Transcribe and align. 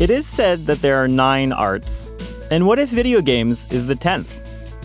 It 0.00 0.10
is 0.10 0.26
said 0.26 0.66
that 0.66 0.82
there 0.82 0.96
are 0.96 1.06
nine 1.06 1.52
arts. 1.52 2.10
And 2.50 2.66
what 2.66 2.80
if 2.80 2.88
video 2.88 3.20
games 3.20 3.70
is 3.72 3.86
the 3.86 3.94
10th? 3.94 4.26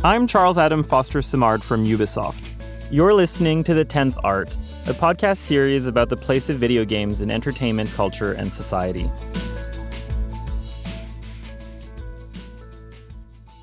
I'm 0.04 0.27
Charles 0.27 0.59
Adam 0.59 0.84
Foster 0.84 1.23
Simard 1.23 1.63
from 1.63 1.84
Ubisoft. 1.84 2.44
You're 2.91 3.16
listening 3.16 3.63
to 3.63 3.73
The 3.73 3.84
10th 3.84 4.20
Art, 4.23 4.55
a 4.85 4.94
podcast 4.94 5.38
series 5.38 5.88
about 5.88 6.09
the 6.09 6.16
place 6.16 6.48
of 6.48 6.59
video 6.59 6.85
games 6.85 7.22
in 7.22 7.32
entertainment, 7.32 7.90
culture, 7.94 8.34
and 8.34 8.54
society. 8.54 9.09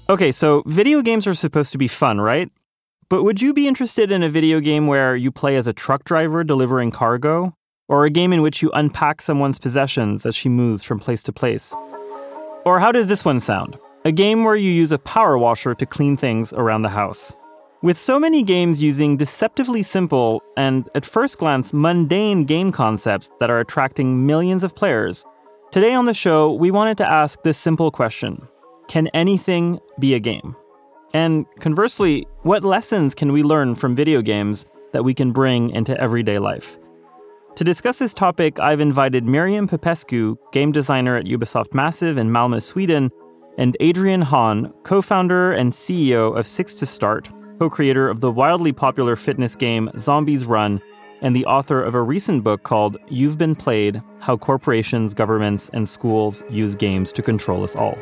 Okay, 0.09 0.33
so 0.33 0.65
video 0.67 1.01
games 1.01 1.29
are 1.29 1.35
supposed 1.35 1.71
to 1.71 1.79
be 1.79 1.87
fun, 1.87 2.21
right? 2.21 2.51
But 3.09 3.23
would 3.23 3.41
you 3.41 3.55
be 3.55 3.69
interested 3.69 4.11
in 4.11 4.25
a 4.25 4.29
video 4.29 4.59
game 4.59 4.89
where 4.89 5.15
you 5.15 5.31
play 5.31 5.55
as 5.55 5.69
a 5.69 5.73
truck 5.73 6.03
driver 6.03 6.43
delivering 6.43 6.91
cargo? 6.91 7.56
Or 7.89 8.05
a 8.05 8.11
game 8.11 8.33
in 8.33 8.43
which 8.43 8.63
you 8.63 8.71
unpack 8.73 9.21
someone's 9.21 9.61
possessions 9.61 10.27
as 10.27 10.35
she 10.35 10.49
moves 10.49 10.83
from 10.83 10.99
place 10.99 11.23
to 11.23 11.33
place? 11.33 11.73
Or 12.65 12.81
how 12.81 12.91
does 12.91 13.07
this 13.07 13.25
one 13.25 13.39
sound? 13.39 13.79
A 14.05 14.11
game 14.11 14.43
where 14.43 14.57
you 14.57 14.73
use 14.73 14.91
a 14.91 14.99
power 14.99 15.39
washer 15.39 15.73
to 15.75 15.87
clean 15.87 16.17
things 16.17 16.53
around 16.53 16.83
the 16.83 16.89
house. 16.89 17.37
With 17.83 17.97
so 17.97 18.19
many 18.19 18.43
games 18.43 18.83
using 18.83 19.17
deceptively 19.17 19.85
simple 19.85 20.43
and, 20.57 20.91
at 20.97 21.07
first 21.07 21.39
glance, 21.39 21.73
mundane 21.73 22.45
game 22.45 22.73
concepts 22.73 23.31
that 23.39 23.51
are 23.51 23.61
attracting 23.61 24.27
millions 24.27 24.65
of 24.65 24.75
players, 24.75 25.25
today 25.71 25.95
on 25.95 26.07
the 26.07 26.15
show, 26.15 26.53
we 26.53 26.73
wanted 26.73 26.99
to 26.99 27.09
ask 27.09 27.41
this 27.45 27.59
simple 27.59 27.93
question 27.93 28.49
Can 28.89 29.07
anything 29.09 29.79
be 30.01 30.15
a 30.15 30.19
game? 30.19 30.57
And 31.15 31.47
conversely, 31.61 32.27
what 32.43 32.65
lessons 32.65 33.15
can 33.15 33.31
we 33.31 33.45
learn 33.45 33.77
from 33.77 33.95
video 33.95 34.23
games 34.23 34.67
that 34.93 35.05
we 35.05 35.15
can 35.15 35.31
bring 35.31 35.71
into 35.71 35.97
everyday 36.01 36.41
life? 36.41 36.77
To 37.57 37.65
discuss 37.65 37.99
this 37.99 38.13
topic, 38.13 38.61
I've 38.61 38.81
invited 38.81 39.25
Miriam 39.25 39.67
Popescu, 39.67 40.37
game 40.53 40.73
designer 40.73 41.17
at 41.17 41.25
Ubisoft 41.25 41.73
Massive 41.73 42.19
in 42.19 42.29
Malmö, 42.29 42.63
Sweden, 42.63 43.11
and 43.57 43.75
Adrian 43.81 44.21
Hon, 44.21 44.71
co 44.83 45.01
founder 45.01 45.53
and 45.53 45.73
CEO 45.73 46.39
of 46.39 46.47
Six 46.47 46.75
to 46.75 46.85
Start, 46.85 47.31
co 47.59 47.71
creator 47.71 48.11
of 48.11 48.21
the 48.21 48.31
wildly 48.31 48.73
popular 48.73 49.17
fitness 49.17 49.57
game 49.57 49.89
Zombies 49.99 50.45
Run, 50.45 50.83
and 51.23 51.35
the 51.35 51.47
author 51.47 51.83
of 51.83 51.95
a 51.95 52.03
recent 52.03 52.45
book 52.45 52.63
called 52.65 52.99
You've 53.09 53.39
Been 53.39 53.55
Played 53.55 54.03
How 54.19 54.37
Corporations, 54.37 55.15
Governments, 55.15 55.71
and 55.73 55.89
Schools 55.89 56.43
Use 56.51 56.75
Games 56.75 57.11
to 57.13 57.23
Control 57.23 57.65
Us 57.65 57.75
All. 57.75 57.97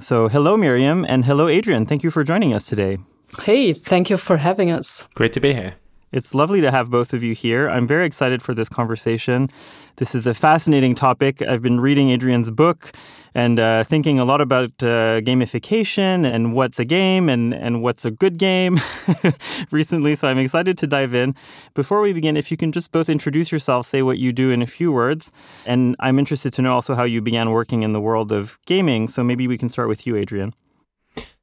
So, 0.00 0.26
hello, 0.26 0.56
Miriam, 0.56 1.06
and 1.08 1.24
hello, 1.24 1.46
Adrian. 1.46 1.86
Thank 1.86 2.02
you 2.02 2.10
for 2.10 2.24
joining 2.24 2.52
us 2.52 2.66
today. 2.66 2.98
Hey, 3.42 3.74
thank 3.74 4.10
you 4.10 4.16
for 4.16 4.38
having 4.38 4.72
us. 4.72 5.04
Great 5.14 5.32
to 5.34 5.40
be 5.40 5.54
here. 5.54 5.76
It's 6.12 6.34
lovely 6.34 6.60
to 6.60 6.72
have 6.72 6.90
both 6.90 7.14
of 7.14 7.22
you 7.22 7.34
here. 7.34 7.68
I'm 7.68 7.86
very 7.86 8.04
excited 8.04 8.42
for 8.42 8.52
this 8.52 8.68
conversation. 8.68 9.48
This 9.96 10.12
is 10.14 10.26
a 10.26 10.34
fascinating 10.34 10.96
topic. 10.96 11.40
I've 11.40 11.62
been 11.62 11.78
reading 11.78 12.10
Adrian's 12.10 12.50
book 12.50 12.92
and 13.32 13.60
uh, 13.60 13.84
thinking 13.84 14.18
a 14.18 14.24
lot 14.24 14.40
about 14.40 14.70
uh, 14.82 15.20
gamification 15.20 16.26
and 16.26 16.52
what's 16.52 16.80
a 16.80 16.84
game 16.84 17.28
and, 17.28 17.54
and 17.54 17.80
what's 17.80 18.04
a 18.04 18.10
good 18.10 18.38
game 18.38 18.80
recently. 19.70 20.16
So 20.16 20.26
I'm 20.26 20.38
excited 20.38 20.76
to 20.78 20.88
dive 20.88 21.14
in. 21.14 21.36
Before 21.74 22.00
we 22.00 22.12
begin, 22.12 22.36
if 22.36 22.50
you 22.50 22.56
can 22.56 22.72
just 22.72 22.90
both 22.90 23.08
introduce 23.08 23.52
yourself, 23.52 23.86
say 23.86 24.02
what 24.02 24.18
you 24.18 24.32
do 24.32 24.50
in 24.50 24.62
a 24.62 24.66
few 24.66 24.90
words. 24.90 25.30
And 25.64 25.94
I'm 26.00 26.18
interested 26.18 26.52
to 26.54 26.62
know 26.62 26.72
also 26.72 26.96
how 26.96 27.04
you 27.04 27.20
began 27.20 27.50
working 27.50 27.84
in 27.84 27.92
the 27.92 28.00
world 28.00 28.32
of 28.32 28.58
gaming. 28.66 29.06
So 29.06 29.22
maybe 29.22 29.46
we 29.46 29.56
can 29.56 29.68
start 29.68 29.86
with 29.88 30.08
you, 30.08 30.16
Adrian. 30.16 30.54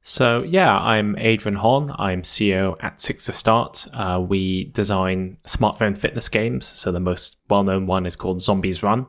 So, 0.08 0.42
yeah, 0.42 0.74
I'm 0.74 1.18
Adrian 1.18 1.56
Hon. 1.56 1.94
I'm 1.98 2.22
CEO 2.22 2.82
at 2.82 2.98
Six 2.98 3.26
to 3.26 3.32
Start. 3.34 3.86
Uh, 3.92 4.18
we 4.26 4.64
design 4.64 5.36
smartphone 5.44 5.98
fitness 5.98 6.30
games. 6.30 6.64
So, 6.64 6.90
the 6.90 6.98
most 6.98 7.36
well 7.50 7.62
known 7.62 7.84
one 7.86 8.06
is 8.06 8.16
called 8.16 8.40
Zombies 8.40 8.82
Run, 8.82 9.04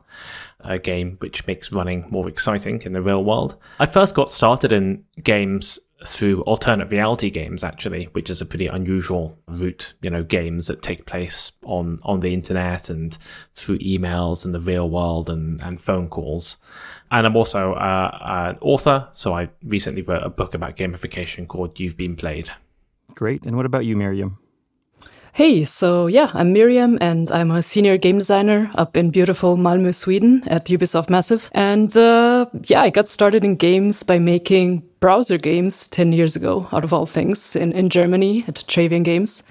a 0.60 0.78
game 0.78 1.16
which 1.20 1.46
makes 1.46 1.72
running 1.72 2.04
more 2.10 2.28
exciting 2.28 2.82
in 2.82 2.92
the 2.92 3.00
real 3.00 3.24
world. 3.24 3.56
I 3.78 3.86
first 3.86 4.14
got 4.14 4.30
started 4.30 4.74
in 4.74 5.04
games 5.24 5.78
through 6.04 6.42
alternate 6.42 6.90
reality 6.90 7.30
games, 7.30 7.64
actually, 7.64 8.04
which 8.12 8.28
is 8.28 8.42
a 8.42 8.46
pretty 8.46 8.66
unusual 8.66 9.38
route. 9.48 9.94
You 10.02 10.10
know, 10.10 10.22
games 10.22 10.66
that 10.66 10.82
take 10.82 11.06
place 11.06 11.52
on, 11.64 11.96
on 12.02 12.20
the 12.20 12.34
internet 12.34 12.90
and 12.90 13.16
through 13.54 13.78
emails 13.78 14.44
and 14.44 14.54
the 14.54 14.60
real 14.60 14.90
world 14.90 15.30
and, 15.30 15.62
and 15.62 15.80
phone 15.80 16.08
calls. 16.08 16.58
And 17.10 17.26
I'm 17.26 17.36
also 17.36 17.74
uh, 17.74 18.18
an 18.22 18.58
author, 18.60 19.08
so 19.12 19.34
I 19.34 19.48
recently 19.64 20.02
wrote 20.02 20.22
a 20.22 20.30
book 20.30 20.54
about 20.54 20.76
gamification 20.76 21.48
called 21.48 21.80
You've 21.80 21.96
Been 21.96 22.16
Played. 22.16 22.50
Great. 23.14 23.44
And 23.44 23.56
what 23.56 23.66
about 23.66 23.84
you, 23.84 23.96
Miriam? 23.96 24.38
Hey, 25.32 25.64
so 25.64 26.08
yeah, 26.08 26.30
I'm 26.34 26.52
Miriam 26.52 26.98
and 27.00 27.30
I'm 27.30 27.52
a 27.52 27.62
senior 27.62 27.96
game 27.96 28.18
designer 28.18 28.70
up 28.74 28.96
in 28.96 29.10
beautiful 29.10 29.56
Malmö, 29.56 29.94
Sweden 29.94 30.42
at 30.48 30.66
Ubisoft 30.66 31.08
Massive. 31.08 31.48
And 31.52 31.96
uh, 31.96 32.46
yeah, 32.64 32.82
I 32.82 32.90
got 32.90 33.08
started 33.08 33.44
in 33.44 33.54
games 33.54 34.02
by 34.02 34.18
making 34.18 34.82
browser 34.98 35.38
games 35.38 35.86
10 35.88 36.12
years 36.12 36.34
ago, 36.34 36.68
out 36.72 36.84
of 36.84 36.92
all 36.92 37.06
things, 37.06 37.54
in, 37.54 37.72
in 37.72 37.90
Germany 37.90 38.44
at 38.48 38.56
Travian 38.66 39.04
Games. 39.04 39.44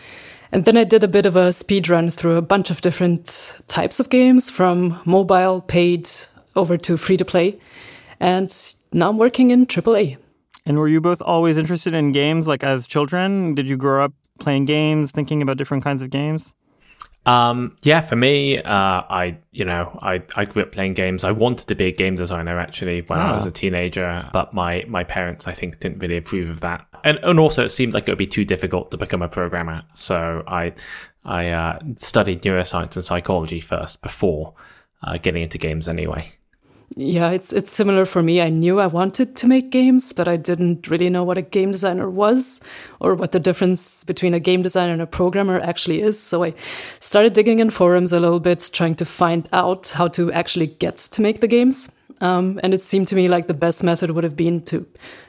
And 0.52 0.66
then 0.66 0.78
I 0.78 0.84
did 0.84 1.03
a 1.03 1.08
bit 1.08 1.26
of 1.26 1.36
a 1.36 1.53
speed 1.53 1.88
run 1.90 2.09
through 2.09 2.36
a 2.36 2.41
bunch 2.41 2.72
of 2.72 2.81
different 2.81 3.56
types 3.68 4.00
of 4.00 4.09
games 4.09 4.50
from 4.50 5.00
mobile, 5.06 5.62
paid, 5.62 6.09
over 6.56 6.78
to 6.78 6.98
free 6.98 7.18
to 7.18 7.26
play. 7.26 7.60
And 8.20 8.74
now 8.92 9.10
I'm 9.10 9.18
working 9.18 9.52
in 9.52 9.66
AAA. 9.66 10.18
And 10.66 10.78
were 10.78 10.88
you 10.88 11.02
both 11.02 11.22
always 11.22 11.58
interested 11.58 11.94
in 11.94 12.12
games 12.12 12.48
like 12.48 12.64
as 12.64 12.86
children? 12.88 13.56
Did 13.56 13.68
you 13.68 13.78
grow 13.78 14.06
up 14.06 14.14
playing 14.40 14.66
games, 14.66 15.12
thinking 15.12 15.42
about 15.42 15.58
different 15.58 15.84
kinds 15.84 16.02
of 16.02 16.09
games? 16.09 16.54
Um, 17.26 17.78
yeah, 17.84 18.02
for 18.02 18.16
me, 18.16 18.58
uh, 18.58 18.64
I 18.72 19.38
you 19.52 19.66
know 19.66 19.98
I, 20.02 20.24
I 20.36 20.46
grew 20.46 20.64
up 20.64 20.72
playing 20.72 20.94
games. 20.94 21.24
I 21.24 21.32
wanted 21.32 21.68
to 21.68 21.76
be 21.76 21.86
a 21.86 21.92
game 21.92 22.16
designer 22.16 22.59
actually 22.59 23.02
when 23.02 23.20
I 23.20 23.36
was 23.36 23.46
a 23.46 23.52
teenager, 23.52 24.28
but 24.34 24.54
my 24.54 24.86
my 24.88 25.04
parents 25.04 25.48
I 25.48 25.54
think 25.54 25.80
didn't 25.80 26.00
really 26.00 26.18
approve 26.18 26.50
of 26.50 26.62
that, 26.62 26.88
and 27.04 27.20
and 27.22 27.40
also 27.40 27.66
it 27.66 27.70
seemed 27.70 27.94
like 27.94 28.08
it 28.08 28.12
would 28.12 28.18
be 28.18 28.26
too 28.26 28.46
difficult 28.46 28.90
to 28.92 28.98
become 28.98 29.22
a 29.22 29.28
programmer. 29.28 29.84
So 29.94 30.44
I 30.48 30.74
I 31.26 31.50
uh, 31.50 31.80
studied 31.98 32.42
neuroscience 32.42 32.96
and 32.96 33.06
psychology 33.06 33.59
first 33.59 34.02
before 34.02 34.54
uh, 35.04 35.18
getting 35.18 35.44
into 35.44 35.58
games 35.58 35.88
anyway. 35.88 36.32
Yeah, 36.96 37.30
it's 37.30 37.54
it's 37.54 37.72
similar 37.72 38.06
for 38.06 38.24
me. 38.24 38.42
I 38.42 38.50
knew 38.50 38.80
I 38.80 38.88
wanted 38.88 39.36
to 39.38 39.48
make 39.48 39.70
games, 39.70 40.12
but 40.12 40.28
I 40.28 40.38
didn't 40.38 40.90
really 40.90 41.10
know 41.10 41.24
what 41.24 41.38
a 41.38 41.42
game 41.42 41.72
designer 41.72 42.10
was 42.10 42.60
or 43.00 43.14
what 43.14 43.32
the 43.32 43.40
difference 43.40 44.04
between 44.04 44.34
a 44.34 44.40
game 44.40 44.64
designer 44.64 44.94
and 44.94 45.02
a 45.02 45.08
programmer 45.08 45.60
actually 45.60 46.02
is. 46.02 46.20
So 46.20 46.44
I 46.44 46.54
started 47.00 47.34
digging 47.34 47.60
in 47.60 47.70
forums 47.70 48.12
a 48.12 48.20
little 48.20 48.40
bit, 48.40 48.70
trying 48.74 48.96
to 48.96 49.06
find 49.06 49.48
out 49.54 49.90
how 49.90 50.08
to 50.10 50.32
actually 50.34 50.68
get 50.68 50.98
to 50.98 51.22
make 51.22 51.42
the 51.42 51.48
games. 51.48 51.90
Um, 52.22 52.60
and 52.64 52.74
it 52.74 52.82
seemed 52.82 53.08
to 53.10 53.16
me 53.16 53.28
like 53.28 53.48
the 53.48 53.54
best 53.54 53.84
method 53.84 54.12
would 54.12 54.24
have 54.24 54.36
been 54.36 54.62
to 54.66 54.85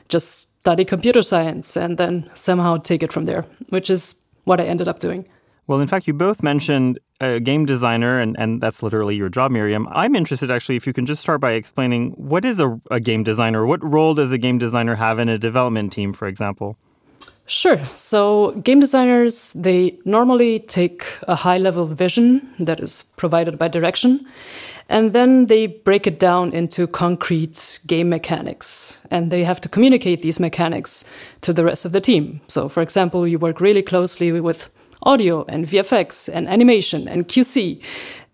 just 0.08 0.48
study 0.60 0.84
computer 0.84 1.22
science 1.22 1.76
and 1.76 1.98
then 1.98 2.30
somehow 2.34 2.78
take 2.78 3.02
it 3.02 3.12
from 3.12 3.26
there, 3.26 3.44
which 3.68 3.90
is 3.90 4.14
what 4.44 4.60
I 4.60 4.64
ended 4.64 4.88
up 4.88 4.98
doing. 4.98 5.28
Well, 5.70 5.78
in 5.78 5.86
fact, 5.86 6.08
you 6.08 6.14
both 6.14 6.42
mentioned 6.42 6.98
a 7.20 7.38
game 7.38 7.64
designer, 7.64 8.18
and, 8.18 8.36
and 8.40 8.60
that's 8.60 8.82
literally 8.82 9.14
your 9.14 9.28
job, 9.28 9.52
Miriam. 9.52 9.86
I'm 9.92 10.16
interested, 10.16 10.50
actually, 10.50 10.74
if 10.74 10.84
you 10.84 10.92
can 10.92 11.06
just 11.06 11.22
start 11.22 11.40
by 11.40 11.52
explaining 11.52 12.10
what 12.16 12.44
is 12.44 12.58
a, 12.58 12.80
a 12.90 12.98
game 12.98 13.22
designer? 13.22 13.64
What 13.64 13.80
role 13.80 14.14
does 14.14 14.32
a 14.32 14.36
game 14.36 14.58
designer 14.58 14.96
have 14.96 15.20
in 15.20 15.28
a 15.28 15.38
development 15.38 15.92
team, 15.92 16.12
for 16.12 16.26
example? 16.26 16.76
Sure. 17.46 17.78
So, 17.94 18.50
game 18.64 18.80
designers, 18.80 19.52
they 19.52 19.96
normally 20.04 20.58
take 20.58 21.06
a 21.28 21.36
high 21.36 21.58
level 21.58 21.86
vision 21.86 22.52
that 22.58 22.80
is 22.80 23.04
provided 23.16 23.56
by 23.56 23.68
direction, 23.68 24.26
and 24.88 25.12
then 25.12 25.46
they 25.46 25.68
break 25.68 26.04
it 26.04 26.18
down 26.18 26.52
into 26.52 26.88
concrete 26.88 27.78
game 27.86 28.08
mechanics. 28.08 28.98
And 29.08 29.30
they 29.30 29.44
have 29.44 29.60
to 29.60 29.68
communicate 29.68 30.22
these 30.22 30.40
mechanics 30.40 31.04
to 31.42 31.52
the 31.52 31.62
rest 31.62 31.84
of 31.84 31.92
the 31.92 32.00
team. 32.00 32.40
So, 32.48 32.68
for 32.68 32.82
example, 32.82 33.24
you 33.28 33.38
work 33.38 33.60
really 33.60 33.82
closely 33.82 34.32
with 34.40 34.68
audio 35.02 35.44
and 35.48 35.66
VFX 35.66 36.28
and 36.32 36.48
animation 36.48 37.08
and 37.08 37.28
QC 37.28 37.80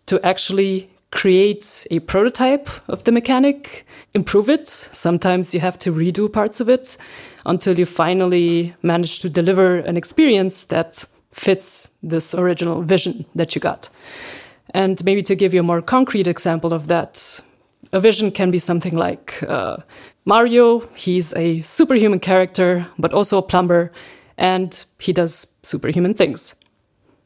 to 0.07 0.25
actually 0.25 0.91
create 1.11 1.87
a 1.91 2.01
prototype 2.01 2.69
of 2.89 3.05
the 3.05 3.13
mechanic, 3.13 3.87
improve 4.15 4.49
it. 4.49 4.69
Sometimes 4.69 5.55
you 5.55 5.61
have 5.61 5.79
to 5.79 5.93
redo 5.93 6.33
parts 6.33 6.61
of 6.61 6.69
it 6.69 6.97
until 7.45 7.79
you 7.79 7.87
finally 7.87 8.75
manage 8.83 9.21
to 9.21 9.29
deliver 9.29 9.77
an 9.77 9.97
experience 9.97 10.65
that 10.65 11.05
fits 11.33 11.89
this 12.03 12.35
original 12.35 12.83
vision 12.83 13.25
that 13.35 13.55
you 13.55 13.61
got. 13.61 13.89
And 14.71 15.03
maybe 15.05 15.23
to 15.23 15.35
give 15.35 15.55
you 15.55 15.61
a 15.61 15.63
more 15.63 15.81
concrete 15.81 16.27
example 16.27 16.73
of 16.73 16.89
that, 16.89 17.41
a 17.93 18.01
vision 18.01 18.31
can 18.31 18.51
be 18.51 18.59
something 18.59 18.97
like 18.97 19.43
uh, 19.45 19.77
Mario, 20.25 20.81
he's 20.95 21.33
a 21.35 21.63
superhuman 21.63 22.19
character, 22.19 22.87
but 22.99 23.13
also 23.13 23.39
a 23.39 23.43
plumber, 23.43 23.93
and 24.37 24.85
he 24.99 25.13
does 25.13 25.47
superhuman 25.67 26.15
things. 26.15 26.55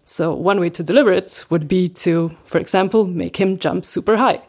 So, 0.04 0.34
one 0.34 0.58
way 0.58 0.70
to 0.70 0.82
deliver 0.82 1.12
it 1.12 1.44
would 1.50 1.68
be 1.68 1.88
to, 1.88 2.36
for 2.44 2.58
example, 2.58 3.06
make 3.06 3.36
him 3.36 3.58
jump 3.58 3.84
super 3.84 4.16
high. 4.16 4.42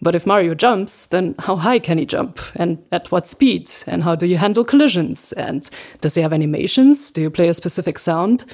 But 0.00 0.14
if 0.14 0.26
Mario 0.26 0.54
jumps, 0.54 1.06
then 1.06 1.34
how 1.38 1.56
high 1.56 1.78
can 1.78 1.98
he 1.98 2.04
jump? 2.04 2.38
And 2.54 2.78
at 2.92 3.10
what 3.10 3.26
speed? 3.26 3.70
And 3.86 4.02
how 4.02 4.14
do 4.14 4.26
you 4.26 4.36
handle 4.36 4.64
collisions? 4.64 5.32
And 5.32 5.68
does 6.00 6.14
he 6.14 6.20
have 6.20 6.32
animations? 6.32 7.10
Do 7.10 7.22
you 7.22 7.30
play 7.30 7.48
a 7.48 7.54
specific 7.54 7.98
sound? 7.98 8.44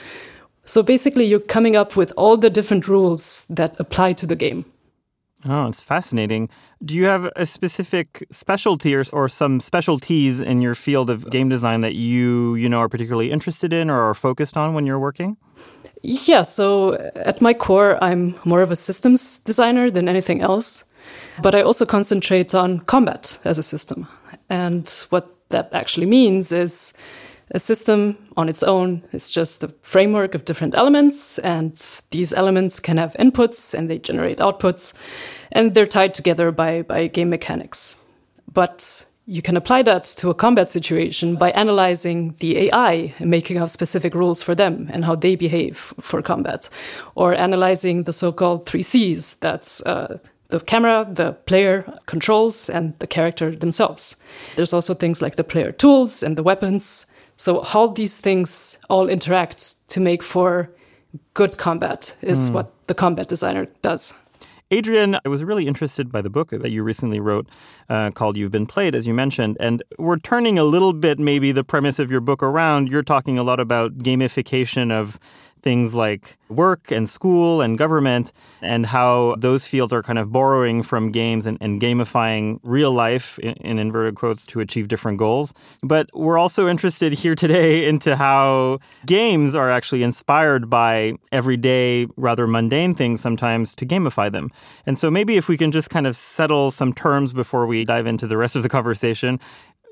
So 0.64 0.82
basically, 0.82 1.24
you're 1.24 1.40
coming 1.40 1.74
up 1.76 1.96
with 1.96 2.12
all 2.16 2.36
the 2.36 2.50
different 2.50 2.86
rules 2.86 3.44
that 3.50 3.78
apply 3.80 4.12
to 4.14 4.26
the 4.26 4.36
game. 4.36 4.64
Oh, 5.46 5.66
it's 5.66 5.80
fascinating. 5.80 6.50
Do 6.84 6.94
you 6.94 7.06
have 7.06 7.30
a 7.36 7.46
specific 7.46 8.26
specialty 8.30 8.94
or, 8.94 9.04
or 9.12 9.28
some 9.28 9.58
specialties 9.60 10.40
in 10.40 10.60
your 10.60 10.74
field 10.74 11.08
of 11.08 11.30
game 11.30 11.48
design 11.48 11.80
that 11.80 11.94
you, 11.94 12.56
you 12.56 12.68
know, 12.68 12.78
are 12.78 12.88
particularly 12.88 13.30
interested 13.30 13.72
in 13.72 13.88
or 13.88 14.00
are 14.00 14.14
focused 14.14 14.56
on 14.56 14.74
when 14.74 14.84
you're 14.84 14.98
working? 14.98 15.36
Yeah, 16.02 16.42
so 16.42 16.94
at 17.14 17.40
my 17.40 17.54
core, 17.54 18.02
I'm 18.02 18.34
more 18.44 18.60
of 18.60 18.70
a 18.70 18.76
systems 18.76 19.38
designer 19.38 19.90
than 19.90 20.08
anything 20.08 20.42
else. 20.42 20.84
But 21.42 21.54
I 21.54 21.62
also 21.62 21.86
concentrate 21.86 22.54
on 22.54 22.80
combat 22.80 23.38
as 23.44 23.58
a 23.58 23.62
system. 23.62 24.06
And 24.48 24.88
what 25.10 25.34
that 25.48 25.70
actually 25.72 26.06
means 26.06 26.52
is 26.52 26.92
a 27.52 27.58
system 27.58 28.16
on 28.36 28.48
its 28.48 28.62
own 28.62 29.02
is 29.12 29.30
just 29.30 29.62
a 29.62 29.74
framework 29.82 30.34
of 30.34 30.44
different 30.44 30.74
elements, 30.74 31.38
and 31.38 32.00
these 32.10 32.32
elements 32.32 32.80
can 32.80 32.96
have 32.96 33.12
inputs 33.14 33.74
and 33.74 33.90
they 33.90 33.98
generate 33.98 34.38
outputs, 34.38 34.92
and 35.52 35.74
they're 35.74 35.86
tied 35.86 36.14
together 36.14 36.52
by, 36.52 36.82
by 36.82 37.08
game 37.08 37.30
mechanics. 37.30 37.96
But 38.52 39.06
you 39.26 39.42
can 39.42 39.56
apply 39.56 39.82
that 39.82 40.04
to 40.04 40.30
a 40.30 40.34
combat 40.34 40.70
situation 40.70 41.36
by 41.36 41.50
analyzing 41.52 42.34
the 42.38 42.58
AI 42.58 43.14
and 43.18 43.30
making 43.30 43.58
up 43.58 43.70
specific 43.70 44.14
rules 44.14 44.42
for 44.42 44.54
them 44.54 44.88
and 44.92 45.04
how 45.04 45.14
they 45.14 45.36
behave 45.36 45.92
for 46.00 46.22
combat, 46.22 46.68
or 47.14 47.34
analyzing 47.34 48.04
the 48.04 48.12
so 48.12 48.32
called 48.32 48.66
three 48.66 48.82
C's 48.82 49.34
that's 49.34 49.82
uh, 49.82 50.18
the 50.50 50.60
camera, 50.60 51.06
the 51.08 51.32
player 51.46 51.98
controls, 52.06 52.68
and 52.68 52.98
the 52.98 53.06
character 53.06 53.54
themselves. 53.54 54.16
There's 54.56 54.72
also 54.72 54.94
things 54.94 55.22
like 55.22 55.36
the 55.36 55.44
player 55.44 55.72
tools 55.72 56.22
and 56.22 56.36
the 56.36 56.42
weapons, 56.42 57.06
so 57.40 57.62
how 57.62 57.86
these 57.86 58.20
things 58.20 58.76
all 58.90 59.08
interact 59.08 59.74
to 59.88 59.98
make 59.98 60.22
for 60.22 60.70
good 61.32 61.56
combat 61.56 62.14
is 62.20 62.50
mm. 62.50 62.52
what 62.52 62.86
the 62.86 62.92
combat 62.94 63.28
designer 63.28 63.66
does. 63.80 64.12
Adrian, 64.70 65.18
I 65.24 65.28
was 65.30 65.42
really 65.42 65.66
interested 65.66 66.12
by 66.12 66.20
the 66.20 66.28
book 66.28 66.50
that 66.50 66.70
you 66.70 66.82
recently 66.82 67.18
wrote 67.18 67.48
uh, 67.88 68.10
called 68.10 68.36
You've 68.36 68.52
Been 68.52 68.66
Played, 68.66 68.94
as 68.94 69.06
you 69.06 69.14
mentioned. 69.14 69.56
And 69.58 69.82
we're 69.98 70.18
turning 70.18 70.58
a 70.58 70.64
little 70.64 70.92
bit, 70.92 71.18
maybe, 71.18 71.50
the 71.50 71.64
premise 71.64 71.98
of 71.98 72.10
your 72.10 72.20
book 72.20 72.42
around. 72.42 72.90
You're 72.90 73.02
talking 73.02 73.38
a 73.38 73.42
lot 73.42 73.58
about 73.58 73.96
gamification 73.96 74.92
of 74.92 75.18
things 75.62 75.94
like 75.94 76.38
work 76.48 76.90
and 76.90 77.08
school 77.08 77.60
and 77.60 77.78
government, 77.78 78.32
and 78.60 78.86
how 78.86 79.36
those 79.38 79.66
fields 79.66 79.92
are 79.92 80.02
kind 80.02 80.18
of 80.18 80.32
borrowing 80.32 80.82
from 80.82 81.12
games 81.12 81.46
and, 81.46 81.58
and 81.60 81.80
gamifying 81.80 82.58
real 82.62 82.92
life, 82.92 83.38
in, 83.38 83.52
in, 83.54 83.78
inverted 83.78 84.16
quotes, 84.16 84.46
to 84.46 84.60
achieve 84.60 84.88
different 84.88 85.18
goals. 85.18 85.54
But 85.82 86.10
we're 86.12 86.38
also 86.38 86.68
interested 86.68 87.12
here 87.12 87.34
today 87.34 87.86
into 87.88 88.16
how 88.16 88.78
games 89.06 89.54
are 89.54 89.70
actually 89.70 90.02
inspired 90.02 90.68
by 90.68 91.14
everyday, 91.32 92.06
rather 92.16 92.46
mundane 92.46 92.94
things 92.94 93.20
sometimes 93.20 93.74
to 93.76 93.86
gamify 93.86 94.30
them. 94.30 94.50
And 94.86 94.98
so 94.98 95.10
maybe 95.10 95.36
if 95.36 95.48
we 95.48 95.56
can 95.56 95.70
just 95.70 95.90
kind 95.90 96.06
of 96.06 96.16
settle 96.16 96.70
some 96.70 96.92
terms 96.92 97.32
before 97.32 97.66
we 97.66 97.84
dive 97.84 98.06
into 98.06 98.26
the 98.26 98.36
rest 98.36 98.56
of 98.56 98.62
the 98.62 98.68
conversation, 98.68 99.38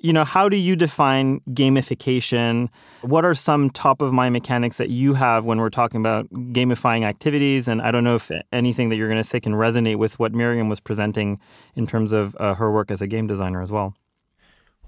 you 0.00 0.12
know, 0.12 0.24
how 0.24 0.48
do 0.48 0.56
you 0.56 0.76
define 0.76 1.40
gamification? 1.50 2.68
What 3.02 3.24
are 3.24 3.34
some 3.34 3.70
top 3.70 4.00
of 4.00 4.12
mind 4.12 4.32
mechanics 4.32 4.76
that 4.76 4.90
you 4.90 5.14
have 5.14 5.44
when 5.44 5.58
we're 5.58 5.70
talking 5.70 6.00
about 6.00 6.28
gamifying 6.30 7.04
activities? 7.04 7.68
And 7.68 7.82
I 7.82 7.90
don't 7.90 8.04
know 8.04 8.14
if 8.14 8.30
anything 8.52 8.88
that 8.90 8.96
you're 8.96 9.08
going 9.08 9.22
to 9.22 9.28
say 9.28 9.40
can 9.40 9.54
resonate 9.54 9.96
with 9.96 10.18
what 10.18 10.32
Miriam 10.32 10.68
was 10.68 10.80
presenting 10.80 11.40
in 11.74 11.86
terms 11.86 12.12
of 12.12 12.36
uh, 12.38 12.54
her 12.54 12.70
work 12.70 12.90
as 12.90 13.02
a 13.02 13.06
game 13.06 13.26
designer 13.26 13.60
as 13.60 13.72
well. 13.72 13.94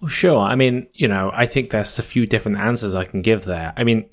Well, 0.00 0.08
sure. 0.08 0.40
I 0.40 0.54
mean, 0.54 0.86
you 0.94 1.08
know, 1.08 1.30
I 1.34 1.46
think 1.46 1.70
there's 1.70 1.98
a 1.98 2.02
few 2.02 2.26
different 2.26 2.58
answers 2.58 2.94
I 2.94 3.04
can 3.04 3.20
give 3.20 3.44
there. 3.44 3.72
I 3.76 3.84
mean, 3.84 4.08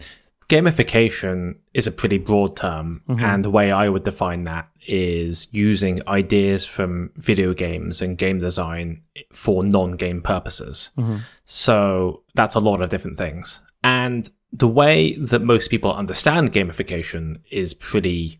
gamification 0.50 1.56
is 1.74 1.88
a 1.88 1.92
pretty 1.92 2.18
broad 2.18 2.58
term, 2.58 3.04
mm-hmm. 3.08 3.24
and 3.24 3.46
the 3.46 3.50
way 3.50 3.72
I 3.72 3.88
would 3.88 4.04
define 4.04 4.46
that 4.46 4.68
is 4.88 5.48
using 5.52 6.02
ideas 6.08 6.66
from 6.66 7.12
video 7.16 7.54
games 7.54 8.02
and 8.02 8.18
game 8.18 8.40
design 8.40 9.02
for 9.32 9.64
non-game 9.64 10.22
purposes. 10.22 10.92
Mm-hmm. 10.98 11.18
So 11.46 12.24
that's 12.36 12.56
a 12.56 12.60
lot 12.60 12.82
of 12.82 12.90
different 12.90 13.18
things. 13.18 13.60
And 13.84 14.30
the 14.54 14.68
way 14.68 15.16
that 15.18 15.42
most 15.42 15.70
people 15.70 15.94
understand 15.94 16.54
gamification 16.54 17.40
is 17.52 17.74
pretty 17.74 18.40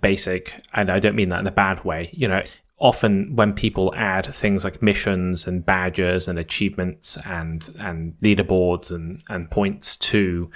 basic, 0.00 0.54
and 0.74 0.90
I 0.90 1.00
don't 1.00 1.16
mean 1.16 1.30
that 1.30 1.40
in 1.40 1.46
a 1.46 1.52
bad 1.52 1.84
way. 1.84 2.10
You 2.12 2.28
know, 2.28 2.42
often 2.78 3.34
when 3.34 3.54
people 3.54 3.92
add 3.96 4.32
things 4.32 4.64
like 4.64 4.82
missions 4.82 5.46
and 5.46 5.64
badges 5.64 6.28
and 6.28 6.38
achievements 6.38 7.16
and 7.24 7.68
and 7.80 8.14
leaderboards 8.22 8.90
and 8.90 9.22
and 9.28 9.50
points 9.50 9.96
to 9.96 10.50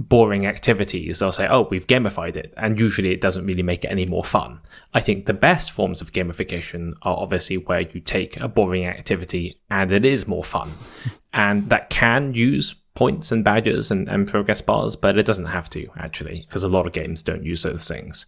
boring 0.00 0.46
activities, 0.46 1.18
they'll 1.18 1.30
say, 1.30 1.46
oh, 1.48 1.68
we've 1.70 1.86
gamified 1.86 2.34
it. 2.34 2.54
And 2.56 2.80
usually 2.80 3.12
it 3.12 3.20
doesn't 3.20 3.46
really 3.46 3.62
make 3.62 3.84
it 3.84 3.88
any 3.88 4.06
more 4.06 4.24
fun. 4.24 4.60
I 4.94 5.00
think 5.00 5.26
the 5.26 5.34
best 5.34 5.70
forms 5.70 6.00
of 6.00 6.12
gamification 6.12 6.94
are 7.02 7.16
obviously 7.16 7.58
where 7.58 7.80
you 7.80 8.00
take 8.00 8.38
a 8.38 8.48
boring 8.48 8.86
activity 8.86 9.60
and 9.70 9.92
it 9.92 10.04
is 10.04 10.26
more 10.26 10.42
fun. 10.42 10.72
and 11.34 11.68
that 11.68 11.90
can 11.90 12.32
use 12.32 12.74
points 12.94 13.30
and 13.30 13.44
badges 13.44 13.90
and, 13.90 14.08
and 14.08 14.26
progress 14.26 14.62
bars, 14.62 14.96
but 14.96 15.18
it 15.18 15.26
doesn't 15.26 15.46
have 15.46 15.68
to 15.70 15.88
actually, 15.96 16.44
because 16.48 16.62
a 16.62 16.68
lot 16.68 16.86
of 16.86 16.92
games 16.92 17.22
don't 17.22 17.44
use 17.44 17.62
those 17.62 17.86
things. 17.86 18.26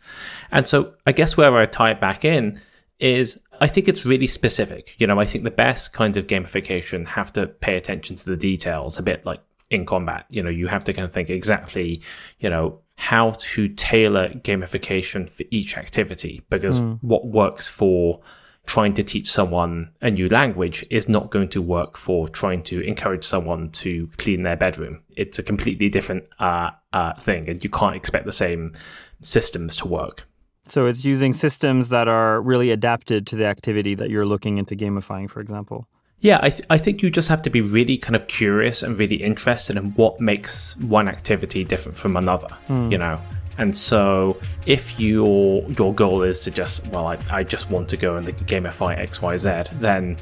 And 0.51 0.67
so 0.67 0.93
I 1.07 1.13
guess 1.13 1.37
where 1.37 1.57
I 1.57 1.67
tie 1.67 1.91
it 1.91 2.01
back 2.01 2.25
in 2.25 2.61
is 3.01 3.41
I 3.61 3.67
think 3.67 3.89
it's 3.89 4.05
really 4.05 4.27
specific. 4.27 4.95
You 4.99 5.07
know, 5.07 5.19
I 5.19 5.25
think 5.25 5.45
the 5.45 5.51
best 5.51 5.93
kinds 5.93 6.17
of 6.17 6.27
gamification 6.27 7.07
have 7.07 7.33
to 7.33 7.47
pay 7.47 7.77
attention 7.77 8.17
to 8.17 8.27
the 8.27 8.37
details, 8.37 8.99
a 8.99 9.03
bit 9.03 9.25
like 9.25 9.41
in 9.73 9.87
combat. 9.87 10.27
You 10.29 10.43
know, 10.43 10.51
you 10.51 10.69
have 10.69 10.85
to 10.85 10.93
kind 10.93 11.05
of 11.05 11.13
think 11.13 11.31
exactly, 11.31 12.03
you 12.39 12.51
know, 12.51 12.79
how 12.97 13.33
to 13.39 13.69
tailor 13.69 14.29
gamification 14.29 15.29
for 15.29 15.45
each 15.51 15.77
activity 15.77 16.43
because 16.51 16.81
mm. 16.81 16.99
what 17.01 17.27
works 17.27 17.67
for 17.69 18.21
trying 18.67 18.95
to 18.95 19.03
teach 19.03 19.29
someone 19.29 19.91
a 20.03 20.11
new 20.11 20.29
language 20.29 20.87
is 20.91 21.09
not 21.09 21.31
going 21.31 21.49
to 21.49 21.61
work 21.61 21.97
for 21.97 22.29
trying 22.29 22.63
to 22.63 22.81
encourage 22.81 23.25
someone 23.25 23.71
to 23.71 24.09
clean 24.19 24.45
their 24.45 24.57
bedroom. 24.57 25.03
It's 25.17 25.39
a 25.39 25.43
completely 25.43 25.89
different 25.89 26.25
uh, 26.39 26.71
uh, 26.93 27.15
thing, 27.15 27.49
and 27.49 27.65
you 27.65 27.71
can't 27.71 27.97
expect 27.97 28.25
the 28.25 28.33
same 28.33 28.77
systems 29.21 29.75
to 29.77 29.89
work. 29.89 30.29
So 30.69 30.87
it's 30.87 31.05
using 31.05 31.33
systems 31.33 31.89
that 31.89 32.07
are 32.07 32.41
really 32.41 32.71
adapted 32.71 33.27
to 33.29 33.37
the 33.37 33.47
activity 33.47 33.97
that 33.97 34.11
you're 34.11 34.27
looking 34.27 34.59
into 34.59 34.77
gamifying, 34.77 35.29
for 35.29 35.41
example. 35.41 35.89
Yeah, 36.23 36.39
I, 36.41 36.51
th- 36.51 36.65
I 36.71 36.79
think 36.79 37.03
you 37.03 37.11
just 37.11 37.29
have 37.29 37.43
to 37.43 37.51
be 37.51 37.61
really 37.61 37.99
kind 37.99 38.15
of 38.15 38.29
curious 38.29 38.85
and 38.85 38.97
really 38.97 39.17
interested 39.17 39.77
in 39.77 39.91
what 39.95 40.21
makes 40.21 40.77
one 40.77 41.09
activity 41.09 41.65
different 41.65 41.99
from 41.99 42.17
another, 42.17 42.49
mm. 42.69 42.93
you 42.93 42.97
know? 42.97 43.19
And 43.59 43.77
so 43.77 44.41
if 44.65 44.99
your 44.99 45.63
your 45.73 45.93
goal 45.93 46.23
is 46.23 46.41
to 46.41 46.51
just, 46.51 46.87
well, 46.89 47.09
I, 47.09 47.19
I 47.31 47.43
just 47.43 47.71
want 47.71 47.89
to 47.91 47.97
go 47.97 48.17
and 48.17 48.27
gamify 48.47 48.99
XYZ, 48.99 49.79
then 49.81 50.17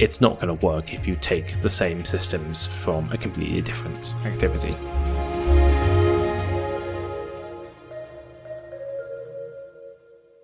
it's 0.00 0.20
not 0.20 0.40
going 0.40 0.58
to 0.58 0.66
work 0.66 0.92
if 0.92 1.06
you 1.06 1.16
take 1.22 1.60
the 1.62 1.70
same 1.70 2.04
systems 2.04 2.66
from 2.66 3.10
a 3.12 3.16
completely 3.16 3.62
different 3.62 4.12
activity. 4.26 4.74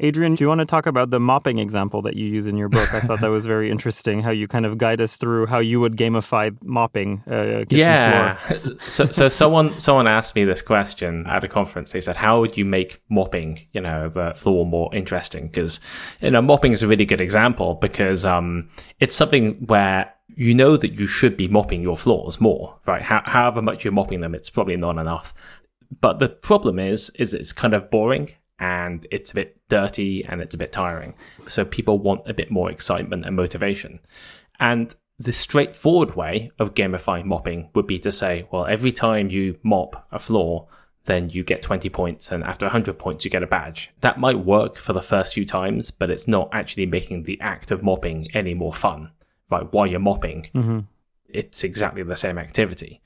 Adrian, 0.02 0.34
do 0.34 0.42
you 0.42 0.48
want 0.48 0.60
to 0.60 0.64
talk 0.64 0.86
about 0.86 1.10
the 1.10 1.20
mopping 1.20 1.58
example 1.58 2.00
that 2.02 2.16
you 2.16 2.24
use 2.24 2.46
in 2.46 2.56
your 2.56 2.70
book? 2.70 2.92
I 2.94 3.00
thought 3.00 3.20
that 3.20 3.28
was 3.28 3.44
very 3.44 3.70
interesting. 3.74 4.22
How 4.22 4.30
you 4.30 4.48
kind 4.48 4.64
of 4.64 4.78
guide 4.78 4.98
us 4.98 5.16
through 5.16 5.46
how 5.46 5.58
you 5.58 5.78
would 5.78 5.96
gamify 5.96 6.56
mopping 6.64 7.22
uh, 7.30 7.64
yeah. 7.68 8.38
so, 8.80 9.06
so 9.06 9.28
someone 9.28 9.78
someone 9.78 10.06
asked 10.06 10.34
me 10.34 10.44
this 10.44 10.62
question 10.62 11.26
at 11.26 11.44
a 11.44 11.48
conference. 11.48 11.92
They 11.92 12.00
said, 12.00 12.16
"How 12.16 12.40
would 12.40 12.56
you 12.56 12.64
make 12.64 13.02
mopping, 13.10 13.60
you 13.72 13.82
know, 13.82 14.08
the 14.08 14.32
floor 14.34 14.64
more 14.64 14.92
interesting?" 14.94 15.48
Because 15.48 15.80
you 16.22 16.30
know, 16.30 16.40
mopping 16.40 16.72
is 16.72 16.82
a 16.82 16.88
really 16.88 17.04
good 17.04 17.20
example 17.20 17.74
because 17.74 18.24
um, 18.24 18.70
it's 19.00 19.14
something 19.14 19.52
where 19.66 20.10
you 20.34 20.54
know 20.54 20.78
that 20.78 20.92
you 20.92 21.06
should 21.06 21.36
be 21.36 21.46
mopping 21.46 21.82
your 21.82 21.96
floors 21.96 22.40
more, 22.40 22.74
right? 22.86 23.02
How, 23.02 23.22
however 23.26 23.60
much 23.60 23.84
you're 23.84 23.92
mopping 23.92 24.20
them, 24.22 24.34
it's 24.34 24.48
probably 24.48 24.76
not 24.76 24.96
enough. 24.96 25.34
But 26.00 26.20
the 26.20 26.28
problem 26.28 26.78
is, 26.78 27.10
is 27.16 27.34
it's 27.34 27.52
kind 27.52 27.74
of 27.74 27.90
boring 27.90 28.30
and 28.60 29.06
it's 29.10 29.32
a 29.32 29.34
bit 29.34 29.56
dirty 29.68 30.24
and 30.24 30.40
it's 30.40 30.54
a 30.54 30.58
bit 30.58 30.70
tiring. 30.70 31.14
So 31.48 31.64
people 31.64 31.98
want 31.98 32.28
a 32.28 32.34
bit 32.34 32.50
more 32.50 32.70
excitement 32.70 33.24
and 33.24 33.34
motivation. 33.34 33.98
And 34.60 34.94
the 35.18 35.32
straightforward 35.32 36.14
way 36.14 36.50
of 36.58 36.74
gamifying 36.74 37.24
mopping 37.24 37.70
would 37.74 37.86
be 37.86 37.98
to 38.00 38.12
say, 38.12 38.46
well, 38.50 38.66
every 38.66 38.92
time 38.92 39.30
you 39.30 39.58
mop 39.62 40.06
a 40.12 40.18
floor, 40.18 40.68
then 41.04 41.30
you 41.30 41.42
get 41.42 41.62
20 41.62 41.88
points, 41.88 42.30
and 42.30 42.44
after 42.44 42.66
100 42.66 42.98
points, 42.98 43.24
you 43.24 43.30
get 43.30 43.42
a 43.42 43.46
badge. 43.46 43.90
That 44.02 44.20
might 44.20 44.38
work 44.38 44.76
for 44.76 44.92
the 44.92 45.00
first 45.00 45.32
few 45.32 45.46
times, 45.46 45.90
but 45.90 46.10
it's 46.10 46.28
not 46.28 46.50
actually 46.52 46.86
making 46.86 47.22
the 47.22 47.40
act 47.40 47.70
of 47.70 47.82
mopping 47.82 48.28
any 48.34 48.52
more 48.52 48.74
fun. 48.74 49.10
Right, 49.50 49.70
while 49.72 49.86
you're 49.86 49.98
mopping, 49.98 50.48
mm-hmm. 50.54 50.80
it's 51.28 51.64
exactly 51.64 52.02
the 52.02 52.16
same 52.16 52.38
activity. 52.38 53.00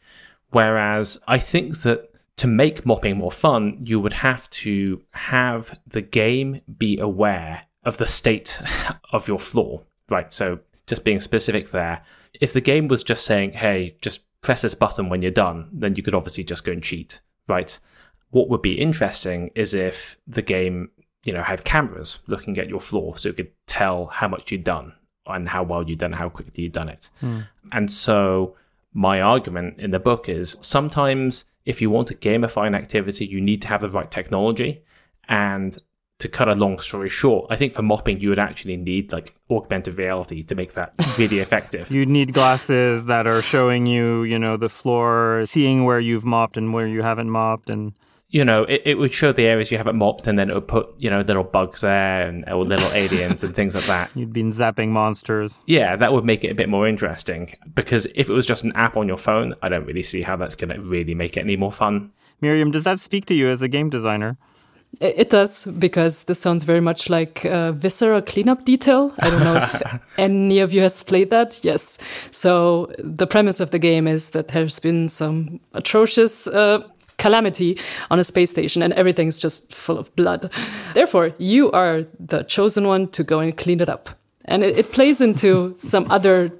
Whereas 0.51 1.19
I 1.27 1.39
think 1.39 1.79
that 1.79 2.11
to 2.37 2.47
make 2.47 2.85
mopping 2.85 3.17
more 3.17 3.33
fun, 3.33 3.79
you 3.85 4.01
would 4.01 4.13
have 4.13 4.51
to 4.51 5.03
have 5.13 5.79
the 5.87 6.03
game 6.03 6.61
be 6.79 6.99
aware 6.99 7.63
of 7.85 7.99
the 7.99 8.07
state 8.07 8.61
of 9.13 9.29
your 9.29 9.41
floor. 9.41 9.83
Right, 10.11 10.33
so 10.33 10.59
just 10.87 11.05
being 11.05 11.21
specific 11.21 11.71
there. 11.71 12.05
If 12.41 12.53
the 12.53 12.61
game 12.61 12.89
was 12.89 13.05
just 13.05 13.25
saying, 13.25 13.53
hey, 13.53 13.97
just 14.03 14.23
press 14.43 14.63
this 14.63 14.75
button 14.75 15.09
when 15.09 15.23
you're 15.23 15.31
done, 15.31 15.69
then 15.73 15.95
you 15.95 16.03
could 16.03 16.15
obviously 16.15 16.45
just 16.45 16.65
go 16.65 16.73
and 16.73 16.83
cheat 16.83 17.21
right? 17.49 17.79
What 18.31 18.49
would 18.49 18.63
be 18.63 18.81
interesting 18.81 19.51
is 19.55 19.75
if 19.75 20.19
the 20.27 20.43
game, 20.43 20.91
you 21.25 21.33
know, 21.33 21.43
had 21.43 21.65
cameras 21.65 22.19
looking 22.27 22.59
at 22.59 22.69
your 22.69 22.81
floor 22.81 23.17
so 23.17 23.29
it 23.29 23.37
could 23.37 23.53
tell 23.67 24.07
how 24.07 24.29
much 24.29 24.51
you'd 24.51 24.65
done 24.65 24.93
and 25.27 25.49
how 25.49 25.63
well 25.63 25.89
you'd 25.89 26.01
done, 26.01 26.13
how 26.13 26.29
quickly 26.29 26.65
you'd 26.65 26.73
done 26.73 26.89
it. 26.89 27.11
Mm. 27.23 27.47
And 27.73 27.91
so 27.91 28.57
my 28.93 29.21
argument 29.21 29.79
in 29.79 29.91
the 29.91 29.99
book 29.99 30.29
is 30.29 30.57
sometimes 30.61 31.45
if 31.65 31.81
you 31.81 31.91
want 31.91 32.09
to 32.09 32.15
gamify 32.15 32.67
an 32.67 32.75
activity, 32.75 33.27
you 33.27 33.41
need 33.41 33.63
to 33.63 33.69
have 33.69 33.81
the 33.81 33.89
right 33.89 34.11
technology. 34.11 34.85
And 35.29 35.77
to 36.19 36.29
cut 36.29 36.49
a 36.49 36.55
long 36.55 36.79
story 36.79 37.09
short, 37.09 37.47
I 37.51 37.57
think 37.57 37.73
for 37.73 37.83
mopping, 37.83 38.21
you 38.21 38.29
would 38.29 38.39
actually 38.39 38.77
need 38.77 39.13
like 39.13 39.35
augmented 39.51 39.99
reality 39.99 40.43
to 40.45 40.55
make 40.55 40.75
that 40.75 40.95
really 41.19 41.41
effective. 41.41 41.91
You'd 41.91 42.09
need 42.09 42.33
glasses 42.33 43.07
that 43.07 43.27
are 43.27 43.43
showing 43.43 43.87
you, 43.87 44.23
you 44.23 44.39
know, 44.39 44.57
the 44.57 44.69
floor, 44.69 45.43
seeing 45.45 45.85
where 45.85 46.01
you've 46.01 46.25
mopped 46.25 46.57
and 46.57 46.73
where 46.73 46.87
you 46.87 47.03
haven't 47.03 47.31
mopped, 47.31 47.69
and 47.69 47.95
you 48.35 48.45
know, 48.45 48.65
it, 48.65 48.83
it 48.85 48.99
would 48.99 49.13
show 49.13 49.31
the 49.33 49.47
areas 49.47 49.71
you 49.71 49.79
haven't 49.79 49.95
mopped, 49.95 50.27
and 50.27 50.37
then 50.37 50.51
it 50.51 50.55
would 50.55 50.67
put, 50.67 50.89
you 50.99 51.09
know, 51.09 51.21
little 51.21 51.45
bugs 51.45 51.83
there 51.83 52.27
and 52.27 52.45
or 52.49 52.65
little 52.65 52.91
aliens 52.93 53.45
and 53.45 53.55
things 53.55 53.77
like 53.77 53.87
that. 53.87 54.11
You'd 54.17 54.33
been 54.33 54.51
zapping 54.51 54.89
monsters. 54.89 55.63
Yeah, 55.69 55.95
that 55.95 56.13
would 56.13 56.25
make 56.25 56.43
it 56.43 56.51
a 56.51 56.55
bit 56.55 56.69
more 56.69 56.89
interesting. 56.89 57.55
Because 57.77 58.07
if 58.17 58.29
it 58.29 58.33
was 58.33 58.45
just 58.45 58.65
an 58.65 58.73
app 58.73 58.97
on 58.97 59.07
your 59.07 59.19
phone, 59.19 59.55
I 59.63 59.69
don't 59.69 59.87
really 59.87 60.03
see 60.03 60.23
how 60.23 60.35
that's 60.35 60.57
going 60.57 60.75
to 60.75 60.81
really 60.83 61.15
make 61.15 61.37
it 61.37 61.43
any 61.43 61.57
more 61.57 61.71
fun. 61.71 62.11
Miriam, 62.41 62.73
does 62.73 62.83
that 62.83 62.99
speak 62.99 63.25
to 63.27 63.35
you 63.35 63.49
as 63.49 63.63
a 63.63 63.69
game 63.69 63.89
designer? 63.89 64.37
It 65.01 65.31
does 65.31 65.65
because 65.65 66.25
this 66.25 66.41
sounds 66.41 66.65
very 66.65 66.81
much 66.81 67.09
like 67.09 67.45
a 67.45 67.73
Viscera 67.73 68.23
cleanup 68.23 68.65
detail. 68.65 69.13
I 69.19 69.31
don't 69.31 69.45
know 69.45 69.57
if 69.57 70.01
any 70.19 70.61
of 70.61 70.73
you 70.73 70.83
has 70.83 71.03
played 71.03 71.31
that. 71.31 71.61
Yes. 71.65 71.99
So 72.31 72.93
the 72.99 73.27
premise 73.27 73.61
of 73.61 73.71
the 73.71 73.79
game 73.79 74.07
is 74.07 74.31
that 74.31 74.49
there's 74.49 74.79
been 74.79 75.09
some 75.09 75.61
atrocious 75.73 76.47
uh, 76.47 76.81
calamity 77.19 77.79
on 78.11 78.19
a 78.19 78.25
space 78.25 78.51
station 78.51 78.83
and 78.83 78.93
everything's 78.95 79.39
just 79.39 79.73
full 79.75 79.99
of 79.99 80.15
blood. 80.17 80.51
Therefore, 80.95 81.33
you 81.39 81.71
are 81.73 82.05
the 82.19 82.43
chosen 82.43 82.87
one 82.87 83.09
to 83.09 83.23
go 83.23 83.41
and 83.41 83.57
clean 83.57 83.81
it 83.81 83.89
up. 83.89 84.11
And 84.45 84.63
it, 84.63 84.79
it 84.79 84.93
plays 84.93 85.21
into 85.21 85.75
some 85.79 86.11
other 86.11 86.53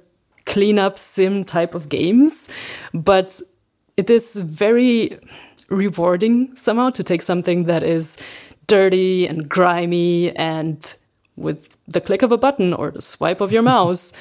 cleanup 0.45 0.99
sim 0.99 1.43
type 1.43 1.75
of 1.75 1.89
games, 1.89 2.47
but 2.93 3.41
it 3.97 4.09
is 4.09 4.35
very 4.35 5.19
rewarding 5.69 6.55
somehow 6.55 6.89
to 6.91 7.03
take 7.03 7.21
something 7.21 7.63
that 7.65 7.83
is 7.83 8.17
dirty 8.67 9.27
and 9.27 9.49
grimy 9.49 10.35
and 10.35 10.95
with 11.35 11.75
the 11.87 12.01
click 12.01 12.21
of 12.21 12.31
a 12.31 12.37
button 12.37 12.73
or 12.73 12.91
the 12.91 13.01
swipe 13.01 13.41
of 13.41 13.51
your 13.51 13.61
mouse, 13.73 14.13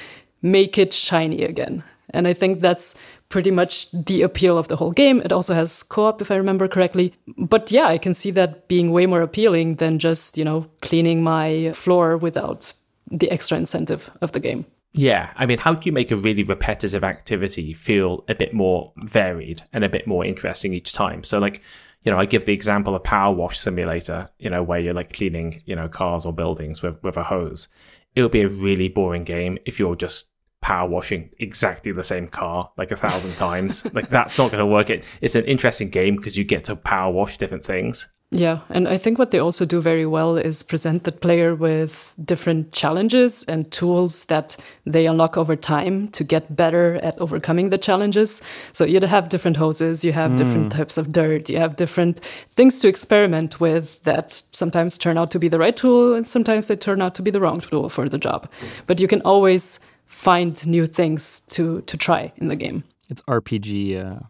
make 0.43 0.79
it 0.79 0.93
shiny 0.93 1.45
again. 1.45 1.85
And 2.11 2.29
I 2.29 2.33
think 2.33 2.61
that's 2.61 2.95
pretty 3.35 3.50
much 3.50 3.91
the 3.91 4.23
appeal 4.23 4.57
of 4.57 4.69
the 4.69 4.76
whole 4.76 4.93
game. 4.93 5.21
It 5.25 5.33
also 5.33 5.55
has 5.55 5.83
co-op, 5.83 6.23
if 6.23 6.31
I 6.31 6.37
remember 6.37 6.69
correctly. 6.69 7.12
But 7.37 7.73
yeah, 7.73 7.88
I 7.88 7.99
can 7.99 8.14
see 8.14 8.31
that 8.31 8.69
being 8.69 8.93
way 8.93 9.07
more 9.07 9.23
appealing 9.23 9.75
than 9.79 9.99
just, 9.99 10.38
you 10.38 10.45
know, 10.45 10.67
cleaning 10.83 11.21
my 11.25 11.73
floor 11.73 12.17
without 12.17 12.73
the 13.11 13.29
extra 13.33 13.59
incentive 13.59 14.09
of 14.21 14.31
the 14.31 14.38
game. 14.38 14.67
Yeah, 14.93 15.33
I 15.35 15.47
mean, 15.47 15.59
how 15.59 15.75
do 15.75 15.81
you 15.85 15.91
make 15.91 16.12
a 16.12 16.17
really 16.17 16.45
repetitive 16.45 17.03
activity 17.03 17.75
feel 17.75 18.23
a 18.29 18.37
bit 18.37 18.55
more 18.55 18.93
varied 18.99 19.64
and 19.73 19.83
a 19.83 19.88
bit 19.88 20.07
more 20.07 20.25
interesting 20.25 20.73
each 20.73 20.93
time? 20.93 21.25
So, 21.25 21.41
like, 21.41 21.61
you 22.05 22.12
know, 22.12 22.21
I 22.21 22.26
give 22.26 22.45
the 22.45 22.53
example 22.53 22.95
of 22.95 23.03
Power 23.03 23.35
Wash 23.35 23.59
Simulator, 23.59 24.31
you 24.38 24.49
know, 24.49 24.62
where 24.62 24.79
you're 24.79 24.95
like 24.95 25.12
cleaning, 25.12 25.61
you 25.67 25.75
know, 25.75 25.88
cars 25.88 26.25
or 26.25 26.33
buildings 26.33 26.83
with, 26.83 27.03
with 27.03 27.17
a 27.17 27.25
hose. 27.25 27.67
It 28.14 28.23
would 28.23 28.31
be 28.31 28.43
a 28.43 28.49
really 28.49 28.87
boring 28.87 29.25
game 29.25 29.59
if 29.67 29.81
you're 29.81 29.97
just 29.97 30.26
power 30.64 30.88
washing 30.88 31.28
exactly 31.38 31.92
the 31.92 32.02
same 32.02 32.26
car 32.26 32.71
like 32.78 32.90
a 32.90 32.97
thousand 32.97 33.37
times. 33.47 33.85
like, 33.92 34.09
that's 34.09 34.38
not 34.38 34.50
going 34.50 34.61
to 34.61 34.66
work. 34.66 34.88
It, 34.88 35.04
it's 35.21 35.35
an 35.35 35.44
interesting 35.44 35.90
game 35.90 36.16
because 36.16 36.38
you 36.38 36.44
get 36.44 36.64
to 36.64 36.75
power 36.75 37.12
wash 37.12 37.37
different 37.37 37.66
things. 37.66 38.09
Yeah, 38.30 38.61
and 38.71 38.88
I 38.88 38.97
think 38.97 39.18
what 39.18 39.30
they 39.30 39.38
also 39.38 39.64
do 39.64 39.80
very 39.80 40.06
well 40.06 40.37
is 40.37 40.62
present 40.62 41.04
the 41.04 41.12
player 41.12 41.54
with 41.54 42.14
different 42.25 42.73
challenges 42.73 43.44
and 43.44 43.71
tools 43.71 44.25
that 44.25 44.56
they 44.87 45.06
unlock 45.06 45.37
over 45.37 45.54
time 45.54 46.09
to 46.09 46.25
get 46.25 46.56
better 46.56 46.97
at 46.97 47.21
overcoming 47.21 47.68
the 47.68 47.78
challenges. 47.78 48.40
So 48.73 48.85
you 48.87 48.99
have 49.00 49.28
different 49.28 49.59
hoses, 49.59 50.02
you 50.02 50.12
have 50.12 50.33
mm. 50.33 50.38
different 50.38 50.73
types 50.73 50.97
of 50.97 51.12
dirt, 51.12 51.49
you 51.49 51.59
have 51.59 51.76
different 51.76 52.21
things 52.50 52.80
to 52.80 52.88
experiment 52.88 53.61
with 53.61 54.02
that 54.02 54.42
sometimes 54.52 54.99
turn 54.99 55.18
out 55.18 55.30
to 55.33 55.38
be 55.38 55.49
the 55.49 55.59
right 55.59 55.76
tool 55.76 56.14
and 56.14 56.26
sometimes 56.26 56.66
they 56.66 56.76
turn 56.76 57.02
out 57.02 57.14
to 57.14 57.23
be 57.23 57.30
the 57.30 57.40
wrong 57.40 57.61
tool 57.61 57.88
for 57.88 58.09
the 58.09 58.18
job. 58.18 58.50
But 58.87 58.99
you 58.99 59.06
can 59.06 59.21
always 59.23 59.78
find 60.06 60.66
new 60.66 60.87
things 60.87 61.40
to 61.49 61.82
to 61.82 61.96
try 61.96 62.32
in 62.37 62.49
the 62.49 62.56
game. 62.56 62.84
It's 63.11 63.23
RPG 63.23 64.04
uh, 64.04 64.20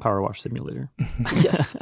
Power 0.00 0.22
Wash 0.22 0.42
Simulator. 0.42 0.90
yes. 1.36 1.76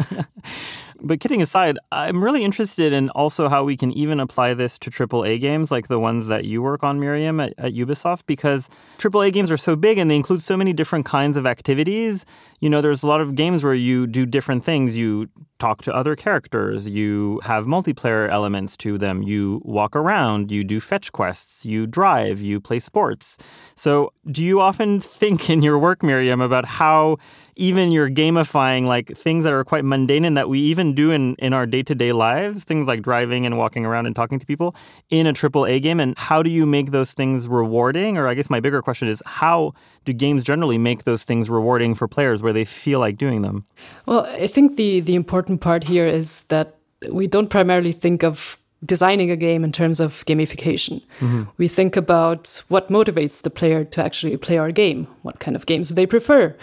but 1.01 1.21
kidding 1.21 1.43
aside, 1.43 1.79
I'm 1.93 2.23
really 2.23 2.45
interested 2.45 2.93
in 2.93 3.11
also 3.11 3.49
how 3.49 3.65
we 3.65 3.77
can 3.77 3.93
even 3.93 4.21
apply 4.21 4.55
this 4.55 4.79
to 4.81 4.91
AAA 4.91 5.41
games 5.41 5.71
like 5.71 5.89
the 5.89 5.99
ones 5.99 6.27
that 6.27 6.45
you 6.45 6.63
work 6.63 6.83
on, 6.83 7.01
Miriam, 7.01 7.41
at, 7.41 7.55
at, 7.59 7.73
Ubisoft, 7.73 8.23
because 8.27 8.69
AAA 8.99 9.33
games 9.33 9.51
are 9.51 9.57
so 9.57 9.77
big 9.77 9.99
and 9.99 10.11
they 10.11 10.17
include 10.17 10.43
so 10.43 10.57
many 10.57 10.73
different 10.73 11.07
kinds 11.07 11.37
of 11.37 11.47
activities. 11.47 12.25
You 12.61 12.71
know, 12.71 12.81
there's 12.81 13.03
a 13.03 13.07
lot 13.07 13.21
of 13.21 13.35
games 13.35 13.65
where 13.65 13.75
you 13.75 14.07
do 14.07 14.27
different 14.27 14.65
things. 14.65 14.97
You 14.97 15.29
talk 15.59 15.83
to 15.83 15.95
other 15.95 16.15
characters, 16.17 16.89
you 16.89 17.41
have 17.43 17.67
multiplayer 17.67 18.29
elements 18.29 18.77
to 18.77 18.99
them, 18.99 19.23
you 19.23 19.61
walk 19.65 19.97
around, 19.97 20.51
you 20.51 20.63
do 20.63 20.81
fetch 20.81 21.13
quests, 21.13 21.65
you 21.65 21.87
drive, 21.87 22.41
you 22.41 22.61
play 22.61 22.79
sports. 22.79 23.39
So, 23.75 24.13
do 24.31 24.45
you 24.45 24.61
often 24.61 25.01
think 25.21 25.49
in 25.49 25.63
your 25.63 25.79
work, 25.79 26.03
Miriam, 26.03 26.41
about 26.41 26.67
how 26.67 27.19
even 27.57 27.91
you're 27.91 28.11
gamifying 28.11 28.85
like 28.85 29.17
things 29.17 29.45
that 29.45 29.53
are 29.53 29.65
quite 29.65 29.85
mundane 29.85 30.25
and 30.25 30.37
that 30.37 30.49
we 30.49 30.61
even 30.61 30.86
do 30.95 31.11
in, 31.11 31.35
in 31.37 31.53
our 31.53 31.67
day-to-day 31.67 32.13
lives, 32.13 32.65
things 32.65 32.87
like 32.87 33.03
driving 33.03 33.47
and 33.47 33.59
walking 33.59 33.85
around 33.87 34.07
and 34.07 34.15
talking 34.15 34.39
to 34.39 34.47
people 34.47 34.75
in 35.11 35.27
a 35.27 35.33
triple 35.33 35.67
A 35.67 35.81
game. 35.81 36.01
And 36.01 36.17
how 36.19 36.43
do 36.43 36.51
you 36.51 36.67
make 36.67 36.91
those 36.91 37.13
things 37.13 37.49
rewarding? 37.49 38.19
Or 38.19 38.29
I 38.29 38.35
guess 38.35 38.51
my 38.51 38.61
bigger 38.61 38.83
question 38.83 39.09
is 39.09 39.23
how 39.27 39.73
do 40.05 40.13
games 40.13 40.45
generally 40.45 40.79
make 40.79 41.05
those 41.05 41.25
things 41.25 41.51
rewarding 41.51 41.95
for 41.95 42.09
players 42.09 42.43
where 42.43 42.53
they 42.53 42.65
feel 42.65 43.01
like 43.01 43.17
doing 43.17 43.43
them? 43.43 43.65
Well, 44.07 44.27
I 44.27 44.47
think 44.47 44.77
the 44.77 45.01
the 45.01 45.15
important 45.15 45.61
part 45.61 45.85
here 45.85 46.07
is 46.07 46.43
that 46.49 46.77
we 47.11 47.27
don't 47.27 47.49
primarily 47.49 47.93
think 47.93 48.23
of 48.23 48.59
designing 48.85 49.31
a 49.31 49.37
game 49.37 49.65
in 49.65 49.73
terms 49.73 50.01
of 50.01 50.25
gamification. 50.27 51.03
Mm-hmm. 51.21 51.45
We 51.57 51.69
think 51.69 51.97
about 51.97 52.63
what 52.69 52.89
motivates 52.89 53.43
the 53.43 53.51
player 53.51 53.85
to 53.85 54.05
actually 54.05 54.37
play 54.37 54.59
our 54.59 54.71
game, 54.71 55.07
what 55.23 55.41
kind 55.41 55.57
of 55.57 55.67
games 55.67 55.89
they 55.91 56.07
prefer. 56.07 56.55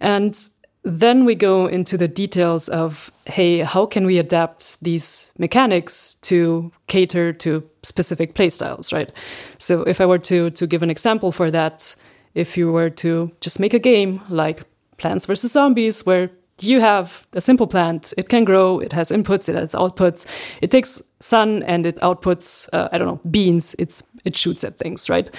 And 0.00 0.38
then 0.84 1.24
we 1.24 1.34
go 1.34 1.66
into 1.66 1.96
the 1.96 2.08
details 2.08 2.68
of 2.68 3.10
hey, 3.26 3.60
how 3.60 3.86
can 3.86 4.04
we 4.04 4.18
adapt 4.18 4.82
these 4.82 5.32
mechanics 5.38 6.14
to 6.22 6.72
cater 6.88 7.32
to 7.32 7.62
specific 7.82 8.34
playstyles, 8.34 8.92
right? 8.92 9.12
So 9.58 9.82
if 9.82 10.00
I 10.00 10.06
were 10.06 10.18
to 10.18 10.50
to 10.50 10.66
give 10.66 10.82
an 10.82 10.90
example 10.90 11.32
for 11.32 11.50
that, 11.50 11.94
if 12.34 12.56
you 12.56 12.72
were 12.72 12.90
to 12.90 13.30
just 13.40 13.60
make 13.60 13.74
a 13.74 13.78
game 13.78 14.20
like 14.28 14.64
Plants 14.98 15.26
vs 15.26 15.52
Zombies 15.52 16.06
where 16.06 16.30
you 16.60 16.80
have 16.80 17.26
a 17.32 17.40
simple 17.40 17.66
plant. 17.66 18.12
It 18.16 18.28
can 18.28 18.44
grow. 18.44 18.78
It 18.78 18.92
has 18.92 19.10
inputs. 19.10 19.48
It 19.48 19.56
has 19.56 19.72
outputs. 19.72 20.26
It 20.60 20.70
takes 20.70 21.02
sun 21.20 21.62
and 21.64 21.86
it 21.86 21.96
outputs, 21.96 22.68
uh, 22.72 22.88
I 22.92 22.98
don't 22.98 23.08
know, 23.08 23.20
beans. 23.30 23.74
It's, 23.78 24.02
it 24.24 24.36
shoots 24.36 24.62
at 24.64 24.78
things, 24.78 25.08
right? 25.08 25.30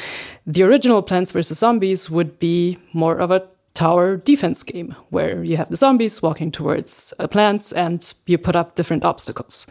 The 0.45 0.63
original 0.63 1.01
Plants 1.01 1.31
vs. 1.31 1.57
Zombies 1.57 2.09
would 2.09 2.39
be 2.39 2.77
more 2.93 3.17
of 3.17 3.31
a 3.31 3.47
tower 3.73 4.17
defense 4.17 4.63
game 4.63 4.95
where 5.09 5.43
you 5.43 5.57
have 5.57 5.69
the 5.69 5.75
zombies 5.75 6.21
walking 6.21 6.51
towards 6.51 7.13
uh, 7.19 7.27
plants 7.27 7.71
and 7.71 8.13
you 8.25 8.37
put 8.37 8.55
up 8.55 8.75
different 8.75 9.03
obstacles. 9.03 9.65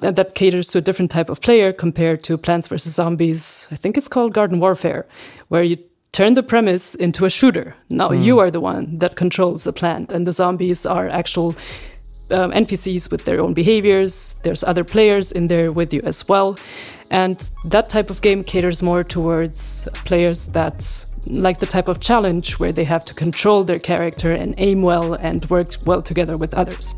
And 0.00 0.16
that 0.16 0.34
caters 0.34 0.68
to 0.68 0.78
a 0.78 0.80
different 0.80 1.10
type 1.10 1.30
of 1.30 1.40
player 1.40 1.72
compared 1.72 2.24
to 2.24 2.36
Plants 2.36 2.66
vs. 2.66 2.94
Zombies. 2.94 3.68
I 3.70 3.76
think 3.76 3.96
it's 3.96 4.08
called 4.08 4.34
Garden 4.34 4.58
Warfare, 4.58 5.06
where 5.48 5.62
you 5.62 5.78
turn 6.10 6.34
the 6.34 6.42
premise 6.42 6.96
into 6.96 7.24
a 7.24 7.30
shooter. 7.30 7.76
Now 7.88 8.08
mm. 8.08 8.22
you 8.22 8.40
are 8.40 8.50
the 8.50 8.60
one 8.60 8.98
that 8.98 9.14
controls 9.14 9.62
the 9.62 9.72
plant, 9.72 10.10
and 10.10 10.26
the 10.26 10.32
zombies 10.32 10.84
are 10.84 11.08
actual 11.08 11.54
um, 12.30 12.52
NPCs 12.52 13.10
with 13.10 13.24
their 13.24 13.40
own 13.40 13.54
behaviors, 13.54 14.34
there's 14.42 14.64
other 14.64 14.84
players 14.84 15.32
in 15.32 15.48
there 15.48 15.72
with 15.72 15.92
you 15.92 16.00
as 16.04 16.28
well. 16.28 16.58
And 17.10 17.48
that 17.66 17.88
type 17.90 18.10
of 18.10 18.22
game 18.22 18.42
caters 18.44 18.82
more 18.82 19.04
towards 19.04 19.88
players 20.04 20.46
that 20.48 21.06
like 21.30 21.58
the 21.58 21.66
type 21.66 21.88
of 21.88 22.00
challenge 22.00 22.58
where 22.58 22.72
they 22.72 22.84
have 22.84 23.04
to 23.06 23.14
control 23.14 23.64
their 23.64 23.78
character 23.78 24.32
and 24.32 24.54
aim 24.58 24.80
well 24.80 25.14
and 25.14 25.48
work 25.50 25.68
well 25.84 26.02
together 26.02 26.36
with 26.36 26.54
others. 26.54 26.94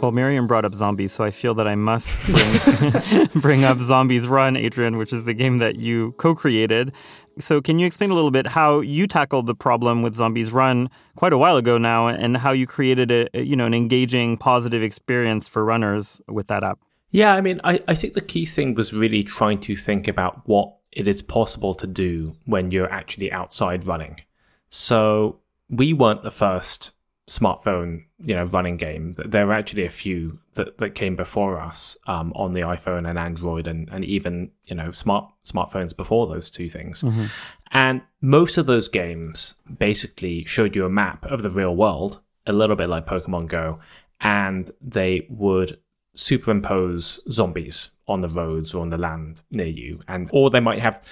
Well, 0.00 0.12
Miriam 0.12 0.46
brought 0.46 0.64
up 0.64 0.72
zombies, 0.74 1.12
so 1.12 1.24
I 1.24 1.30
feel 1.30 1.54
that 1.54 1.66
I 1.66 1.74
must 1.74 2.14
bring, 2.26 3.26
bring 3.42 3.64
up 3.64 3.80
Zombies 3.80 4.28
Run, 4.28 4.56
Adrian, 4.56 4.96
which 4.96 5.12
is 5.12 5.24
the 5.24 5.34
game 5.34 5.58
that 5.58 5.74
you 5.76 6.12
co 6.18 6.36
created. 6.36 6.92
So, 7.40 7.60
can 7.60 7.80
you 7.80 7.86
explain 7.86 8.10
a 8.12 8.14
little 8.14 8.30
bit 8.30 8.46
how 8.46 8.78
you 8.80 9.08
tackled 9.08 9.48
the 9.48 9.56
problem 9.56 10.02
with 10.02 10.14
Zombies 10.14 10.52
Run 10.52 10.88
quite 11.16 11.32
a 11.32 11.38
while 11.38 11.56
ago 11.56 11.78
now, 11.78 12.06
and 12.06 12.36
how 12.36 12.52
you 12.52 12.64
created 12.64 13.10
a 13.10 13.28
you 13.34 13.56
know 13.56 13.66
an 13.66 13.74
engaging, 13.74 14.36
positive 14.36 14.84
experience 14.84 15.48
for 15.48 15.64
runners 15.64 16.22
with 16.28 16.46
that 16.46 16.62
app? 16.62 16.78
Yeah, 17.10 17.34
I 17.34 17.40
mean, 17.40 17.60
I, 17.64 17.80
I 17.88 17.94
think 17.94 18.14
the 18.14 18.20
key 18.20 18.44
thing 18.44 18.74
was 18.74 18.92
really 18.92 19.24
trying 19.24 19.60
to 19.62 19.76
think 19.76 20.08
about 20.08 20.46
what 20.46 20.74
it 20.92 21.06
is 21.06 21.22
possible 21.22 21.74
to 21.74 21.86
do 21.86 22.36
when 22.44 22.70
you're 22.70 22.90
actually 22.90 23.32
outside 23.32 23.86
running. 23.86 24.20
So 24.68 25.40
we 25.70 25.92
weren't 25.92 26.22
the 26.22 26.30
first 26.30 26.92
smartphone, 27.28 28.04
you 28.18 28.34
know, 28.34 28.44
running 28.44 28.76
game. 28.76 29.14
There 29.16 29.46
were 29.46 29.52
actually 29.52 29.84
a 29.84 29.90
few 29.90 30.40
that, 30.54 30.78
that 30.78 30.94
came 30.94 31.14
before 31.14 31.60
us 31.60 31.96
um, 32.06 32.32
on 32.34 32.52
the 32.54 32.62
iPhone 32.62 33.08
and 33.08 33.18
Android, 33.18 33.66
and, 33.66 33.88
and 33.90 34.04
even 34.04 34.50
you 34.64 34.74
know 34.74 34.90
smart 34.90 35.30
smartphones 35.46 35.96
before 35.96 36.26
those 36.26 36.50
two 36.50 36.68
things. 36.68 37.02
Mm-hmm. 37.02 37.26
And 37.70 38.02
most 38.20 38.56
of 38.56 38.66
those 38.66 38.88
games 38.88 39.54
basically 39.78 40.44
showed 40.44 40.74
you 40.74 40.86
a 40.86 40.90
map 40.90 41.26
of 41.26 41.42
the 41.42 41.50
real 41.50 41.76
world, 41.76 42.20
a 42.46 42.52
little 42.52 42.76
bit 42.76 42.88
like 42.88 43.06
Pokemon 43.06 43.48
Go, 43.48 43.78
and 44.20 44.70
they 44.80 45.26
would 45.28 45.78
superimpose 46.18 47.20
zombies 47.30 47.90
on 48.08 48.20
the 48.20 48.28
roads 48.28 48.74
or 48.74 48.82
on 48.82 48.90
the 48.90 48.98
land 48.98 49.42
near 49.50 49.66
you, 49.66 50.00
and 50.08 50.28
or 50.32 50.50
they 50.50 50.60
might 50.60 50.80
have 50.80 51.02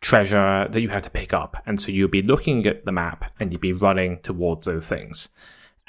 treasure 0.00 0.68
that 0.70 0.80
you 0.80 0.88
have 0.88 1.02
to 1.02 1.10
pick 1.10 1.32
up, 1.32 1.62
and 1.66 1.80
so 1.80 1.90
you'll 1.90 2.08
be 2.08 2.22
looking 2.22 2.66
at 2.66 2.84
the 2.84 2.92
map 2.92 3.32
and 3.40 3.52
you'd 3.52 3.60
be 3.60 3.72
running 3.72 4.18
towards 4.20 4.66
those 4.66 4.86
things. 4.86 5.28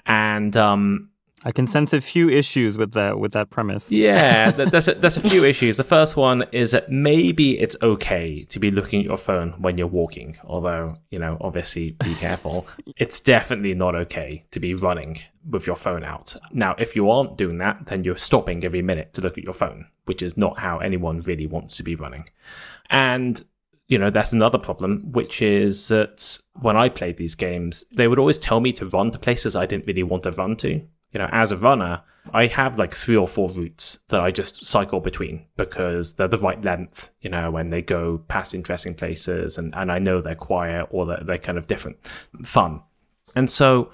And 0.06 0.58
um, 0.58 1.11
I 1.44 1.52
can 1.52 1.66
sense 1.66 1.92
a 1.92 2.02
few 2.02 2.30
issues 2.30 2.78
with 2.78 2.92
that 2.94 3.20
with 3.20 3.32
that 3.32 3.50
premise. 3.50 3.92
Yeah, 3.92 4.52
there's 4.72 4.88
a, 4.88 4.94
there's 4.94 5.18
a 5.18 5.22
few 5.22 5.44
issues. 5.44 5.78
The 5.78 5.84
first 5.84 6.16
one 6.16 6.46
is 6.52 6.72
that 6.72 6.92
maybe 6.92 7.60
it's 7.60 7.76
okay 7.82 8.44
to 8.44 8.60
be 8.60 8.70
looking 8.70 9.02
at 9.02 9.06
your 9.06 9.18
phone 9.18 9.54
when 9.58 9.78
you're 9.78 9.88
walking, 9.88 10.38
although 10.44 10.98
you 11.10 11.20
know, 11.20 11.38
obviously, 11.42 11.92
be 11.92 12.16
careful. 12.20 12.68
it's 12.98 13.20
definitely 13.20 13.74
not 13.74 13.96
okay 13.96 14.46
to 14.52 14.60
be 14.60 14.74
running 14.74 15.20
with 15.50 15.66
your 15.66 15.76
phone 15.76 16.04
out. 16.04 16.36
Now, 16.52 16.76
if 16.78 16.96
you 16.96 17.10
aren't 17.10 17.38
doing 17.38 17.58
that, 17.58 17.88
then 17.88 18.04
you're 18.04 18.18
stopping 18.18 18.64
every 18.64 18.84
minute 18.84 19.14
to 19.16 19.22
look 19.22 19.38
at 19.38 19.44
your 19.44 19.54
phone, 19.54 19.88
which 20.06 20.22
is 20.22 20.38
not 20.38 20.60
how 20.60 20.78
anyone 20.80 21.22
really 21.22 21.48
wants 21.48 21.76
to 21.78 21.84
be 21.84 21.96
running. 21.96 22.30
And 22.90 23.42
you 23.88 23.98
know, 23.98 24.10
that's 24.10 24.32
another 24.32 24.58
problem, 24.58 25.12
which 25.12 25.42
is 25.42 25.90
that 25.90 26.38
when 26.62 26.78
I 26.78 26.88
played 26.88 27.18
these 27.18 27.36
games, 27.36 27.84
they 27.92 28.08
would 28.08 28.20
always 28.20 28.38
tell 28.38 28.62
me 28.62 28.72
to 28.74 28.86
run 28.86 29.12
to 29.12 29.20
places 29.20 29.54
I 29.54 29.66
didn't 29.66 29.86
really 29.86 30.04
want 30.04 30.24
to 30.24 30.32
run 30.32 30.56
to. 30.58 30.82
You 31.12 31.20
know, 31.20 31.30
as 31.32 31.52
a 31.52 31.58
runner, 31.58 32.02
I 32.34 32.46
have 32.48 32.78
like 32.78 32.94
three 32.94 33.18
or 33.18 33.28
four 33.28 33.50
routes 33.50 34.00
that 34.10 34.20
I 34.20 34.32
just 34.32 34.66
cycle 34.66 35.00
between 35.00 35.46
because 35.58 36.14
they're 36.14 36.28
the 36.28 36.38
right 36.38 36.62
length, 36.64 37.10
you 37.22 37.30
know, 37.30 37.52
when 37.52 37.70
they 37.70 37.82
go 37.82 38.20
past 38.28 38.54
interesting 38.54 38.94
places 38.94 39.58
and, 39.58 39.74
and 39.76 39.92
I 39.92 40.00
know 40.00 40.22
they're 40.22 40.36
quiet 40.36 40.88
or 40.92 41.06
that 41.08 41.26
they're 41.26 41.38
kind 41.38 41.58
of 41.58 41.68
different, 41.68 41.98
fun. 42.44 42.82
And 43.36 43.50
so 43.50 43.92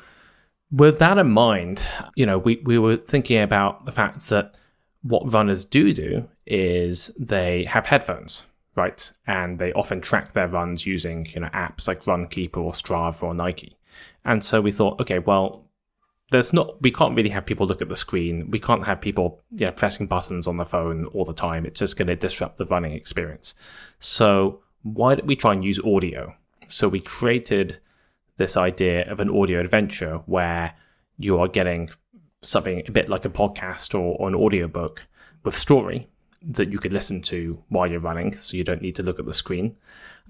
with 0.72 1.00
that 1.00 1.18
in 1.18 1.32
mind, 1.32 1.84
you 2.16 2.26
know, 2.26 2.38
we, 2.38 2.62
we 2.66 2.78
were 2.78 2.98
thinking 2.98 3.42
about 3.42 3.86
the 3.86 3.92
fact 3.92 4.28
that 4.30 4.56
what 5.04 5.34
runners 5.34 5.64
do 5.64 5.94
do 5.94 6.28
is 6.46 7.12
they 7.18 7.66
have 7.66 7.86
headphones 7.86 8.44
right? 8.78 9.12
And 9.26 9.60
they 9.60 9.74
often 9.74 10.00
track 10.00 10.32
their 10.32 10.48
runs 10.48 10.86
using 10.86 11.26
you 11.34 11.42
know 11.42 11.50
apps 11.50 11.88
like 11.88 12.04
Runkeeper 12.04 12.58
or 12.58 12.72
Strava 12.72 13.24
or 13.24 13.34
Nike. 13.34 13.76
And 14.24 14.44
so 14.44 14.62
we 14.62 14.72
thought, 14.72 15.02
okay, 15.02 15.20
well, 15.20 15.67
there's 16.32 16.54
not 16.54 16.82
we 16.82 16.92
can't 16.92 17.16
really 17.16 17.30
have 17.30 17.46
people 17.46 17.68
look 17.68 17.82
at 17.82 17.90
the 17.90 17.96
screen. 17.96 18.52
We 18.52 18.60
can't 18.60 18.86
have 18.86 19.02
people 19.02 19.42
you 19.52 19.66
know, 19.66 19.72
pressing 19.72 20.08
buttons 20.08 20.48
on 20.48 20.58
the 20.58 20.66
phone 20.66 21.06
all 21.08 21.26
the 21.26 21.34
time. 21.34 21.66
It's 21.66 21.80
just 21.80 21.98
going 21.98 22.08
to 22.08 22.16
disrupt 22.16 22.58
the 22.58 22.66
running 22.66 22.92
experience. 22.92 23.54
So 24.00 24.62
why 24.84 25.16
don't 25.16 25.28
we 25.28 25.36
try 25.36 25.54
and 25.54 25.64
use 25.64 25.80
audio? 25.80 26.36
So 26.68 26.90
we 26.90 27.00
created 27.00 27.80
this 28.38 28.58
idea 28.58 29.10
of 29.10 29.20
an 29.20 29.30
audio 29.30 29.60
adventure 29.60 30.22
where 30.26 30.76
you 31.18 31.40
are 31.40 31.48
getting 31.48 31.90
something 32.42 32.84
a 32.88 32.92
bit 32.92 33.10
like 33.10 33.26
a 33.26 33.30
podcast 33.30 33.96
or, 33.96 34.16
or 34.18 34.28
an 34.28 34.36
audiobook 34.36 35.06
with 35.44 35.58
story 35.58 36.10
that 36.42 36.72
you 36.72 36.78
could 36.78 36.94
listen 36.94 37.22
to 37.22 37.64
while 37.70 37.88
you're 37.90 38.00
running, 38.00 38.38
so 38.38 38.56
you 38.56 38.64
don't 38.64 38.82
need 38.82 38.96
to 38.96 39.04
look 39.04 39.20
at 39.20 39.26
the 39.26 39.34
screen. 39.34 39.76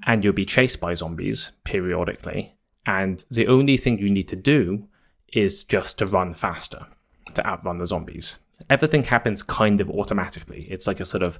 And 0.05 0.23
you'll 0.23 0.33
be 0.33 0.45
chased 0.45 0.79
by 0.79 0.93
zombies 0.93 1.51
periodically. 1.63 2.55
And 2.85 3.23
the 3.29 3.47
only 3.47 3.77
thing 3.77 3.99
you 3.99 4.09
need 4.09 4.29
to 4.29 4.35
do 4.35 4.87
is 5.33 5.63
just 5.63 5.97
to 5.99 6.05
run 6.05 6.33
faster 6.33 6.87
to 7.33 7.45
outrun 7.45 7.77
the 7.77 7.85
zombies. 7.85 8.37
Everything 8.69 9.03
happens 9.03 9.43
kind 9.43 9.81
of 9.81 9.89
automatically. 9.89 10.67
It's 10.69 10.87
like 10.87 10.99
a 10.99 11.05
sort 11.05 11.23
of, 11.23 11.39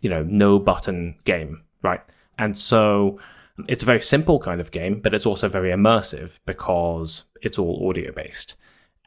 you 0.00 0.10
know, 0.10 0.22
no 0.22 0.58
button 0.58 1.16
game, 1.24 1.62
right? 1.82 2.00
And 2.38 2.56
so 2.56 3.18
it's 3.68 3.82
a 3.82 3.86
very 3.86 4.00
simple 4.00 4.38
kind 4.38 4.60
of 4.60 4.70
game, 4.70 5.00
but 5.00 5.14
it's 5.14 5.26
also 5.26 5.48
very 5.48 5.70
immersive 5.70 6.32
because 6.46 7.24
it's 7.42 7.58
all 7.58 7.88
audio 7.88 8.12
based. 8.12 8.54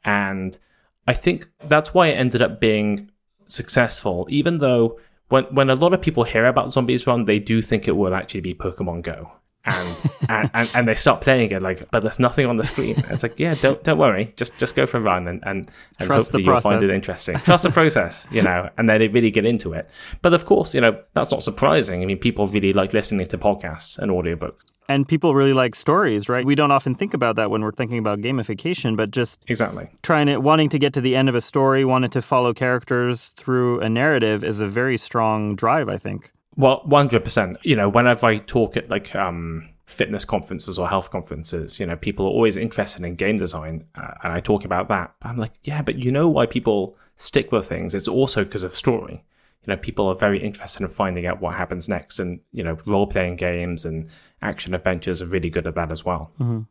And 0.04 0.58
I 1.08 1.14
think 1.14 1.50
that's 1.66 1.94
why 1.94 2.08
it 2.08 2.16
ended 2.16 2.42
up 2.42 2.60
being 2.60 3.12
successful, 3.48 4.28
even 4.30 4.60
though 4.60 5.00
when 5.30 5.44
when 5.46 5.70
a 5.70 5.76
lot 5.76 5.94
of 5.94 6.02
people 6.02 6.24
hear 6.24 6.46
about 6.46 6.72
Zombies 6.72 7.08
Run, 7.08 7.26
they 7.26 7.40
do 7.40 7.62
think 7.62 7.88
it 7.88 7.96
will 7.98 8.14
actually 8.14 8.42
be 8.42 8.54
Pokemon 8.54 9.04
Go. 9.04 9.32
And, 9.68 9.98
and, 10.30 10.52
and, 10.54 10.72
and, 10.74 10.88
they 10.88 10.96
stop 10.96 11.22
playing 11.22 11.52
it 11.52 11.62
like, 11.62 11.90
but 11.92 12.02
there's 12.02 12.20
nothing 12.20 12.46
on 12.46 12.58
the 12.58 12.64
screen. 12.64 13.04
It's 13.10 13.24
like, 13.24 13.38
yeah, 13.38 13.56
don't 13.56 13.84
don't 13.84 13.98
worry, 13.98 14.34
just 14.38 14.58
just 14.58 14.76
go 14.76 14.86
for 14.86 14.98
a 14.98 15.02
run 15.02 15.28
and 15.28 15.44
and, 15.46 15.70
and 16.00 16.10
hopefully 16.10 16.44
you'll 16.44 16.62
find 16.62 16.84
it 16.84 16.90
interesting. 16.90 17.36
Trust 17.38 17.64
the 17.64 17.70
process, 17.70 18.26
you 18.32 18.42
know, 18.42 18.70
and 18.78 18.90
then 18.90 19.00
they 19.00 19.08
really 19.10 19.32
get 19.32 19.46
into 19.46 19.74
it. 19.74 19.90
But 20.22 20.34
of 20.34 20.46
course, 20.46 20.74
you 20.74 20.82
know, 20.82 20.98
that's 21.14 21.32
not 21.32 21.44
surprising. 21.44 22.02
I 22.02 22.06
mean, 22.06 22.18
people 22.18 22.48
really 22.48 22.74
like 22.74 22.94
listening 22.94 23.28
to 23.28 23.38
podcasts 23.38 23.98
and 24.00 24.12
audiobooks 24.12 24.64
and 24.90 25.08
people 25.08 25.36
really 25.36 25.54
like 25.54 25.76
stories, 25.76 26.30
right? 26.30 26.46
We 26.46 26.56
don't 26.56 26.72
often 26.72 26.96
think 26.96 27.14
about 27.14 27.36
that 27.36 27.50
when 27.50 27.62
we're 27.62 27.72
thinking 27.72 27.98
about 27.98 28.20
gamification, 28.20 28.96
but 28.96 29.12
just 29.12 29.44
exactly 29.48 29.90
trying 30.04 30.28
to 30.28 30.38
wanting 30.38 30.70
to 30.70 30.80
get 30.80 30.94
to 30.94 31.02
the 31.02 31.16
end 31.16 31.30
of 31.30 31.36
a 31.36 31.42
story, 31.42 31.84
wanting 31.84 32.10
to 32.12 32.22
follow 32.22 32.54
characters 32.54 33.30
through 33.30 33.82
a 33.82 33.90
narrative 33.90 34.44
is 34.44 34.60
a 34.60 34.68
very 34.68 34.98
strong 34.98 35.56
drive, 35.56 35.90
I 35.90 35.98
think. 35.98 36.32
Well, 36.58 36.82
one 36.86 37.06
hundred 37.06 37.24
percent. 37.24 37.58
You 37.64 37.76
know, 37.76 37.88
whenever 37.88 38.26
I 38.26 38.40
talk 38.40 38.76
at 38.76 38.90
like 38.90 39.16
um, 39.16 39.70
fitness 39.86 40.26
conferences 40.26 40.78
or 40.80 40.90
health 40.90 41.12
conferences, 41.12 41.80
you 41.80 41.86
know, 41.86 41.96
people 41.96 42.26
are 42.26 42.30
always 42.30 42.58
interested 42.58 43.04
in 43.06 43.16
game 43.16 43.38
design, 43.38 43.86
uh, 43.96 44.14
and 44.24 44.34
I 44.34 44.40
talk 44.40 44.66
about 44.66 44.90
that. 44.90 45.14
But 45.22 45.30
I'm 45.30 45.38
like, 45.38 45.54
yeah, 45.64 45.82
but 45.84 45.96
you 45.96 46.12
know 46.12 46.28
why 46.28 46.48
people 46.48 46.98
stick 47.16 47.52
with 47.52 47.68
things? 47.68 47.94
It's 47.94 48.08
also 48.08 48.44
because 48.44 48.64
of 48.64 48.76
story. 48.76 49.24
You 49.66 49.74
know, 49.74 49.78
people 49.78 50.08
are 50.08 50.16
very 50.16 50.44
interested 50.44 50.82
in 50.82 50.90
finding 50.90 51.28
out 51.28 51.42
what 51.42 51.56
happens 51.56 51.88
next, 51.88 52.20
and 52.20 52.40
you 52.52 52.64
know, 52.64 52.78
role 52.86 53.08
playing 53.08 53.36
games 53.36 53.86
and 53.86 54.10
action 54.42 54.74
adventures 54.74 55.22
are 55.22 55.28
really 55.28 55.50
good 55.50 55.68
at 55.68 55.76
that 55.76 55.92
as 55.92 56.04
well. 56.04 56.32
Mm-hmm. 56.40 56.62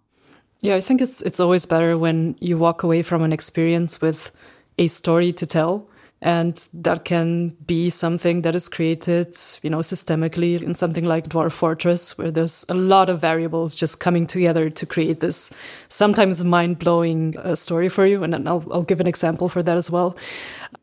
Yeah, 0.61 0.75
I 0.75 0.81
think 0.81 1.01
it's 1.01 1.22
it's 1.22 1.38
always 1.38 1.64
better 1.64 1.96
when 1.96 2.37
you 2.40 2.59
walk 2.59 2.83
away 2.83 3.03
from 3.03 3.22
an 3.22 3.33
experience 3.33 4.01
with 4.01 4.33
a 4.79 4.88
story 4.88 5.33
to 5.33 5.46
tell 5.46 5.88
and 6.26 6.66
that 6.74 7.04
can 7.04 7.50
be 7.68 7.88
something 7.88 8.42
that 8.42 8.56
is 8.56 8.68
created, 8.68 9.38
you 9.62 9.70
know, 9.70 9.78
systemically 9.78 10.60
in 10.60 10.74
something 10.74 11.04
like 11.04 11.28
Dwarf 11.28 11.52
Fortress, 11.52 12.18
where 12.18 12.32
there's 12.32 12.64
a 12.68 12.74
lot 12.74 13.08
of 13.08 13.20
variables 13.20 13.76
just 13.76 14.00
coming 14.00 14.26
together 14.26 14.68
to 14.68 14.86
create 14.86 15.20
this 15.20 15.52
sometimes 15.88 16.42
mind 16.42 16.80
blowing 16.80 17.38
uh, 17.38 17.54
story 17.54 17.88
for 17.88 18.06
you. 18.06 18.24
And 18.24 18.48
I'll, 18.48 18.66
I'll 18.72 18.82
give 18.82 18.98
an 18.98 19.06
example 19.06 19.48
for 19.48 19.62
that 19.62 19.76
as 19.76 19.88
well. 19.88 20.16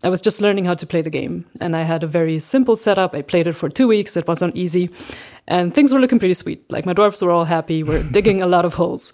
I 0.02 0.08
was 0.08 0.22
just 0.22 0.40
learning 0.40 0.64
how 0.64 0.76
to 0.76 0.88
play 0.88 1.02
the 1.02 1.10
game 1.10 1.44
and 1.60 1.76
I 1.76 1.82
had 1.82 2.04
a 2.04 2.08
very 2.08 2.40
simple 2.40 2.78
setup. 2.78 3.14
I 3.14 3.22
played 3.22 3.46
it 3.46 3.54
for 3.54 3.68
two 3.68 3.90
weeks. 3.90 4.16
It 4.16 4.26
wasn't 4.26 4.56
easy 4.56 4.92
and 5.50 5.76
things 5.76 5.94
were 5.94 6.00
looking 6.00 6.20
pretty 6.20 6.36
sweet. 6.36 6.64
Like 6.72 6.86
my 6.86 6.94
dwarves 6.94 7.22
were 7.22 7.32
all 7.32 7.44
happy. 7.44 7.84
We're 7.84 8.04
digging 8.18 8.42
a 8.42 8.48
lot 8.48 8.64
of 8.64 8.76
holes 8.76 9.12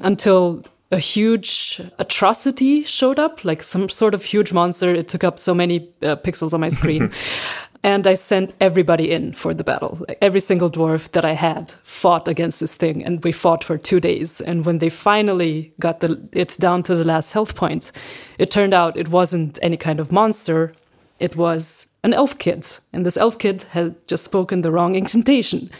until 0.00 0.64
a 0.90 0.98
huge 0.98 1.80
atrocity 1.98 2.82
showed 2.84 3.18
up, 3.18 3.44
like 3.44 3.62
some 3.62 3.88
sort 3.88 4.14
of 4.14 4.24
huge 4.24 4.52
monster. 4.52 4.92
It 4.94 5.08
took 5.08 5.22
up 5.22 5.38
so 5.38 5.54
many 5.54 5.88
uh, 6.02 6.16
pixels 6.16 6.52
on 6.52 6.60
my 6.60 6.68
screen. 6.68 7.12
and 7.82 8.06
I 8.06 8.14
sent 8.14 8.54
everybody 8.60 9.10
in 9.10 9.32
for 9.32 9.54
the 9.54 9.64
battle. 9.64 10.04
Every 10.20 10.40
single 10.40 10.70
dwarf 10.70 11.10
that 11.12 11.24
I 11.24 11.32
had 11.34 11.72
fought 11.84 12.28
against 12.28 12.60
this 12.60 12.74
thing, 12.74 13.04
and 13.04 13.22
we 13.24 13.32
fought 13.32 13.64
for 13.64 13.78
two 13.78 14.00
days. 14.00 14.40
And 14.40 14.66
when 14.66 14.78
they 14.78 14.88
finally 14.88 15.72
got 15.78 16.00
the, 16.00 16.28
it 16.32 16.56
down 16.58 16.82
to 16.84 16.94
the 16.94 17.04
last 17.04 17.32
health 17.32 17.54
point, 17.54 17.92
it 18.38 18.50
turned 18.50 18.74
out 18.74 18.96
it 18.96 19.08
wasn't 19.08 19.58
any 19.62 19.76
kind 19.76 20.00
of 20.00 20.10
monster. 20.12 20.74
It 21.20 21.36
was 21.36 21.86
an 22.02 22.14
elf 22.14 22.38
kid, 22.38 22.66
and 22.92 23.06
this 23.06 23.16
elf 23.16 23.38
kid 23.38 23.62
had 23.70 23.94
just 24.08 24.24
spoken 24.24 24.62
the 24.62 24.72
wrong 24.72 24.94
incantation, 24.94 25.70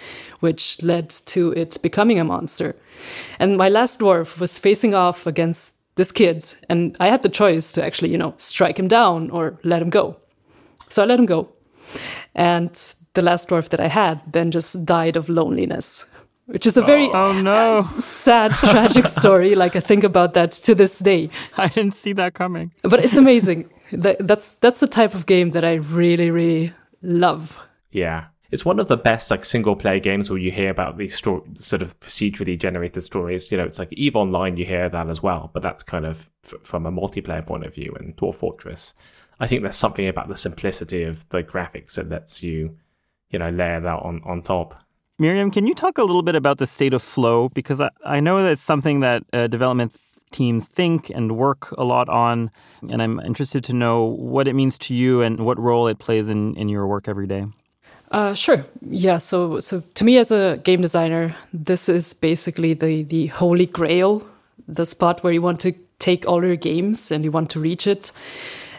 which 0.41 0.83
led 0.83 1.11
to 1.11 1.53
it 1.53 1.81
becoming 1.83 2.19
a 2.19 2.25
monster. 2.25 2.77
And 3.39 3.57
my 3.57 3.69
last 3.69 4.01
dwarf 4.01 4.39
was 4.39 4.59
facing 4.59 4.95
off 4.95 5.27
against 5.27 5.73
this 5.97 6.13
kid, 6.13 6.55
and 6.69 6.97
I 6.99 7.09
had 7.09 7.23
the 7.23 7.29
choice 7.29 7.73
to 7.73 7.85
actually, 7.85 8.11
you 8.11 8.19
know, 8.19 8.35
strike 8.37 8.79
him 8.79 8.89
down 8.89 9.31
or 9.31 9.59
let 9.63 9.83
him 9.83 9.91
go. 9.91 10.17
So 10.89 11.03
I 11.03 11.07
let 11.07 11.19
him 11.19 11.27
go. 11.27 11.49
And 12.35 12.95
the 13.15 13.23
last 13.23 13.49
dwarf 13.49 13.69
that 13.71 13.81
I 13.81 13.89
had 13.89 14.21
then 14.33 14.51
just 14.51 14.85
died 14.85 15.17
of 15.17 15.29
loneliness, 15.29 16.07
which 16.47 16.67
is 16.67 16.77
a 16.77 16.83
very 16.83 17.09
Oh, 17.09 17.29
oh 17.29 17.43
no. 17.43 17.89
sad, 18.01 18.53
tragic 18.53 19.07
story. 19.07 19.55
Like 19.55 19.77
I 19.77 19.81
think 19.81 20.05
about 20.05 20.35
that 20.35 20.53
to 20.53 20.75
this 20.75 20.99
day. 20.99 21.31
I 21.57 21.69
didn't 21.69 21.95
see 21.95 22.13
that 22.15 22.35
coming. 22.35 22.73
But 22.83 23.05
it's 23.05 23.17
amazing. 23.17 23.71
that, 23.93 24.27
that's 24.27 24.55
that's 24.55 24.81
the 24.81 24.87
type 24.87 25.15
of 25.15 25.27
game 25.27 25.51
that 25.51 25.65
I 25.65 25.75
really, 25.75 26.31
really 26.31 26.73
love. 27.03 27.59
Yeah. 27.91 28.27
It's 28.51 28.65
one 28.65 28.81
of 28.81 28.89
the 28.89 28.97
best 28.97 29.31
like 29.31 29.45
single 29.45 29.77
player 29.77 30.01
games 30.01 30.29
where 30.29 30.39
you 30.39 30.51
hear 30.51 30.71
about 30.71 30.97
these 30.99 31.15
sto- 31.15 31.45
sort 31.55 31.83
of 31.83 31.99
procedurally 32.01 32.59
generated 32.59 33.05
stories. 33.05 33.51
You 33.51 33.59
know, 33.59 33.65
it's 33.65 33.79
like 33.79 33.93
Eve 33.93 34.17
Online, 34.17 34.57
you 34.57 34.67
hear 34.67 34.89
that 34.89 35.09
as 35.09 35.23
well, 35.23 35.51
but 35.53 35.63
that's 35.63 35.85
kind 35.85 36.05
of 36.05 36.29
f- 36.45 36.55
from 36.63 36.87
a 36.87 36.93
multiplayer 36.93 37.47
point 37.47 37.65
of 37.65 37.75
view. 37.75 37.95
And 37.99 38.17
Dwarf 38.17 38.37
Fortress, 38.37 38.95
I 39.39 39.47
think 39.47 39.63
there's 39.63 39.77
something 39.77 40.09
about 40.09 40.29
the 40.29 40.37
simplicity 40.37 41.05
of 41.05 41.29
the 41.29 41.43
graphics 41.43 41.95
that 41.95 42.09
lets 42.09 42.43
you, 42.43 42.77
you 43.31 43.39
know, 43.39 43.51
layer 43.51 43.81
that 43.81 44.01
on 44.01 44.21
on 44.25 44.43
top. 44.43 44.83
Miriam, 45.19 45.51
can 45.51 45.67
you 45.67 45.75
talk 45.75 45.99
a 45.99 46.03
little 46.03 46.23
bit 46.23 46.35
about 46.35 46.59
the 46.59 46.67
state 46.67 46.95
of 46.95 47.03
flow? 47.03 47.51
Because 47.51 47.81
I, 47.81 47.91
I 48.05 48.21
know 48.21 48.43
that 48.43 48.53
it's 48.53 48.63
something 48.63 49.01
that 49.01 49.23
uh, 49.33 49.47
development 49.49 49.95
teams 50.33 50.65
think 50.65 51.11
and 51.11 51.37
work 51.37 51.73
a 51.77 51.85
lot 51.85 52.09
on. 52.09 52.51
And 52.89 53.03
I'm 53.03 53.21
interested 53.21 53.63
to 53.65 53.75
know 53.75 54.05
what 54.05 54.49
it 54.49 54.55
means 54.55 54.79
to 54.79 54.95
you 54.95 55.23
and 55.23 55.41
what 55.41 55.59
role 55.59 55.89
it 55.89 55.99
plays 55.99 56.29
in, 56.29 56.55
in 56.57 56.69
your 56.69 56.87
work 56.87 57.09
every 57.09 57.27
day. 57.27 57.45
Uh, 58.11 58.35
sure. 58.35 58.65
Yeah. 58.89 59.19
So, 59.19 59.61
so 59.61 59.83
to 59.95 60.05
me 60.05 60.19
as 60.19 60.33
a 60.33 60.61
game 60.65 60.81
designer, 60.81 61.37
this 61.53 61.89
is 61.89 62.13
basically 62.13 62.75
the 62.75 63.05
the 63.05 63.27
holy 63.29 63.67
grail, 63.67 64.27
the 64.67 64.85
spot 64.85 65.23
where 65.23 65.33
you 65.33 65.43
want 65.43 65.61
to 65.61 65.75
take 65.99 66.27
all 66.27 66.45
your 66.45 66.57
games 66.57 67.11
and 67.13 67.25
you 67.25 67.31
want 67.31 67.51
to 67.51 67.61
reach 67.61 67.87
it. 67.87 68.11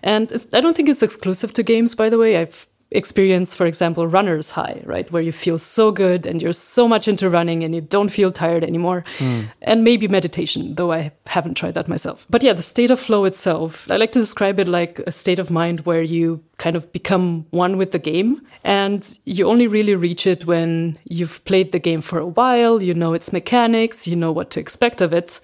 And 0.04 0.46
I 0.52 0.60
don't 0.60 0.76
think 0.76 0.90
it's 0.90 1.04
exclusive 1.04 1.54
to 1.54 1.64
games, 1.64 1.96
by 1.96 2.10
the 2.10 2.18
way. 2.18 2.38
I've 2.38 2.68
experienced, 2.92 3.56
for 3.56 3.66
example, 3.66 4.06
runner's 4.06 4.52
high, 4.52 4.82
right? 4.86 5.10
Where 5.12 5.22
you 5.22 5.32
feel 5.32 5.58
so 5.58 5.92
good 5.92 6.28
and 6.28 6.42
you're 6.42 6.54
so 6.54 6.88
much 6.88 7.08
into 7.08 7.30
running 7.30 7.64
and 7.64 7.74
you 7.74 7.82
don't 7.82 8.10
feel 8.10 8.32
tired 8.32 8.64
anymore. 8.64 9.04
Hmm. 9.18 9.44
And 9.62 9.84
maybe 9.84 10.08
meditation, 10.08 10.76
though 10.76 10.92
I 10.92 11.12
haven't 11.26 11.56
tried 11.56 11.74
that 11.76 11.88
myself. 11.88 12.26
But 12.30 12.44
yeah, 12.44 12.54
the 12.54 12.62
state 12.62 12.92
of 12.92 13.00
flow 13.00 13.26
itself, 13.26 13.90
I 13.90 13.96
like 13.96 14.12
to 14.12 14.20
describe 14.20 14.60
it 14.60 14.68
like 14.68 15.00
a 15.08 15.12
state 15.12 15.40
of 15.40 15.50
mind 15.50 15.82
where 15.82 16.02
you 16.02 16.44
kind 16.58 16.76
of 16.76 16.92
become 16.92 17.46
one 17.52 17.78
with 17.78 17.92
the 17.92 18.00
game. 18.00 18.42
And 18.64 19.18
you 19.26 19.48
only 19.48 19.68
really 19.68 19.96
reach 19.96 20.28
it 20.28 20.46
when 20.46 21.00
you've 21.06 21.44
played 21.46 21.72
the 21.72 21.80
game 21.80 22.02
for 22.02 22.20
a 22.20 22.28
while, 22.28 22.82
you 22.82 22.94
know 22.94 23.14
its 23.14 23.32
mechanics, 23.32 24.06
you 24.06 24.16
know 24.16 24.32
what 24.32 24.52
to 24.52 24.60
expect 24.60 25.02
of 25.02 25.14
it. 25.14 25.40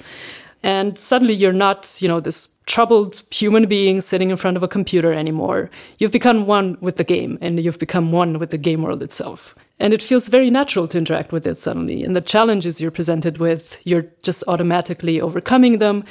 And 0.63 0.97
suddenly 0.97 1.33
you're 1.33 1.53
not, 1.53 1.97
you 2.01 2.07
know, 2.07 2.19
this 2.19 2.49
troubled 2.67 3.23
human 3.31 3.65
being 3.65 4.01
sitting 4.01 4.29
in 4.29 4.37
front 4.37 4.57
of 4.57 4.63
a 4.63 4.67
computer 4.67 5.11
anymore. 5.11 5.71
You've 5.97 6.11
become 6.11 6.45
one 6.45 6.77
with 6.79 6.97
the 6.97 7.03
game 7.03 7.37
and 7.41 7.59
you've 7.59 7.79
become 7.79 8.11
one 8.11 8.37
with 8.37 8.51
the 8.51 8.57
game 8.57 8.83
world 8.83 9.01
itself. 9.01 9.55
And 9.79 9.93
it 9.93 10.03
feels 10.03 10.27
very 10.27 10.49
natural 10.49 10.87
to 10.89 10.97
interact 10.97 11.31
with 11.31 11.47
it 11.47 11.55
suddenly. 11.55 12.03
And 12.03 12.15
the 12.15 12.21
challenges 12.21 12.79
you're 12.79 12.91
presented 12.91 13.37
with, 13.37 13.77
you're 13.83 14.07
just 14.21 14.43
automatically 14.47 15.19
overcoming 15.19 15.79
them. 15.79 16.03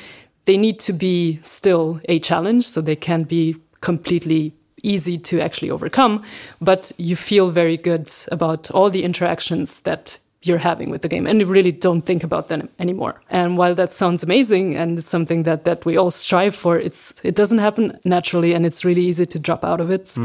They 0.47 0.57
need 0.57 0.81
to 0.81 0.92
be 0.92 1.40
still 1.42 2.01
a 2.09 2.21
challenge, 2.21 2.66
so 2.66 2.81
they 2.81 2.97
can't 2.97 3.29
be 3.29 3.57
completely 3.81 4.55
easy 4.83 5.19
to 5.19 5.40
actually 5.40 5.71
overcome, 5.71 6.23
but 6.61 6.92
you 6.97 7.16
feel 7.16 7.51
very 7.51 7.77
good 7.77 8.11
about 8.31 8.71
all 8.71 8.88
the 8.88 9.03
interactions 9.03 9.81
that 9.81 10.19
you're 10.46 10.59
having 10.59 10.90
with 10.90 11.02
the 11.02 11.09
game 11.09 11.26
and 11.26 11.40
you 11.40 11.46
really 11.46 11.72
don't 11.72 12.02
think 12.02 12.22
about 12.22 12.48
them 12.48 12.68
anymore. 12.78 13.20
And 13.30 13.56
while 13.56 13.74
that 13.74 13.92
sounds 13.92 14.22
amazing 14.22 14.76
and 14.76 14.98
it's 14.98 15.09
something 15.09 15.42
that, 15.44 15.64
that 15.64 15.85
we 15.85 15.96
all 15.96 16.11
strive 16.11 16.54
for, 16.54 16.78
it's, 16.78 17.14
it 17.22 17.35
doesn't 17.35 17.59
happen 17.59 17.98
naturally 18.04 18.52
and 18.52 18.64
it's 18.64 18.85
really 18.85 19.04
easy 19.04 19.26
to 19.26 19.38
drop 19.38 19.64
out 19.64 19.80
of 19.80 19.90
it. 19.90 20.16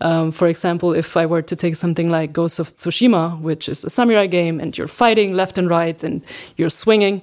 Um, 0.00 0.32
for 0.32 0.48
example, 0.48 0.92
if 0.92 1.16
I 1.16 1.26
were 1.26 1.42
to 1.42 1.56
take 1.56 1.76
something 1.76 2.10
like 2.10 2.32
Ghost 2.32 2.58
of 2.58 2.74
Tsushima, 2.76 3.40
which 3.40 3.68
is 3.68 3.84
a 3.84 3.90
samurai 3.90 4.26
game 4.26 4.60
and 4.60 4.76
you're 4.76 4.88
fighting 4.88 5.34
left 5.34 5.58
and 5.58 5.68
right 5.68 6.02
and 6.02 6.24
you're 6.56 6.70
swinging, 6.70 7.22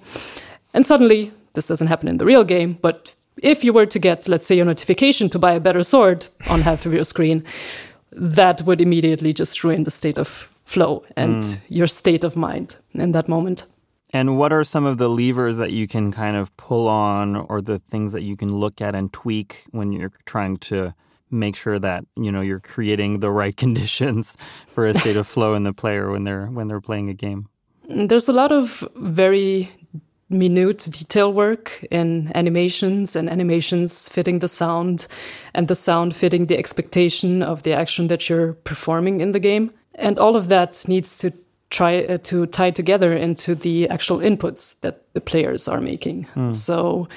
and 0.74 0.86
suddenly 0.86 1.32
this 1.54 1.68
doesn't 1.68 1.88
happen 1.88 2.08
in 2.08 2.18
the 2.18 2.26
real 2.26 2.44
game, 2.44 2.78
but 2.82 3.14
if 3.38 3.64
you 3.64 3.74
were 3.74 3.86
to 3.86 4.00
get, 4.00 4.28
let's 4.28 4.48
say, 4.48 4.60
a 4.60 4.66
notification 4.66 5.30
to 5.30 5.40
buy 5.40 5.54
a 5.54 5.60
better 5.60 5.84
sword 5.84 6.28
on 6.50 6.62
half 6.62 6.86
of 6.86 6.94
your 6.94 7.04
screen, 7.04 7.44
that 8.12 8.62
would 8.64 8.80
immediately 8.80 9.34
just 9.34 9.64
ruin 9.64 9.84
the 9.84 9.92
state 9.92 10.18
of 10.18 10.50
flow 10.66 11.04
and 11.16 11.44
hmm. 11.44 11.54
your 11.68 11.88
state 11.88 12.24
of 12.24 12.36
mind 12.36 12.78
in 12.94 13.12
that 13.12 13.28
moment. 13.28 13.66
And 14.14 14.38
what 14.38 14.54
are 14.54 14.64
some 14.64 14.86
of 14.86 15.00
the 15.00 15.10
levers 15.10 15.58
that 15.58 15.72
you 15.72 15.88
can 15.88 16.12
kind 16.12 16.38
of 16.38 16.56
pull 16.56 16.88
on 16.88 17.36
or 17.36 17.62
the 17.62 17.80
things 17.80 18.12
that 18.12 18.22
you 18.22 18.38
can 18.38 18.56
look 18.56 18.80
at 18.80 18.94
and 18.94 19.12
tweak 19.12 19.66
when 19.72 19.92
you're 19.92 20.12
trying 20.26 20.58
to 20.58 20.94
make 21.32 21.56
sure 21.56 21.80
that, 21.80 22.06
you 22.16 22.32
know, 22.32 22.42
you're 22.42 22.60
creating 22.60 23.22
the 23.22 23.32
right 23.32 23.58
conditions 23.66 24.38
for 24.68 24.86
a 24.86 24.94
state 24.94 25.18
of 25.18 25.28
flow 25.28 25.56
in 25.56 25.64
the 25.64 25.74
player 25.74 26.12
when 26.12 26.24
they're 26.24 26.46
when 26.46 26.68
they're 26.68 26.82
playing 26.82 27.10
a 27.10 27.14
game? 27.16 27.50
There's 27.90 28.30
a 28.30 28.34
lot 28.34 28.52
of 28.52 28.88
very 28.96 29.72
minute 30.30 30.88
detail 30.90 31.32
work 31.32 31.86
in 31.92 32.32
animations 32.36 33.16
and 33.16 33.30
animations 33.30 34.10
fitting 34.10 34.40
the 34.40 34.48
sound 34.48 35.08
and 35.54 35.68
the 35.68 35.76
sound 35.76 36.16
fitting 36.16 36.48
the 36.48 36.58
expectation 36.58 37.42
of 37.42 37.64
the 37.64 37.74
action 37.74 38.08
that 38.08 38.30
you're 38.30 38.54
performing 38.54 39.22
in 39.22 39.32
the 39.32 39.40
game. 39.40 39.72
And 39.96 40.20
all 40.20 40.36
of 40.36 40.48
that 40.50 40.84
needs 40.88 41.18
to 41.18 41.32
try 41.70 42.04
uh, 42.04 42.18
to 42.20 42.46
tie 42.48 42.72
together 42.72 43.14
into 43.14 43.56
the 43.56 43.90
actual 43.90 44.20
inputs 44.20 44.80
that 44.82 45.02
the 45.14 45.22
players 45.22 45.68
are 45.68 45.82
making. 45.82 46.28
So 46.54 47.08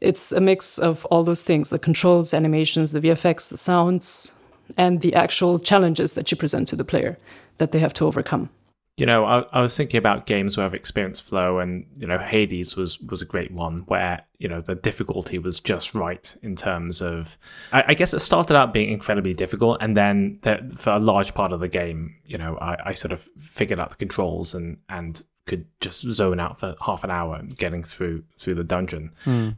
it's 0.00 0.32
a 0.32 0.40
mix 0.40 0.78
of 0.78 1.04
all 1.06 1.24
those 1.24 1.42
things 1.42 1.70
the 1.70 1.78
controls, 1.78 2.34
animations, 2.34 2.92
the 2.92 3.00
VFX, 3.00 3.48
the 3.50 3.56
sounds, 3.56 4.32
and 4.76 5.00
the 5.00 5.14
actual 5.14 5.58
challenges 5.58 6.14
that 6.14 6.30
you 6.30 6.36
present 6.36 6.68
to 6.68 6.76
the 6.76 6.84
player 6.84 7.16
that 7.58 7.70
they 7.72 7.78
have 7.78 7.94
to 7.94 8.06
overcome. 8.06 8.48
You 8.96 9.06
know, 9.06 9.24
I, 9.24 9.40
I 9.52 9.60
was 9.60 9.76
thinking 9.76 9.98
about 9.98 10.24
games 10.24 10.56
where 10.56 10.64
I've 10.64 10.74
experienced 10.74 11.22
flow, 11.22 11.58
and 11.58 11.84
you 11.98 12.06
know, 12.06 12.18
Hades 12.18 12.76
was 12.76 13.00
was 13.00 13.22
a 13.22 13.26
great 13.26 13.50
one 13.50 13.80
where 13.86 14.22
you 14.38 14.48
know 14.48 14.60
the 14.60 14.76
difficulty 14.76 15.38
was 15.38 15.58
just 15.58 15.94
right 15.94 16.36
in 16.42 16.54
terms 16.54 17.02
of. 17.02 17.36
I, 17.72 17.84
I 17.88 17.94
guess 17.94 18.14
it 18.14 18.20
started 18.20 18.56
out 18.56 18.72
being 18.72 18.92
incredibly 18.92 19.34
difficult, 19.34 19.78
and 19.80 19.96
then 19.96 20.38
the, 20.42 20.72
for 20.76 20.90
a 20.90 21.00
large 21.00 21.34
part 21.34 21.52
of 21.52 21.58
the 21.58 21.66
game, 21.68 22.14
you 22.24 22.38
know, 22.38 22.56
I, 22.58 22.90
I 22.90 22.92
sort 22.92 23.10
of 23.10 23.28
figured 23.40 23.80
out 23.80 23.90
the 23.90 23.96
controls 23.96 24.54
and 24.54 24.78
and 24.88 25.22
could 25.46 25.66
just 25.80 26.00
zone 26.00 26.40
out 26.40 26.58
for 26.58 26.74
half 26.80 27.04
an 27.04 27.10
hour 27.10 27.42
getting 27.56 27.82
through 27.82 28.22
through 28.38 28.54
the 28.54 28.64
dungeon. 28.64 29.10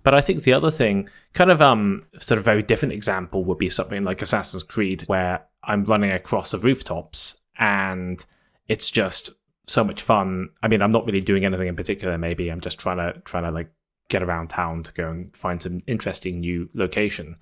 But 0.03 0.15
I 0.15 0.21
think 0.21 0.43
the 0.43 0.53
other 0.55 0.71
thing, 0.71 1.09
kind 1.35 1.51
of 1.51 1.61
um, 1.61 2.07
sort 2.19 2.39
of 2.39 2.45
very 2.45 2.63
different 2.63 2.95
example 2.95 3.45
would 3.45 3.59
be 3.59 3.69
something 3.69 4.03
like 4.03 4.23
Assassin's 4.23 4.63
Creed, 4.63 5.05
where 5.09 5.45
I'm 5.63 5.85
running 5.85 6.11
across 6.11 6.53
the 6.53 6.59
rooftops 6.59 7.37
and 7.59 8.25
it's 8.69 8.91
just 8.91 9.31
so 9.67 9.85
much 9.85 10.03
fun. 10.03 10.51
I 10.63 10.69
mean, 10.69 10.83
I'm 10.83 10.93
not 10.93 11.07
really 11.07 11.21
doing 11.21 11.45
anything 11.45 11.69
in 11.69 11.77
particular. 11.77 12.17
Maybe 12.19 12.49
I'm 12.51 12.61
just 12.61 12.79
trying 12.79 12.99
to 12.99 13.21
trying 13.21 13.45
to 13.45 13.51
like 13.51 13.71
get 14.09 14.23
around 14.23 14.49
town 14.49 14.83
to 14.85 14.93
go 14.93 15.11
and 15.11 15.37
find 15.37 15.61
some 15.61 15.83
interesting 15.87 16.41
new 16.41 16.69
location. 16.75 17.37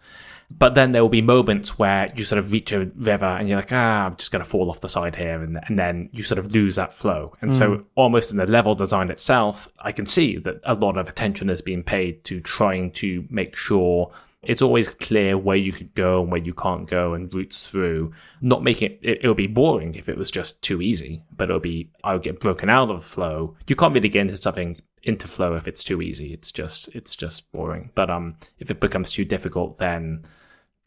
But 0.51 0.75
then 0.75 0.93
there 0.93 1.03
will 1.03 1.11
be 1.11 1.23
moments 1.23 1.79
where 1.79 2.13
you 2.15 2.25
sort 2.25 2.39
of 2.39 2.53
reach 2.53 2.71
a 2.73 2.87
river 2.97 3.27
and 3.27 3.49
you're 3.49 3.59
like, 3.59 3.73
ah, 3.73 4.07
I'm 4.07 4.17
just 4.17 4.31
going 4.31 4.45
to 4.45 4.49
fall 4.49 4.71
off 4.71 4.81
the 4.81 4.89
side 4.89 5.17
here. 5.17 5.43
And, 5.43 5.59
and 5.67 5.79
then 5.79 6.11
you 6.13 6.23
sort 6.23 6.39
of 6.39 6.53
lose 6.53 6.77
that 6.77 6.93
flow. 6.93 7.35
And 7.41 7.55
so 7.55 7.85
almost 7.95 8.31
in 8.31 8.37
the 8.37 8.47
level 8.47 8.75
design 8.75 9.11
itself, 9.11 9.69
I 9.81 9.93
can 9.93 10.07
see 10.07 10.37
that 10.39 10.61
a 10.65 10.75
lot 10.75 10.97
of 10.97 11.09
attention 11.09 11.49
has 11.49 11.63
been 11.63 11.83
paid 11.83 12.25
to 12.25 12.41
trying 12.41 12.93
to 12.93 13.27
make 13.31 13.57
sure 13.57 14.13
it's 14.47 14.63
always 14.63 14.89
clear 14.89 15.37
where 15.37 15.57
you 15.57 15.73
could 15.73 15.95
go 15.95 16.23
and 16.23 16.31
where 16.31 16.41
you 16.41 16.55
can't 16.55 16.89
go 16.89 17.15
and 17.15 17.33
routes 17.35 17.69
through. 17.71 18.13
Not 18.41 18.63
making 18.63 18.93
it, 18.93 18.99
it, 19.03 19.19
it'll 19.23 19.35
be 19.35 19.47
boring 19.47 19.95
if 19.95 20.09
it 20.09 20.17
was 20.17 20.31
just 20.31 20.63
too 20.63 20.81
easy, 20.83 21.23
but 21.37 21.51
it'll 21.51 21.61
be, 21.61 21.91
I'll 22.03 22.19
get 22.19 22.41
broken 22.41 22.69
out 22.69 22.91
of 22.91 23.05
flow. 23.05 23.57
You 23.67 23.77
can't 23.77 23.95
really 23.95 24.09
get 24.09 24.23
into 24.23 24.37
something 24.37 24.81
into 25.03 25.29
flow 25.29 25.55
if 25.55 25.69
it's 25.69 25.85
too 25.85 26.01
easy. 26.01 26.33
It's 26.33 26.51
just, 26.51 26.89
it's 26.95 27.15
just 27.15 27.51
boring. 27.53 27.91
But, 27.95 28.11
um, 28.11 28.37
if 28.59 28.71
it 28.71 28.81
becomes 28.81 29.11
too 29.11 29.25
difficult, 29.25 29.79
then 29.79 30.25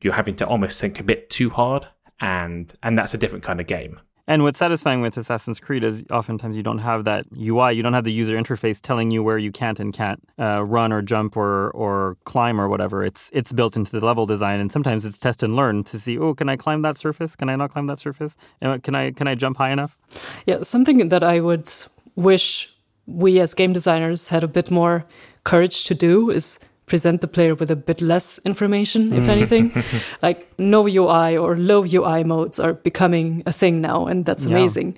you're 0.01 0.13
having 0.13 0.35
to 0.37 0.47
almost 0.47 0.81
think 0.81 0.99
a 0.99 1.03
bit 1.03 1.29
too 1.29 1.49
hard. 1.49 1.87
And, 2.19 2.73
and 2.81 2.97
that's 2.97 3.13
a 3.13 3.17
different 3.17 3.45
kind 3.45 3.61
of 3.61 3.67
game. 3.67 3.99
And 4.29 4.43
what's 4.43 4.59
satisfying 4.59 5.01
with 5.01 5.15
Assassin's 5.15 5.59
Creed 5.59 5.85
is 5.85 6.03
oftentimes 6.11 6.57
you 6.57 6.63
don't 6.63 6.79
have 6.79 7.05
that 7.05 7.25
UI, 7.37 7.71
you 7.73 7.81
don't 7.81 7.93
have 7.93 8.03
the 8.03 8.11
user 8.11 8.35
interface 8.35 8.81
telling 8.81 9.09
you 9.09 9.23
where 9.23 9.37
you 9.37 9.53
can't 9.53 9.79
and 9.79 9.93
can't 9.93 10.21
uh, 10.37 10.63
run 10.65 10.91
or 10.91 11.01
jump 11.01 11.37
or 11.37 11.71
or 11.71 12.17
climb 12.25 12.59
or 12.59 12.67
whatever. 12.67 13.05
It's 13.05 13.29
it's 13.33 13.53
built 13.53 13.77
into 13.77 13.91
the 13.97 14.05
level 14.05 14.25
design, 14.25 14.59
and 14.59 14.69
sometimes 14.69 15.05
it's 15.05 15.17
test 15.17 15.43
and 15.43 15.55
learn 15.55 15.85
to 15.85 15.97
see, 15.97 16.17
oh, 16.17 16.33
can 16.33 16.49
I 16.49 16.57
climb 16.57 16.81
that 16.81 16.97
surface? 16.97 17.37
Can 17.37 17.47
I 17.47 17.55
not 17.55 17.71
climb 17.71 17.87
that 17.87 17.99
surface? 17.99 18.35
Uh, 18.61 18.77
Can 18.83 18.95
I 18.95 19.11
can 19.11 19.27
I 19.27 19.35
jump 19.35 19.57
high 19.57 19.71
enough? 19.71 19.97
Yeah, 20.45 20.61
something 20.63 21.07
that 21.07 21.23
I 21.23 21.39
would 21.39 21.71
wish 22.15 22.69
we 23.05 23.39
as 23.39 23.53
game 23.53 23.71
designers 23.71 24.27
had 24.27 24.43
a 24.43 24.47
bit 24.47 24.69
more 24.69 25.05
courage 25.45 25.85
to 25.85 25.95
do 25.95 26.29
is 26.29 26.59
present 26.87 27.19
the 27.21 27.27
player 27.27 27.53
with 27.53 27.69
a 27.69 27.75
bit 27.75 28.01
less 28.01 28.39
information, 28.45 29.13
if 29.13 29.27
anything. 29.29 29.71
like 30.21 30.47
no 30.57 30.87
UI 30.87 31.37
or 31.37 31.57
low 31.57 31.83
UI 31.83 32.23
modes 32.23 32.59
are 32.59 32.73
becoming 32.73 33.43
a 33.45 33.51
thing 33.51 33.81
now, 33.81 34.07
and 34.07 34.25
that's 34.25 34.45
Yeah. 34.45 34.55
amazing. 34.57 34.95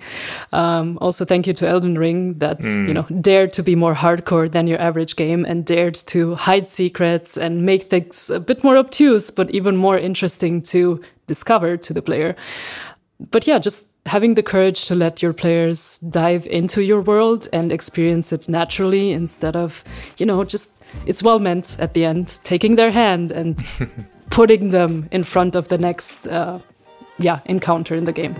Um, 0.52 0.98
also, 1.00 1.24
thank 1.24 1.46
you 1.46 1.52
to 1.54 1.68
Elden 1.68 1.98
Ring 1.98 2.38
that 2.38 2.62
you 2.64 2.94
know 2.94 3.06
dared 3.20 3.52
to 3.54 3.62
be 3.62 3.74
more 3.76 3.94
hardcore 3.94 4.48
than 4.50 4.66
your 4.68 4.80
average 4.80 5.16
game 5.16 5.44
and 5.44 5.64
dared 5.66 5.96
to 6.06 6.36
hide 6.36 6.66
secrets 6.68 7.36
and 7.36 7.62
make 7.66 7.82
things 7.90 8.30
a 8.30 8.38
bit 8.40 8.62
more 8.64 8.76
obtuse, 8.78 9.30
but 9.30 9.50
even 9.50 9.76
more 9.76 9.98
interesting 9.98 10.62
to 10.62 11.00
discover 11.26 11.76
to 11.76 11.92
the 11.92 12.02
player. 12.02 12.34
But 13.30 13.46
yeah, 13.46 13.58
just 13.58 13.84
having 14.06 14.34
the 14.34 14.42
courage 14.42 14.86
to 14.86 14.94
let 14.94 15.22
your 15.22 15.32
players 15.32 15.98
dive 15.98 16.46
into 16.46 16.82
your 16.82 17.00
world 17.00 17.48
and 17.52 17.70
experience 17.70 18.32
it 18.32 18.48
naturally 18.48 19.12
instead 19.12 19.56
of, 19.56 19.84
you 20.16 20.26
know, 20.26 20.42
just 20.44 20.70
it's 21.06 21.22
well 21.22 21.38
meant 21.38 21.76
at 21.78 21.92
the 21.92 22.04
end, 22.04 22.40
taking 22.42 22.76
their 22.76 22.90
hand 22.90 23.30
and 23.30 23.62
putting 24.30 24.70
them 24.70 25.08
in 25.12 25.24
front 25.24 25.54
of 25.54 25.68
the 25.68 25.78
next, 25.78 26.26
uh, 26.26 26.58
yeah, 27.18 27.40
encounter 27.44 27.94
in 27.94 28.04
the 28.04 28.12
game. 28.12 28.34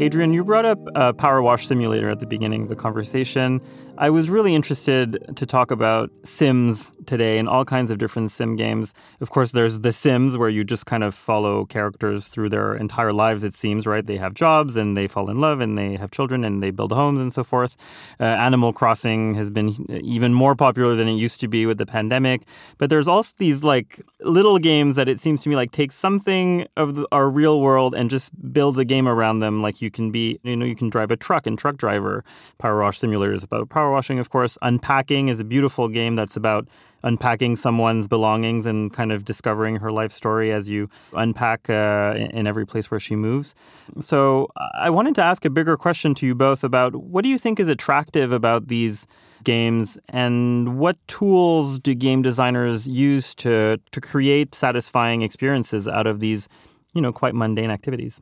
Adrian, 0.00 0.32
you 0.32 0.44
brought 0.44 0.64
up 0.64 0.78
uh, 0.94 1.12
Power 1.12 1.42
Wash 1.42 1.66
Simulator 1.66 2.08
at 2.08 2.20
the 2.20 2.26
beginning 2.26 2.62
of 2.62 2.68
the 2.68 2.76
conversation. 2.76 3.60
I 4.00 4.10
was 4.10 4.30
really 4.30 4.54
interested 4.54 5.18
to 5.34 5.44
talk 5.44 5.72
about 5.72 6.12
Sims 6.22 6.92
today 7.06 7.36
and 7.36 7.48
all 7.48 7.64
kinds 7.64 7.90
of 7.90 7.98
different 7.98 8.30
Sim 8.30 8.54
games. 8.54 8.94
Of 9.20 9.30
course, 9.30 9.50
there's 9.50 9.80
The 9.80 9.92
Sims, 9.92 10.38
where 10.38 10.48
you 10.48 10.62
just 10.62 10.86
kind 10.86 11.02
of 11.02 11.16
follow 11.16 11.64
characters 11.64 12.28
through 12.28 12.50
their 12.50 12.76
entire 12.76 13.12
lives, 13.12 13.42
it 13.42 13.54
seems, 13.54 13.88
right? 13.88 14.06
They 14.06 14.16
have 14.16 14.34
jobs 14.34 14.76
and 14.76 14.96
they 14.96 15.08
fall 15.08 15.28
in 15.28 15.40
love 15.40 15.58
and 15.58 15.76
they 15.76 15.96
have 15.96 16.12
children 16.12 16.44
and 16.44 16.62
they 16.62 16.70
build 16.70 16.92
homes 16.92 17.18
and 17.18 17.32
so 17.32 17.42
forth. 17.42 17.76
Uh, 18.20 18.24
Animal 18.24 18.72
Crossing 18.72 19.34
has 19.34 19.50
been 19.50 19.74
even 20.04 20.32
more 20.32 20.54
popular 20.54 20.94
than 20.94 21.08
it 21.08 21.14
used 21.14 21.40
to 21.40 21.48
be 21.48 21.66
with 21.66 21.78
the 21.78 21.86
pandemic. 21.86 22.42
But 22.78 22.90
there's 22.90 23.08
also 23.08 23.34
these 23.38 23.64
like 23.64 24.00
little 24.20 24.60
games 24.60 24.94
that 24.94 25.08
it 25.08 25.18
seems 25.18 25.42
to 25.42 25.48
me 25.48 25.56
like 25.56 25.72
take 25.72 25.90
something 25.90 26.68
of 26.76 26.94
the, 26.94 27.08
our 27.10 27.28
real 27.28 27.60
world 27.60 27.96
and 27.96 28.10
just 28.10 28.30
build 28.52 28.78
a 28.78 28.84
game 28.84 29.08
around 29.08 29.40
them. 29.40 29.60
Like 29.60 29.82
you 29.82 29.90
can 29.90 30.12
be, 30.12 30.38
you 30.44 30.54
know, 30.54 30.66
you 30.66 30.76
can 30.76 30.88
drive 30.88 31.10
a 31.10 31.16
truck 31.16 31.48
and 31.48 31.58
Truck 31.58 31.78
Driver. 31.78 32.22
Power 32.58 32.80
Wash 32.80 33.00
Simulator 33.00 33.32
is 33.32 33.42
about 33.42 33.68
power 33.70 33.87
washing, 33.90 34.18
of 34.18 34.30
course. 34.30 34.58
Unpacking 34.62 35.28
is 35.28 35.40
a 35.40 35.44
beautiful 35.44 35.88
game 35.88 36.16
that's 36.16 36.36
about 36.36 36.68
unpacking 37.02 37.56
someone's 37.56 38.08
belongings 38.08 38.66
and 38.66 38.92
kind 38.92 39.12
of 39.12 39.24
discovering 39.24 39.76
her 39.76 39.92
life 39.92 40.10
story 40.10 40.52
as 40.52 40.68
you 40.68 40.88
unpack 41.12 41.70
uh, 41.70 42.14
in 42.16 42.46
every 42.46 42.66
place 42.66 42.90
where 42.90 43.00
she 43.00 43.14
moves. 43.14 43.54
So 44.00 44.48
I 44.78 44.90
wanted 44.90 45.14
to 45.16 45.22
ask 45.22 45.44
a 45.44 45.50
bigger 45.50 45.76
question 45.76 46.14
to 46.16 46.26
you 46.26 46.34
both 46.34 46.64
about 46.64 46.96
what 46.96 47.22
do 47.22 47.28
you 47.28 47.38
think 47.38 47.60
is 47.60 47.68
attractive 47.68 48.32
about 48.32 48.68
these 48.68 49.06
games 49.44 49.96
and 50.08 50.78
what 50.78 50.96
tools 51.06 51.78
do 51.78 51.94
game 51.94 52.22
designers 52.22 52.88
use 52.88 53.34
to 53.36 53.78
to 53.92 54.00
create 54.00 54.54
satisfying 54.54 55.22
experiences 55.22 55.86
out 55.86 56.06
of 56.06 56.18
these, 56.18 56.48
you 56.94 57.00
know, 57.00 57.12
quite 57.12 57.34
mundane 57.34 57.70
activities? 57.70 58.20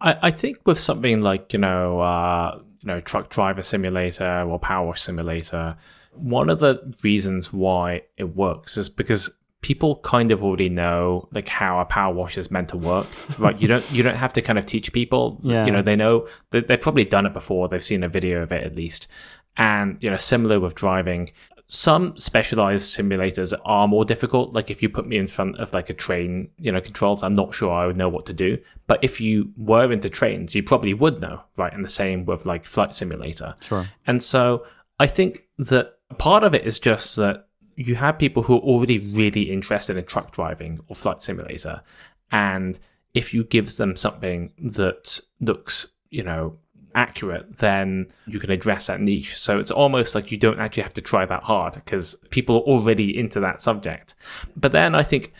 I, 0.00 0.16
I 0.22 0.30
think 0.30 0.58
with 0.66 0.80
something 0.80 1.22
like 1.22 1.52
you 1.52 1.58
know 1.58 2.00
uh, 2.00 2.60
you 2.80 2.86
know 2.86 3.00
truck 3.00 3.30
driver 3.30 3.62
simulator 3.62 4.42
or 4.42 4.58
power 4.58 4.86
wash 4.86 5.02
simulator, 5.02 5.76
one 6.12 6.50
of 6.50 6.58
the 6.60 6.94
reasons 7.02 7.52
why 7.52 8.02
it 8.16 8.36
works 8.36 8.76
is 8.76 8.88
because 8.88 9.30
people 9.60 9.96
kind 9.96 10.30
of 10.30 10.44
already 10.44 10.68
know 10.68 11.28
like 11.32 11.48
how 11.48 11.80
a 11.80 11.84
power 11.84 12.14
wash 12.14 12.38
is 12.38 12.48
meant 12.48 12.68
to 12.68 12.76
work 12.76 13.08
right? 13.38 13.60
You 13.60 13.66
don't 13.66 13.90
you 13.92 14.02
don't 14.02 14.16
have 14.16 14.32
to 14.34 14.42
kind 14.42 14.58
of 14.58 14.66
teach 14.66 14.92
people. 14.92 15.40
Yeah. 15.42 15.66
you 15.66 15.72
know 15.72 15.82
they 15.82 15.96
know 15.96 16.28
they, 16.50 16.60
they've 16.60 16.80
probably 16.80 17.04
done 17.04 17.26
it 17.26 17.32
before. 17.32 17.68
They've 17.68 17.82
seen 17.82 18.02
a 18.02 18.08
video 18.08 18.42
of 18.42 18.52
it 18.52 18.64
at 18.64 18.74
least. 18.74 19.08
And 19.56 19.98
you 20.00 20.10
know 20.10 20.16
similar 20.16 20.60
with 20.60 20.74
driving 20.74 21.32
some 21.70 22.16
specialized 22.16 22.96
simulators 22.96 23.52
are 23.64 23.86
more 23.86 24.04
difficult 24.04 24.54
like 24.54 24.70
if 24.70 24.82
you 24.82 24.88
put 24.88 25.06
me 25.06 25.18
in 25.18 25.26
front 25.26 25.58
of 25.58 25.72
like 25.74 25.90
a 25.90 25.94
train 25.94 26.48
you 26.58 26.72
know 26.72 26.80
controls 26.80 27.22
i'm 27.22 27.34
not 27.34 27.52
sure 27.52 27.70
i 27.70 27.86
would 27.86 27.96
know 27.96 28.08
what 28.08 28.24
to 28.24 28.32
do 28.32 28.56
but 28.86 28.98
if 29.02 29.20
you 29.20 29.52
were 29.58 29.92
into 29.92 30.08
trains 30.08 30.54
you 30.54 30.62
probably 30.62 30.94
would 30.94 31.20
know 31.20 31.42
right 31.58 31.74
and 31.74 31.84
the 31.84 31.88
same 31.88 32.24
with 32.24 32.46
like 32.46 32.64
flight 32.64 32.94
simulator 32.94 33.54
Sure. 33.60 33.86
and 34.06 34.22
so 34.22 34.64
I 35.00 35.06
think 35.06 35.44
that 35.58 35.94
part 36.18 36.42
of 36.42 36.54
it 36.54 36.66
is 36.66 36.80
just 36.80 37.14
that 37.16 37.46
you 37.76 37.94
have 37.94 38.18
people 38.18 38.42
who 38.42 38.56
are 38.56 38.60
already 38.60 38.98
really 38.98 39.42
interested 39.42 39.96
in 39.96 40.04
truck 40.04 40.32
driving 40.32 40.80
or 40.88 40.96
flight 40.96 41.22
simulator. 41.22 41.82
And 42.32 42.76
if 43.14 43.32
you 43.32 43.44
give 43.44 43.76
them 43.76 43.94
something 43.94 44.52
that 44.58 45.20
looks, 45.40 45.86
you 46.10 46.24
know, 46.24 46.58
accurate, 46.94 47.58
then 47.58 48.06
you 48.26 48.38
can 48.38 48.50
address 48.50 48.86
that 48.86 49.00
niche. 49.00 49.38
So 49.38 49.58
it's 49.58 49.70
almost 49.70 50.14
like 50.14 50.30
you 50.30 50.38
don't 50.38 50.60
actually 50.60 50.82
have 50.84 50.94
to 50.94 51.00
try 51.00 51.26
that 51.26 51.42
hard 51.42 51.74
because 51.74 52.16
people 52.30 52.56
are 52.56 52.62
already 52.62 53.18
into 53.18 53.40
that 53.40 53.60
subject. 53.60 54.14
But 54.56 54.72
then 54.72 54.94
I 54.94 55.02
think 55.02 55.32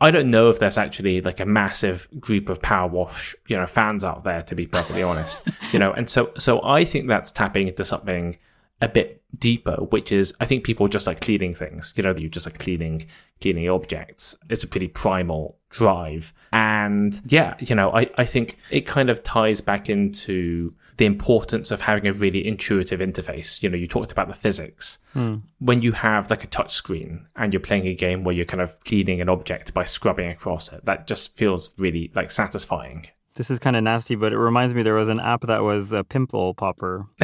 I 0.00 0.10
don't 0.12 0.30
know 0.30 0.48
if 0.48 0.60
there's 0.60 0.78
actually 0.78 1.20
like 1.20 1.40
a 1.40 1.46
massive 1.46 2.06
group 2.20 2.48
of 2.48 2.62
power 2.62 2.88
wash, 2.88 3.34
you 3.48 3.56
know, 3.56 3.66
fans 3.66 4.04
out 4.04 4.22
there 4.22 4.42
to 4.42 4.54
be 4.54 4.66
perfectly 4.66 5.02
honest. 5.10 5.42
You 5.72 5.78
know, 5.78 5.92
and 5.92 6.08
so 6.08 6.32
so 6.38 6.62
I 6.62 6.84
think 6.84 7.08
that's 7.08 7.30
tapping 7.30 7.68
into 7.68 7.84
something 7.84 8.38
a 8.80 8.88
bit 8.88 9.22
deeper, 9.38 9.76
which 9.90 10.12
is 10.12 10.34
I 10.40 10.46
think 10.46 10.64
people 10.64 10.88
just 10.88 11.06
like 11.06 11.20
cleaning 11.20 11.54
things. 11.54 11.94
You 11.96 12.02
know, 12.02 12.14
you 12.14 12.28
just 12.28 12.46
like 12.46 12.58
cleaning 12.58 13.06
cleaning 13.40 13.68
objects. 13.68 14.36
It's 14.50 14.64
a 14.64 14.68
pretty 14.68 14.88
primal 14.88 15.56
drive. 15.70 16.32
And 16.52 17.20
yeah, 17.26 17.54
you 17.58 17.74
know, 17.74 17.90
I, 17.92 18.08
I 18.16 18.24
think 18.24 18.58
it 18.70 18.82
kind 18.86 19.10
of 19.10 19.22
ties 19.22 19.60
back 19.60 19.88
into 19.88 20.74
the 20.96 21.06
importance 21.06 21.70
of 21.70 21.80
having 21.80 22.06
a 22.06 22.12
really 22.12 22.46
intuitive 22.46 23.00
interface. 23.00 23.62
You 23.62 23.70
know, 23.70 23.76
you 23.76 23.86
talked 23.86 24.12
about 24.12 24.28
the 24.28 24.34
physics. 24.34 24.98
Hmm. 25.12 25.36
When 25.58 25.82
you 25.82 25.92
have 25.92 26.30
like 26.30 26.44
a 26.44 26.48
touch 26.48 26.74
screen 26.74 27.26
and 27.36 27.52
you're 27.52 27.60
playing 27.60 27.86
a 27.86 27.94
game 27.94 28.24
where 28.24 28.34
you're 28.34 28.44
kind 28.44 28.60
of 28.60 28.78
cleaning 28.84 29.20
an 29.20 29.28
object 29.28 29.72
by 29.74 29.84
scrubbing 29.84 30.30
across 30.30 30.72
it, 30.72 30.84
that 30.84 31.06
just 31.06 31.36
feels 31.36 31.70
really 31.76 32.10
like 32.14 32.30
satisfying. 32.30 33.06
This 33.34 33.50
is 33.50 33.58
kind 33.58 33.76
of 33.76 33.82
nasty, 33.82 34.14
but 34.14 34.34
it 34.34 34.38
reminds 34.38 34.74
me 34.74 34.82
there 34.82 34.92
was 34.92 35.08
an 35.08 35.18
app 35.18 35.46
that 35.46 35.62
was 35.62 35.90
a 35.90 36.04
pimple 36.04 36.52
popper, 36.52 37.06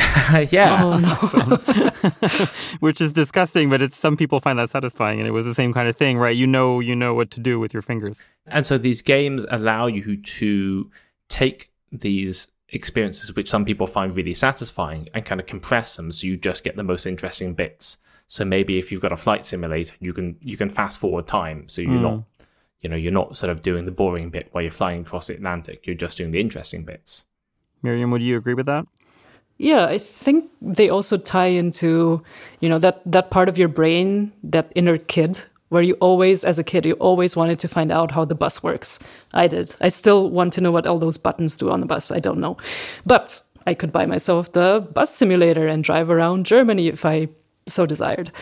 yeah. 0.50 0.82
Oh 0.82 0.96
no. 0.96 2.46
which 2.80 3.02
is 3.02 3.12
disgusting, 3.12 3.68
but 3.68 3.82
it's 3.82 3.98
some 3.98 4.16
people 4.16 4.40
find 4.40 4.58
that 4.58 4.70
satisfying, 4.70 5.18
and 5.18 5.28
it 5.28 5.32
was 5.32 5.44
the 5.44 5.54
same 5.54 5.74
kind 5.74 5.86
of 5.86 5.96
thing, 5.96 6.16
right? 6.16 6.34
You 6.34 6.46
know, 6.46 6.80
you 6.80 6.96
know 6.96 7.12
what 7.12 7.30
to 7.32 7.40
do 7.40 7.60
with 7.60 7.74
your 7.74 7.82
fingers. 7.82 8.22
And 8.46 8.64
so 8.64 8.78
these 8.78 9.02
games 9.02 9.44
allow 9.50 9.86
you 9.86 10.16
to 10.16 10.90
take 11.28 11.72
these 11.92 12.48
experiences, 12.70 13.34
which 13.34 13.48
some 13.48 13.64
people 13.64 13.86
find 13.86 14.14
really 14.14 14.34
satisfying, 14.34 15.08
and 15.14 15.24
kind 15.24 15.40
of 15.40 15.46
compress 15.46 15.96
them 15.96 16.12
so 16.12 16.26
you 16.26 16.36
just 16.36 16.64
get 16.64 16.76
the 16.76 16.82
most 16.82 17.06
interesting 17.06 17.54
bits. 17.54 17.98
So 18.26 18.44
maybe 18.44 18.78
if 18.78 18.92
you've 18.92 19.00
got 19.00 19.12
a 19.12 19.16
flight 19.16 19.46
simulator, 19.46 19.94
you 20.00 20.12
can 20.12 20.36
you 20.40 20.56
can 20.56 20.68
fast 20.68 20.98
forward 20.98 21.26
time, 21.26 21.68
so 21.68 21.80
you're 21.80 21.92
not 21.92 22.14
mm. 22.14 22.24
you 22.82 22.90
know 22.90 22.96
you're 22.96 23.12
not 23.12 23.36
sort 23.36 23.50
of 23.50 23.62
doing 23.62 23.86
the 23.86 23.90
boring 23.90 24.30
bit 24.30 24.48
while 24.52 24.62
you're 24.62 24.70
flying 24.70 25.00
across 25.00 25.28
the 25.28 25.34
Atlantic. 25.34 25.86
You're 25.86 25.96
just 25.96 26.18
doing 26.18 26.30
the 26.30 26.40
interesting 26.40 26.84
bits. 26.84 27.24
Miriam, 27.82 28.10
would 28.10 28.22
you 28.22 28.36
agree 28.36 28.54
with 28.54 28.66
that? 28.66 28.86
Yeah, 29.56 29.86
I 29.86 29.98
think 29.98 30.50
they 30.62 30.88
also 30.88 31.16
tie 31.16 31.46
into, 31.46 32.22
you 32.60 32.68
know, 32.68 32.78
that 32.78 33.00
that 33.06 33.30
part 33.30 33.48
of 33.48 33.58
your 33.58 33.68
brain, 33.68 34.32
that 34.44 34.70
inner 34.74 34.98
kid, 34.98 35.44
where 35.68 35.82
you 35.82 35.94
always, 35.94 36.44
as 36.44 36.58
a 36.58 36.64
kid, 36.64 36.86
you 36.86 36.94
always 36.94 37.36
wanted 37.36 37.58
to 37.60 37.68
find 37.68 37.92
out 37.92 38.12
how 38.12 38.24
the 38.24 38.34
bus 38.34 38.62
works. 38.62 38.98
I 39.32 39.48
did. 39.48 39.74
I 39.80 39.88
still 39.88 40.30
want 40.30 40.52
to 40.54 40.60
know 40.60 40.70
what 40.70 40.86
all 40.86 40.98
those 40.98 41.18
buttons 41.18 41.56
do 41.56 41.70
on 41.70 41.80
the 41.80 41.86
bus. 41.86 42.10
I 42.10 42.20
don't 42.20 42.38
know, 42.38 42.56
but 43.04 43.42
I 43.66 43.74
could 43.74 43.92
buy 43.92 44.06
myself 44.06 44.52
the 44.52 44.86
bus 44.92 45.14
simulator 45.14 45.66
and 45.66 45.84
drive 45.84 46.10
around 46.10 46.46
Germany 46.46 46.88
if 46.88 47.04
I 47.04 47.28
so 47.66 47.86
desired. 47.86 48.32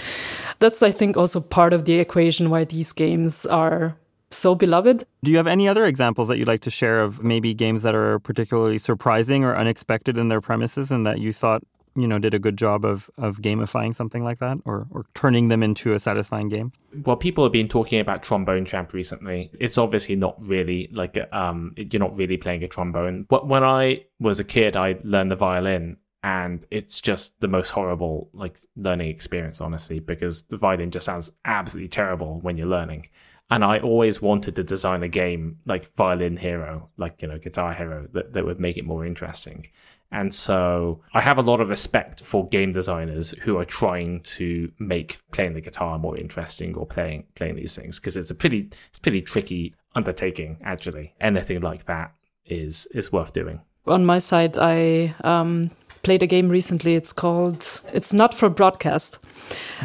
That's, 0.60 0.82
I 0.82 0.92
think, 0.92 1.16
also 1.16 1.40
part 1.40 1.72
of 1.72 1.84
the 1.84 1.94
equation 1.94 2.48
why 2.48 2.64
these 2.64 2.92
games 2.92 3.44
are 3.46 3.96
so 4.30 4.54
beloved. 4.54 5.04
Do 5.22 5.30
you 5.30 5.36
have 5.36 5.46
any 5.46 5.68
other 5.68 5.86
examples 5.86 6.28
that 6.28 6.38
you'd 6.38 6.48
like 6.48 6.62
to 6.62 6.70
share 6.70 7.00
of 7.00 7.22
maybe 7.22 7.54
games 7.54 7.82
that 7.82 7.94
are 7.94 8.18
particularly 8.18 8.78
surprising 8.78 9.44
or 9.44 9.56
unexpected 9.56 10.16
in 10.16 10.28
their 10.28 10.40
premises 10.40 10.90
and 10.90 11.06
that 11.06 11.18
you 11.18 11.32
thought, 11.32 11.62
you 11.96 12.06
know, 12.06 12.18
did 12.18 12.34
a 12.34 12.38
good 12.38 12.56
job 12.56 12.84
of, 12.84 13.10
of 13.16 13.40
gamifying 13.40 13.94
something 13.94 14.22
like 14.22 14.38
that 14.38 14.58
or, 14.64 14.86
or 14.90 15.06
turning 15.14 15.48
them 15.48 15.62
into 15.62 15.94
a 15.94 16.00
satisfying 16.00 16.48
game? 16.48 16.72
Well, 17.04 17.16
people 17.16 17.44
have 17.44 17.52
been 17.52 17.68
talking 17.68 18.00
about 18.00 18.22
Trombone 18.22 18.64
Champ 18.64 18.92
recently. 18.92 19.50
It's 19.58 19.78
obviously 19.78 20.16
not 20.16 20.36
really 20.38 20.88
like 20.92 21.16
um, 21.32 21.74
you're 21.76 22.00
not 22.00 22.16
really 22.16 22.36
playing 22.36 22.62
a 22.62 22.68
trombone. 22.68 23.26
But 23.28 23.48
when 23.48 23.64
I 23.64 24.04
was 24.20 24.38
a 24.38 24.44
kid, 24.44 24.76
I 24.76 24.98
learned 25.02 25.30
the 25.30 25.36
violin, 25.36 25.96
and 26.22 26.64
it's 26.70 27.00
just 27.00 27.40
the 27.40 27.48
most 27.48 27.70
horrible 27.70 28.30
like 28.32 28.58
learning 28.76 29.08
experience, 29.08 29.60
honestly, 29.60 29.98
because 29.98 30.42
the 30.44 30.56
violin 30.56 30.90
just 30.90 31.06
sounds 31.06 31.32
absolutely 31.44 31.88
terrible 31.88 32.40
when 32.40 32.56
you're 32.56 32.66
learning. 32.66 33.08
And 33.48 33.64
I 33.64 33.78
always 33.78 34.20
wanted 34.20 34.56
to 34.56 34.64
design 34.64 35.04
a 35.04 35.08
game 35.08 35.58
like 35.66 35.94
Violin 35.94 36.36
Hero, 36.36 36.90
like 36.96 37.22
you 37.22 37.28
know 37.28 37.38
Guitar 37.38 37.74
Hero, 37.74 38.08
that 38.12 38.32
that 38.32 38.44
would 38.44 38.58
make 38.58 38.76
it 38.76 38.84
more 38.84 39.06
interesting. 39.06 39.68
And 40.12 40.32
so 40.32 41.02
I 41.12 41.20
have 41.20 41.38
a 41.38 41.42
lot 41.42 41.60
of 41.60 41.68
respect 41.68 42.22
for 42.22 42.48
game 42.48 42.72
designers 42.72 43.30
who 43.42 43.58
are 43.58 43.64
trying 43.64 44.20
to 44.20 44.70
make 44.78 45.18
playing 45.32 45.54
the 45.54 45.60
guitar 45.60 45.98
more 45.98 46.16
interesting 46.16 46.74
or 46.74 46.86
playing 46.86 47.24
playing 47.34 47.56
these 47.56 47.74
things 47.74 47.98
because 47.98 48.16
it's 48.16 48.30
a 48.30 48.34
pretty 48.34 48.70
it's 48.88 48.98
pretty 48.98 49.20
tricky 49.20 49.74
undertaking 49.94 50.58
actually. 50.64 51.14
Anything 51.20 51.60
like 51.60 51.86
that 51.86 52.12
is 52.44 52.86
is 52.94 53.12
worth 53.12 53.32
doing. 53.32 53.60
On 53.86 54.04
my 54.04 54.18
side, 54.18 54.58
I 54.58 55.14
um, 55.22 55.70
played 56.02 56.22
a 56.22 56.26
game 56.26 56.48
recently. 56.48 56.94
It's 56.94 57.12
called 57.12 57.80
It's 57.92 58.12
Not 58.12 58.34
for 58.34 58.48
Broadcast. 58.48 59.18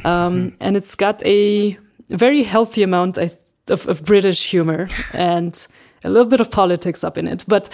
Um, 0.04 0.56
and 0.60 0.76
it's 0.76 0.96
got 0.96 1.24
a 1.26 1.78
very 2.10 2.44
healthy 2.44 2.84
amount 2.84 3.18
of, 3.18 3.38
of 3.68 4.04
British 4.04 4.50
humor 4.50 4.90
and 5.14 5.68
a 6.04 6.10
little 6.10 6.28
bit 6.28 6.42
of 6.42 6.50
politics 6.50 7.04
up 7.04 7.18
in 7.18 7.28
it. 7.28 7.46
But 7.48 7.70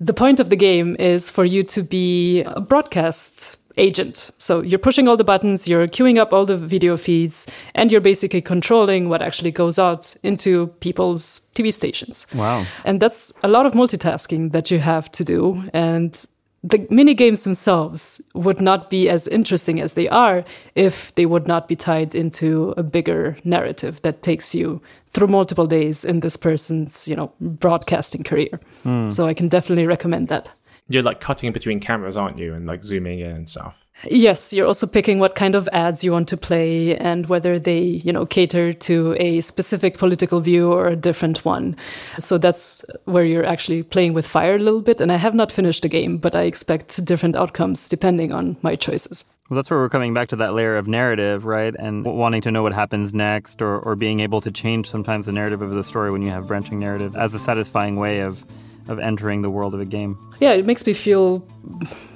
the 0.00 0.14
point 0.14 0.40
of 0.40 0.48
the 0.48 0.56
game 0.56 0.96
is 0.98 1.30
for 1.30 1.44
you 1.44 1.62
to 1.64 1.82
be 1.82 2.42
a 2.42 2.60
broadcast 2.60 3.56
agent. 3.76 4.30
So 4.38 4.60
you're 4.60 4.78
pushing 4.78 5.08
all 5.08 5.16
the 5.16 5.24
buttons, 5.24 5.68
you're 5.68 5.86
queuing 5.86 6.18
up 6.18 6.32
all 6.32 6.44
the 6.44 6.56
video 6.56 6.96
feeds, 6.96 7.46
and 7.74 7.90
you're 7.90 8.00
basically 8.00 8.40
controlling 8.40 9.08
what 9.08 9.22
actually 9.22 9.52
goes 9.52 9.78
out 9.78 10.16
into 10.22 10.68
people's 10.80 11.40
TV 11.54 11.72
stations. 11.72 12.26
Wow. 12.34 12.66
And 12.84 13.00
that's 13.00 13.32
a 13.42 13.48
lot 13.48 13.66
of 13.66 13.72
multitasking 13.72 14.52
that 14.52 14.70
you 14.70 14.80
have 14.80 15.10
to 15.12 15.24
do. 15.24 15.68
And 15.72 16.26
the 16.64 16.86
mini 16.90 17.14
games 17.14 17.44
themselves 17.44 18.20
would 18.34 18.60
not 18.60 18.90
be 18.90 19.08
as 19.08 19.28
interesting 19.28 19.80
as 19.80 19.94
they 19.94 20.08
are 20.08 20.44
if 20.74 21.14
they 21.14 21.24
would 21.24 21.46
not 21.46 21.68
be 21.68 21.76
tied 21.76 22.14
into 22.14 22.74
a 22.76 22.82
bigger 22.82 23.36
narrative 23.44 24.02
that 24.02 24.22
takes 24.22 24.54
you 24.54 24.82
through 25.10 25.28
multiple 25.28 25.66
days 25.66 26.04
in 26.04 26.20
this 26.20 26.36
person's, 26.36 27.06
you 27.06 27.14
know, 27.14 27.32
broadcasting 27.40 28.24
career. 28.24 28.60
Mm. 28.84 29.10
So 29.10 29.26
I 29.26 29.34
can 29.34 29.48
definitely 29.48 29.86
recommend 29.86 30.28
that 30.28 30.50
you're 30.88 31.02
like 31.02 31.20
cutting 31.20 31.52
between 31.52 31.80
cameras, 31.80 32.16
aren't 32.16 32.38
you? 32.38 32.54
And 32.54 32.66
like 32.66 32.82
zooming 32.82 33.20
in 33.20 33.30
and 33.30 33.48
stuff. 33.48 33.84
Yes, 34.04 34.52
you're 34.52 34.66
also 34.66 34.86
picking 34.86 35.18
what 35.18 35.34
kind 35.34 35.54
of 35.54 35.68
ads 35.72 36.04
you 36.04 36.12
want 36.12 36.28
to 36.28 36.36
play 36.36 36.96
and 36.96 37.26
whether 37.26 37.58
they, 37.58 37.80
you 37.80 38.12
know, 38.12 38.26
cater 38.26 38.72
to 38.72 39.16
a 39.18 39.40
specific 39.40 39.98
political 39.98 40.40
view 40.40 40.72
or 40.72 40.88
a 40.88 40.96
different 40.96 41.44
one. 41.44 41.76
So 42.20 42.38
that's 42.38 42.84
where 43.06 43.24
you're 43.24 43.44
actually 43.44 43.82
playing 43.82 44.14
with 44.14 44.26
fire 44.26 44.54
a 44.54 44.58
little 44.58 44.82
bit. 44.82 45.00
And 45.00 45.10
I 45.10 45.16
have 45.16 45.34
not 45.34 45.50
finished 45.50 45.82
the 45.82 45.88
game, 45.88 46.18
but 46.18 46.36
I 46.36 46.42
expect 46.42 47.04
different 47.04 47.34
outcomes 47.34 47.88
depending 47.88 48.32
on 48.32 48.56
my 48.62 48.76
choices. 48.76 49.24
Well, 49.50 49.56
that's 49.56 49.70
where 49.70 49.80
we're 49.80 49.88
coming 49.88 50.14
back 50.14 50.28
to 50.28 50.36
that 50.36 50.52
layer 50.52 50.76
of 50.76 50.86
narrative, 50.86 51.46
right? 51.46 51.74
And 51.76 52.04
wanting 52.04 52.42
to 52.42 52.50
know 52.50 52.62
what 52.62 52.74
happens 52.74 53.14
next 53.14 53.62
or, 53.62 53.78
or 53.78 53.96
being 53.96 54.20
able 54.20 54.40
to 54.42 54.50
change 54.50 54.88
sometimes 54.88 55.26
the 55.26 55.32
narrative 55.32 55.62
of 55.62 55.70
the 55.72 55.82
story 55.82 56.10
when 56.10 56.22
you 56.22 56.30
have 56.30 56.46
branching 56.46 56.78
narratives 56.78 57.16
as 57.16 57.34
a 57.34 57.38
satisfying 57.38 57.96
way 57.96 58.20
of 58.20 58.46
of 58.88 58.98
entering 58.98 59.42
the 59.42 59.50
world 59.50 59.74
of 59.74 59.80
a 59.80 59.84
game. 59.84 60.18
Yeah, 60.40 60.52
it 60.52 60.64
makes 60.64 60.84
me 60.86 60.94
feel 60.94 61.46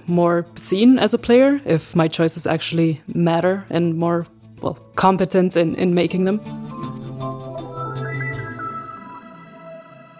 more 0.06 0.46
seen 0.56 0.98
as 0.98 1.14
a 1.14 1.18
player 1.18 1.60
if 1.64 1.94
my 1.94 2.08
choices 2.08 2.46
actually 2.46 3.00
matter 3.06 3.66
and 3.70 3.96
more 3.96 4.26
well 4.60 4.74
competent 4.96 5.56
in, 5.56 5.74
in 5.76 5.94
making 5.94 6.24
them. 6.24 6.40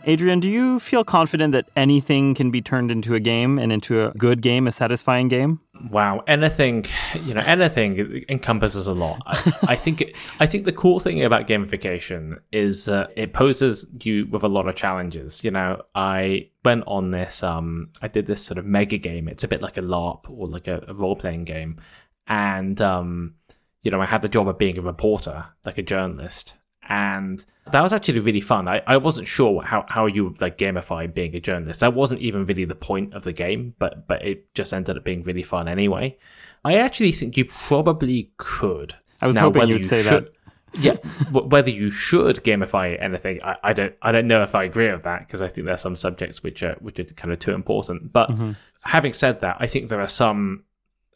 Adrian, 0.04 0.40
do 0.40 0.48
you 0.48 0.80
feel 0.80 1.04
confident 1.04 1.52
that 1.52 1.68
anything 1.76 2.34
can 2.34 2.50
be 2.50 2.60
turned 2.60 2.90
into 2.90 3.14
a 3.14 3.20
game 3.20 3.58
and 3.58 3.72
into 3.72 4.04
a 4.04 4.10
good 4.12 4.42
game, 4.42 4.66
a 4.66 4.72
satisfying 4.72 5.28
game? 5.28 5.60
Wow, 5.90 6.22
anything, 6.26 6.86
you 7.24 7.34
know, 7.34 7.42
anything 7.44 8.24
encompasses 8.28 8.86
a 8.86 8.94
lot. 8.94 9.22
I, 9.26 9.52
I 9.68 9.76
think 9.76 10.14
I 10.40 10.46
think 10.46 10.64
the 10.64 10.72
cool 10.72 11.00
thing 11.00 11.24
about 11.24 11.48
gamification 11.48 12.38
is 12.52 12.88
uh, 12.88 13.06
it 13.16 13.32
poses 13.32 13.86
you 14.02 14.26
with 14.26 14.42
a 14.42 14.48
lot 14.48 14.68
of 14.68 14.76
challenges. 14.76 15.42
You 15.42 15.50
know, 15.50 15.82
I 15.94 16.48
went 16.64 16.84
on 16.86 17.10
this 17.10 17.42
um 17.42 17.90
I 18.00 18.08
did 18.08 18.26
this 18.26 18.42
sort 18.44 18.58
of 18.58 18.64
mega 18.64 18.98
game. 18.98 19.28
It's 19.28 19.44
a 19.44 19.48
bit 19.48 19.62
like 19.62 19.76
a 19.76 19.82
LARP 19.82 20.28
or 20.28 20.46
like 20.46 20.68
a, 20.68 20.84
a 20.88 20.94
role 20.94 21.16
playing 21.16 21.44
game. 21.44 21.80
And 22.26 22.80
um 22.80 23.34
you 23.82 23.90
know, 23.90 24.00
I 24.00 24.06
had 24.06 24.22
the 24.22 24.28
job 24.28 24.48
of 24.48 24.58
being 24.58 24.78
a 24.78 24.82
reporter, 24.82 25.46
like 25.64 25.78
a 25.78 25.82
journalist 25.82 26.54
and 26.88 27.44
that 27.70 27.80
was 27.80 27.92
actually 27.92 28.18
really 28.18 28.40
fun. 28.40 28.66
I, 28.66 28.82
I 28.86 28.96
wasn't 28.96 29.28
sure 29.28 29.62
how, 29.62 29.84
how 29.88 30.06
you 30.06 30.24
would 30.24 30.40
like 30.40 30.58
gamify 30.58 31.12
being 31.12 31.34
a 31.36 31.40
journalist. 31.40 31.80
That 31.80 31.94
wasn't 31.94 32.20
even 32.20 32.44
really 32.44 32.64
the 32.64 32.74
point 32.74 33.14
of 33.14 33.22
the 33.22 33.32
game, 33.32 33.74
but 33.78 34.08
but 34.08 34.24
it 34.24 34.52
just 34.54 34.74
ended 34.74 34.96
up 34.96 35.04
being 35.04 35.22
really 35.22 35.42
fun 35.42 35.68
anyway. 35.68 36.18
I 36.64 36.76
actually 36.76 37.12
think 37.12 37.36
you 37.36 37.44
probably 37.44 38.32
could. 38.36 38.96
I 39.20 39.26
was 39.26 39.36
now, 39.36 39.42
hoping 39.42 39.68
you'd 39.68 39.82
you 39.82 39.86
say 39.86 40.02
should, 40.02 40.26
that. 40.26 40.32
yeah, 40.80 40.96
whether 41.30 41.70
you 41.70 41.90
should 41.90 42.36
gamify 42.44 43.00
anything, 43.00 43.40
I, 43.42 43.56
I 43.62 43.72
don't 43.72 43.94
I 44.02 44.10
don't 44.10 44.26
know 44.26 44.42
if 44.42 44.54
I 44.54 44.64
agree 44.64 44.90
with 44.90 45.04
that 45.04 45.26
because 45.26 45.42
I 45.42 45.48
think 45.48 45.66
there's 45.66 45.80
some 45.80 45.96
subjects 45.96 46.42
which 46.42 46.62
are 46.62 46.76
which 46.80 46.98
are 46.98 47.04
kind 47.04 47.32
of 47.32 47.38
too 47.38 47.52
important. 47.52 48.12
But 48.12 48.30
mm-hmm. 48.30 48.52
having 48.80 49.12
said 49.12 49.40
that, 49.40 49.56
I 49.60 49.66
think 49.66 49.88
there 49.88 50.00
are 50.00 50.08
some 50.08 50.64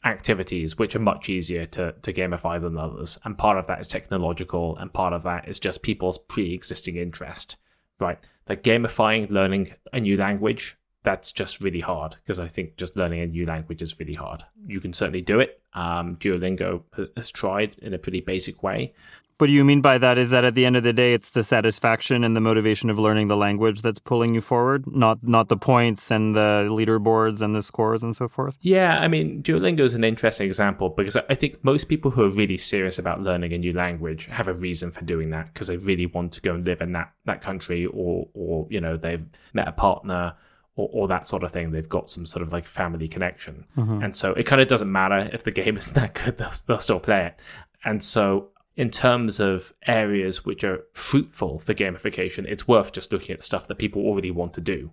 activities 0.05 0.79
which 0.79 0.95
are 0.95 1.01
much 1.01 1.29
easier 1.29 1.67
to, 1.67 1.93
to 2.03 2.13
gamify 2.13 2.61
than 2.61 2.79
others. 2.79 3.19
And 3.25 3.37
part 3.37 3.59
of 3.59 3.67
that 3.67 3.81
is 3.81 3.89
technological, 3.89 4.77
and 4.77 4.93
part 4.93 5.13
of 5.13 5.23
that 5.25 5.49
is 5.49 5.59
just 5.59 5.83
people's 5.83 6.19
pre 6.19 6.55
existing 6.55 6.97
interest, 6.97 7.57
right? 7.99 8.19
Like 8.49 8.63
gamifying 8.63 9.31
learning 9.31 9.75
a 9.93 10.01
new 10.01 10.17
language, 10.17 10.77
that's 11.07 11.31
just 11.31 11.61
really 11.61 11.81
hard 11.81 12.17
because 12.25 12.41
I 12.41 12.49
think 12.49 12.77
just 12.77 12.97
learning 12.97 13.21
a 13.21 13.27
new 13.27 13.47
language 13.47 13.81
is 13.81 13.99
really 14.01 14.15
hard. 14.15 14.43
You 14.67 14.81
can 14.81 14.93
certainly 14.93 15.23
do 15.23 15.39
it. 15.39 15.61
Um, 15.73 16.17
Duolingo 16.17 16.83
has 17.17 17.31
tried 17.31 17.77
in 17.81 17.95
a 17.95 17.99
pretty 17.99 18.21
basic 18.21 18.65
way. 18.65 18.93
What 19.39 19.49
do 19.49 19.53
you 19.53 19.67
mean 19.67 19.83
by 19.83 19.99
that? 19.99 20.17
Is 20.17 20.31
that 20.31 20.47
at 20.47 20.55
the 20.55 20.65
end 20.65 20.77
of 20.77 20.83
the 20.83 20.95
day, 20.95 21.13
it's 21.13 21.31
the 21.31 21.45
satisfaction 21.45 22.25
and 22.25 22.35
the 22.35 22.41
motivation 22.41 22.89
of 22.89 22.99
learning 22.99 23.29
the 23.29 23.37
language 23.37 23.83
that's 23.83 23.99
pulling 23.99 24.35
you 24.35 24.41
forward, 24.41 24.87
not 24.87 25.19
not 25.23 25.49
the 25.49 25.59
points 25.59 26.11
and 26.11 26.35
the 26.35 26.67
leaderboards 26.71 27.43
and 27.43 27.55
the 27.55 27.63
scores 27.63 28.03
and 28.03 28.17
so 28.17 28.29
forth? 28.29 28.57
Yeah, 28.63 28.99
I 28.99 29.09
mean, 29.09 29.43
Duolingo 29.43 29.81
is 29.81 29.93
an 29.93 30.05
interesting 30.05 30.47
example 30.47 30.89
because 30.89 31.17
I 31.17 31.35
think 31.35 31.63
most 31.63 31.85
people 31.85 32.11
who 32.11 32.25
are 32.25 32.31
really 32.31 32.57
serious 32.57 32.99
about 32.99 33.21
learning 33.21 33.53
a 33.53 33.59
new 33.59 33.75
language 33.75 34.25
have 34.27 34.49
a 34.49 34.55
reason 34.55 34.91
for 34.91 35.03
doing 35.03 35.29
that 35.31 35.53
because 35.53 35.67
they 35.67 35.77
really 35.77 36.07
want 36.07 36.33
to 36.33 36.41
go 36.41 36.55
and 36.55 36.65
live 36.65 36.81
in 36.81 36.93
that 36.93 37.13
that 37.27 37.43
country, 37.43 37.85
or 37.85 38.29
or 38.33 38.67
you 38.71 38.81
know 38.81 38.97
they've 38.97 39.25
met 39.53 39.69
a 39.69 39.73
partner. 39.73 40.35
Or, 40.79 40.91
or, 40.93 41.09
that 41.09 41.27
sort 41.27 41.43
of 41.43 41.51
thing. 41.51 41.71
They've 41.71 41.89
got 41.89 42.11
some 42.11 42.27
sort 42.27 42.43
of 42.43 42.53
like 42.53 42.67
family 42.67 43.09
connection. 43.09 43.65
Mm-hmm. 43.79 44.03
And 44.03 44.15
so 44.15 44.35
it 44.35 44.45
kind 44.45 44.61
of 44.61 44.69
doesn't 44.69 44.93
matter 44.93 45.31
if 45.33 45.43
the 45.43 45.51
game 45.63 45.79
isn't 45.79 45.95
that 45.95 46.13
good, 46.13 46.37
they'll, 46.37 46.53
they'll 46.67 46.81
still 46.81 47.01
play 47.01 47.25
it. 47.25 47.41
And 47.83 48.05
so 48.05 48.51
in 48.77 48.91
terms 48.91 49.41
of 49.41 49.73
areas 49.87 50.45
which 50.45 50.63
are 50.63 50.85
fruitful 50.93 51.59
for 51.61 51.75
gamification, 51.75 52.45
it's 52.47 52.69
worth 52.69 52.93
just 52.93 53.13
looking 53.13 53.35
at 53.35 53.43
stuff 53.43 53.67
that 53.69 53.79
people 53.79 54.03
already 54.03 54.31
want 54.31 54.53
to 54.55 54.61
do. 54.61 54.91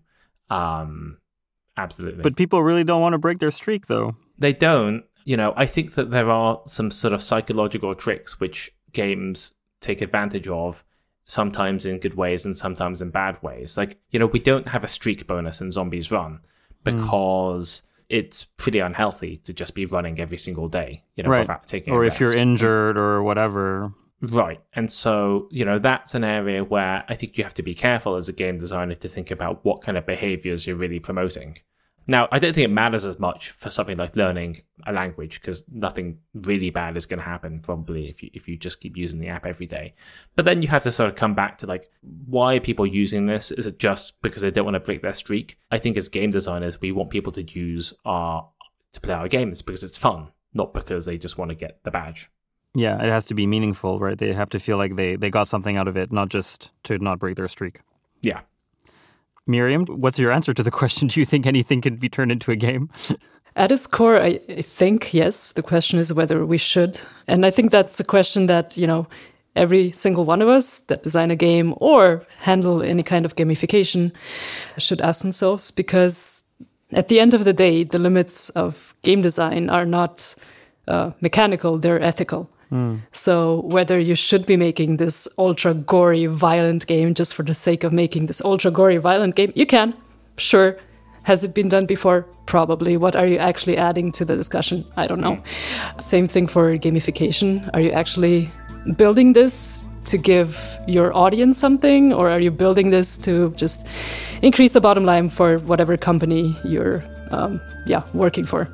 Um, 0.49 1.17
absolutely. 1.77 2.23
But 2.23 2.37
people 2.37 2.63
really 2.63 2.85
don't 2.85 3.01
want 3.01 3.13
to 3.13 3.17
break 3.17 3.39
their 3.39 3.51
streak, 3.51 3.87
though. 3.87 4.15
They 4.37 4.53
don't. 4.53 5.03
You 5.25 5.37
know, 5.37 5.53
I 5.55 5.65
think 5.65 5.95
that 5.95 6.11
there 6.11 6.29
are 6.29 6.61
some 6.65 6.91
sort 6.91 7.13
of 7.13 7.21
psychological 7.21 7.93
tricks 7.93 8.39
which 8.39 8.71
games 8.93 9.53
take 9.81 10.01
advantage 10.01 10.47
of, 10.47 10.83
sometimes 11.25 11.85
in 11.85 11.99
good 11.99 12.15
ways 12.15 12.45
and 12.45 12.57
sometimes 12.57 13.01
in 13.01 13.09
bad 13.09 13.41
ways. 13.41 13.77
Like, 13.77 13.99
you 14.11 14.19
know, 14.19 14.27
we 14.27 14.39
don't 14.39 14.67
have 14.69 14.83
a 14.83 14.89
streak 14.89 15.27
bonus 15.27 15.61
in 15.61 15.71
Zombies 15.71 16.09
Run 16.09 16.39
hmm. 16.85 16.97
because. 16.97 17.81
Mm 17.81 17.89
it's 18.09 18.43
pretty 18.43 18.79
unhealthy 18.79 19.37
to 19.45 19.53
just 19.53 19.75
be 19.75 19.85
running 19.85 20.19
every 20.19 20.37
single 20.37 20.67
day, 20.67 21.03
you 21.15 21.23
know, 21.23 21.29
right. 21.29 21.41
without 21.41 21.67
taking 21.67 21.93
or 21.93 22.05
if 22.05 22.19
you're 22.19 22.35
injured 22.35 22.97
or 22.97 23.23
whatever. 23.23 23.93
Right. 24.21 24.61
And 24.73 24.91
so, 24.91 25.47
you 25.51 25.65
know, 25.65 25.79
that's 25.79 26.15
an 26.15 26.23
area 26.23 26.63
where 26.63 27.03
I 27.09 27.15
think 27.15 27.37
you 27.37 27.43
have 27.43 27.53
to 27.55 27.63
be 27.63 27.75
careful 27.75 28.15
as 28.15 28.29
a 28.29 28.33
game 28.33 28.57
designer 28.57 28.95
to 28.95 29.09
think 29.09 29.31
about 29.31 29.65
what 29.65 29.81
kind 29.81 29.97
of 29.97 30.05
behaviors 30.05 30.65
you're 30.65 30.77
really 30.77 30.99
promoting. 30.99 31.57
Now, 32.05 32.27
I 32.31 32.39
don't 32.39 32.53
think 32.53 32.65
it 32.65 32.71
matters 32.71 33.05
as 33.05 33.17
much 33.17 33.51
for 33.51 33.69
something 33.69 33.97
like 33.97 34.15
learning 34.15 34.63
a 34.85 34.91
language 34.91 35.39
because 35.39 35.63
nothing 35.71 36.19
really 36.33 36.69
bad 36.69 36.97
is 36.97 37.05
going 37.05 37.19
to 37.19 37.25
happen 37.25 37.61
probably 37.61 38.09
if 38.09 38.21
you 38.21 38.29
if 38.33 38.47
you 38.47 38.57
just 38.57 38.81
keep 38.81 38.97
using 38.97 39.19
the 39.19 39.29
app 39.29 39.45
every 39.45 39.65
day. 39.65 39.93
But 40.35 40.45
then 40.45 40.61
you 40.61 40.67
have 40.67 40.83
to 40.83 40.91
sort 40.91 41.09
of 41.09 41.15
come 41.15 41.33
back 41.33 41.57
to 41.59 41.67
like 41.67 41.89
why 42.25 42.55
are 42.55 42.59
people 42.59 42.85
using 42.85 43.25
this? 43.25 43.51
Is 43.51 43.65
it 43.65 43.79
just 43.79 44.21
because 44.21 44.41
they 44.41 44.51
don't 44.51 44.65
want 44.65 44.75
to 44.75 44.81
break 44.81 45.01
their 45.01 45.13
streak? 45.13 45.57
I 45.71 45.79
think 45.79 45.95
as 45.95 46.09
game 46.09 46.31
designers, 46.31 46.81
we 46.81 46.91
want 46.91 47.09
people 47.09 47.31
to 47.33 47.43
use 47.43 47.93
our 48.05 48.49
to 48.91 49.01
play 49.01 49.13
our 49.13 49.27
games 49.27 49.61
because 49.61 49.83
it's 49.83 49.97
fun, 49.97 50.31
not 50.53 50.73
because 50.73 51.05
they 51.05 51.17
just 51.17 51.37
want 51.37 51.49
to 51.49 51.55
get 51.55 51.79
the 51.83 51.91
badge. 51.91 52.29
Yeah, 52.75 53.01
it 53.01 53.09
has 53.09 53.25
to 53.27 53.35
be 53.35 53.45
meaningful, 53.45 53.99
right? 53.99 54.17
They 54.17 54.33
have 54.33 54.49
to 54.49 54.59
feel 54.59 54.77
like 54.77 54.95
they 54.95 55.15
they 55.15 55.29
got 55.29 55.47
something 55.47 55.77
out 55.77 55.87
of 55.87 55.95
it, 55.95 56.11
not 56.11 56.29
just 56.29 56.71
to 56.83 56.97
not 56.97 57.19
break 57.19 57.37
their 57.37 57.47
streak. 57.47 57.79
Yeah, 58.21 58.41
Miriam, 59.47 59.85
what's 59.85 60.19
your 60.19 60.31
answer 60.31 60.53
to 60.53 60.63
the 60.63 60.71
question? 60.81 61.07
Do 61.07 61.19
you 61.19 61.25
think 61.25 61.45
anything 61.45 61.81
can 61.81 61.95
be 61.95 62.09
turned 62.09 62.31
into 62.31 62.51
a 62.51 62.55
game? 62.55 62.89
At 63.55 63.71
its 63.71 63.85
core, 63.85 64.19
I 64.19 64.37
think 64.61 65.13
yes. 65.13 65.51
The 65.51 65.61
question 65.61 65.99
is 65.99 66.11
whether 66.11 66.45
we 66.45 66.57
should. 66.57 66.99
And 67.27 67.45
I 67.45 67.51
think 67.51 67.71
that's 67.71 67.99
a 67.99 68.03
question 68.03 68.47
that, 68.47 68.77
you 68.77 68.87
know, 68.87 69.07
every 69.55 69.91
single 69.91 70.25
one 70.25 70.41
of 70.41 70.49
us 70.49 70.79
that 70.87 71.03
design 71.03 71.29
a 71.29 71.35
game 71.35 71.75
or 71.77 72.25
handle 72.39 72.81
any 72.81 73.03
kind 73.03 73.25
of 73.25 73.35
gamification 73.35 74.11
should 74.77 75.01
ask 75.01 75.21
themselves 75.21 75.69
because 75.69 76.41
at 76.91 77.07
the 77.07 77.19
end 77.19 77.33
of 77.33 77.43
the 77.43 77.53
day, 77.53 77.83
the 77.83 77.99
limits 77.99 78.49
of 78.49 78.95
game 79.03 79.21
design 79.21 79.69
are 79.69 79.85
not 79.85 80.35
uh, 80.87 81.11
mechanical, 81.21 81.77
they're 81.77 82.01
ethical. 82.01 82.49
Mm. 82.71 83.01
So 83.11 83.61
whether 83.61 83.99
you 83.99 84.15
should 84.15 84.45
be 84.45 84.57
making 84.57 84.97
this 84.97 85.27
ultra 85.37 85.73
gory, 85.73 86.25
violent 86.25 86.87
game 86.87 87.13
just 87.13 87.35
for 87.35 87.43
the 87.43 87.53
sake 87.53 87.83
of 87.83 87.93
making 87.93 88.27
this 88.27 88.41
ultra 88.41 88.71
gory, 88.71 88.97
violent 88.97 89.35
game, 89.35 89.51
you 89.55 89.65
can. 89.65 89.93
Sure. 90.37 90.77
Has 91.23 91.43
it 91.43 91.53
been 91.53 91.69
done 91.69 91.85
before? 91.85 92.25
Probably. 92.45 92.97
What 92.97 93.15
are 93.15 93.27
you 93.27 93.37
actually 93.37 93.77
adding 93.77 94.11
to 94.13 94.25
the 94.25 94.35
discussion? 94.35 94.85
I 94.97 95.07
don't 95.07 95.21
know. 95.21 95.37
Mm. 95.37 96.01
Same 96.01 96.27
thing 96.27 96.47
for 96.47 96.77
gamification. 96.77 97.69
Are 97.73 97.79
you 97.79 97.91
actually 97.91 98.51
building 98.97 99.33
this 99.33 99.85
to 100.05 100.17
give 100.17 100.59
your 100.85 101.15
audience 101.15 101.57
something, 101.57 102.11
or 102.11 102.29
are 102.29 102.39
you 102.39 102.51
building 102.51 102.89
this 102.89 103.17
to 103.19 103.53
just 103.55 103.85
increase 104.41 104.73
the 104.73 104.81
bottom 104.81 105.05
line 105.05 105.29
for 105.29 105.59
whatever 105.59 105.95
company 105.95 106.53
you're 106.65 107.01
um, 107.33 107.59
yeah, 107.85 108.03
working 108.13 108.45
for. 108.45 108.69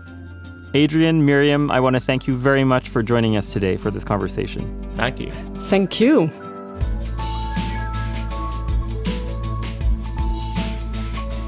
Adrian, 0.73 1.25
Miriam, 1.25 1.71
I 1.71 1.79
want 1.79 1.95
to 1.95 1.99
thank 1.99 2.27
you 2.27 2.35
very 2.35 2.63
much 2.63 2.89
for 2.89 3.01
joining 3.01 3.35
us 3.35 3.51
today 3.51 3.75
for 3.77 3.89
this 3.89 4.03
conversation. 4.03 4.83
Thank 4.93 5.19
you. 5.19 5.31
Thank 5.63 5.99
you. 5.99 6.27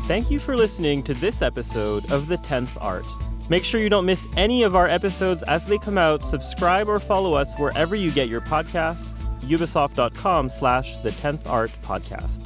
Thank 0.07 0.31
you 0.31 0.39
for 0.39 0.57
listening 0.57 1.03
to 1.03 1.13
this 1.13 1.41
episode 1.41 2.11
of 2.11 2.27
The 2.27 2.37
10th 2.37 2.77
Art. 2.81 3.05
Make 3.49 3.63
sure 3.63 3.79
you 3.79 3.89
don't 3.89 4.05
miss 4.05 4.27
any 4.35 4.63
of 4.63 4.75
our 4.75 4.87
episodes 4.87 5.43
as 5.43 5.65
they 5.65 5.77
come 5.77 5.97
out. 5.97 6.25
Subscribe 6.25 6.89
or 6.89 6.99
follow 6.99 7.33
us 7.33 7.53
wherever 7.57 7.95
you 7.95 8.11
get 8.11 8.27
your 8.27 8.41
podcasts. 8.41 9.07
Ubisoft.com 9.41 10.49
slash 10.49 10.97
The 10.97 11.11
10th 11.11 11.47
Art 11.47 11.71
Podcast. 11.83 12.45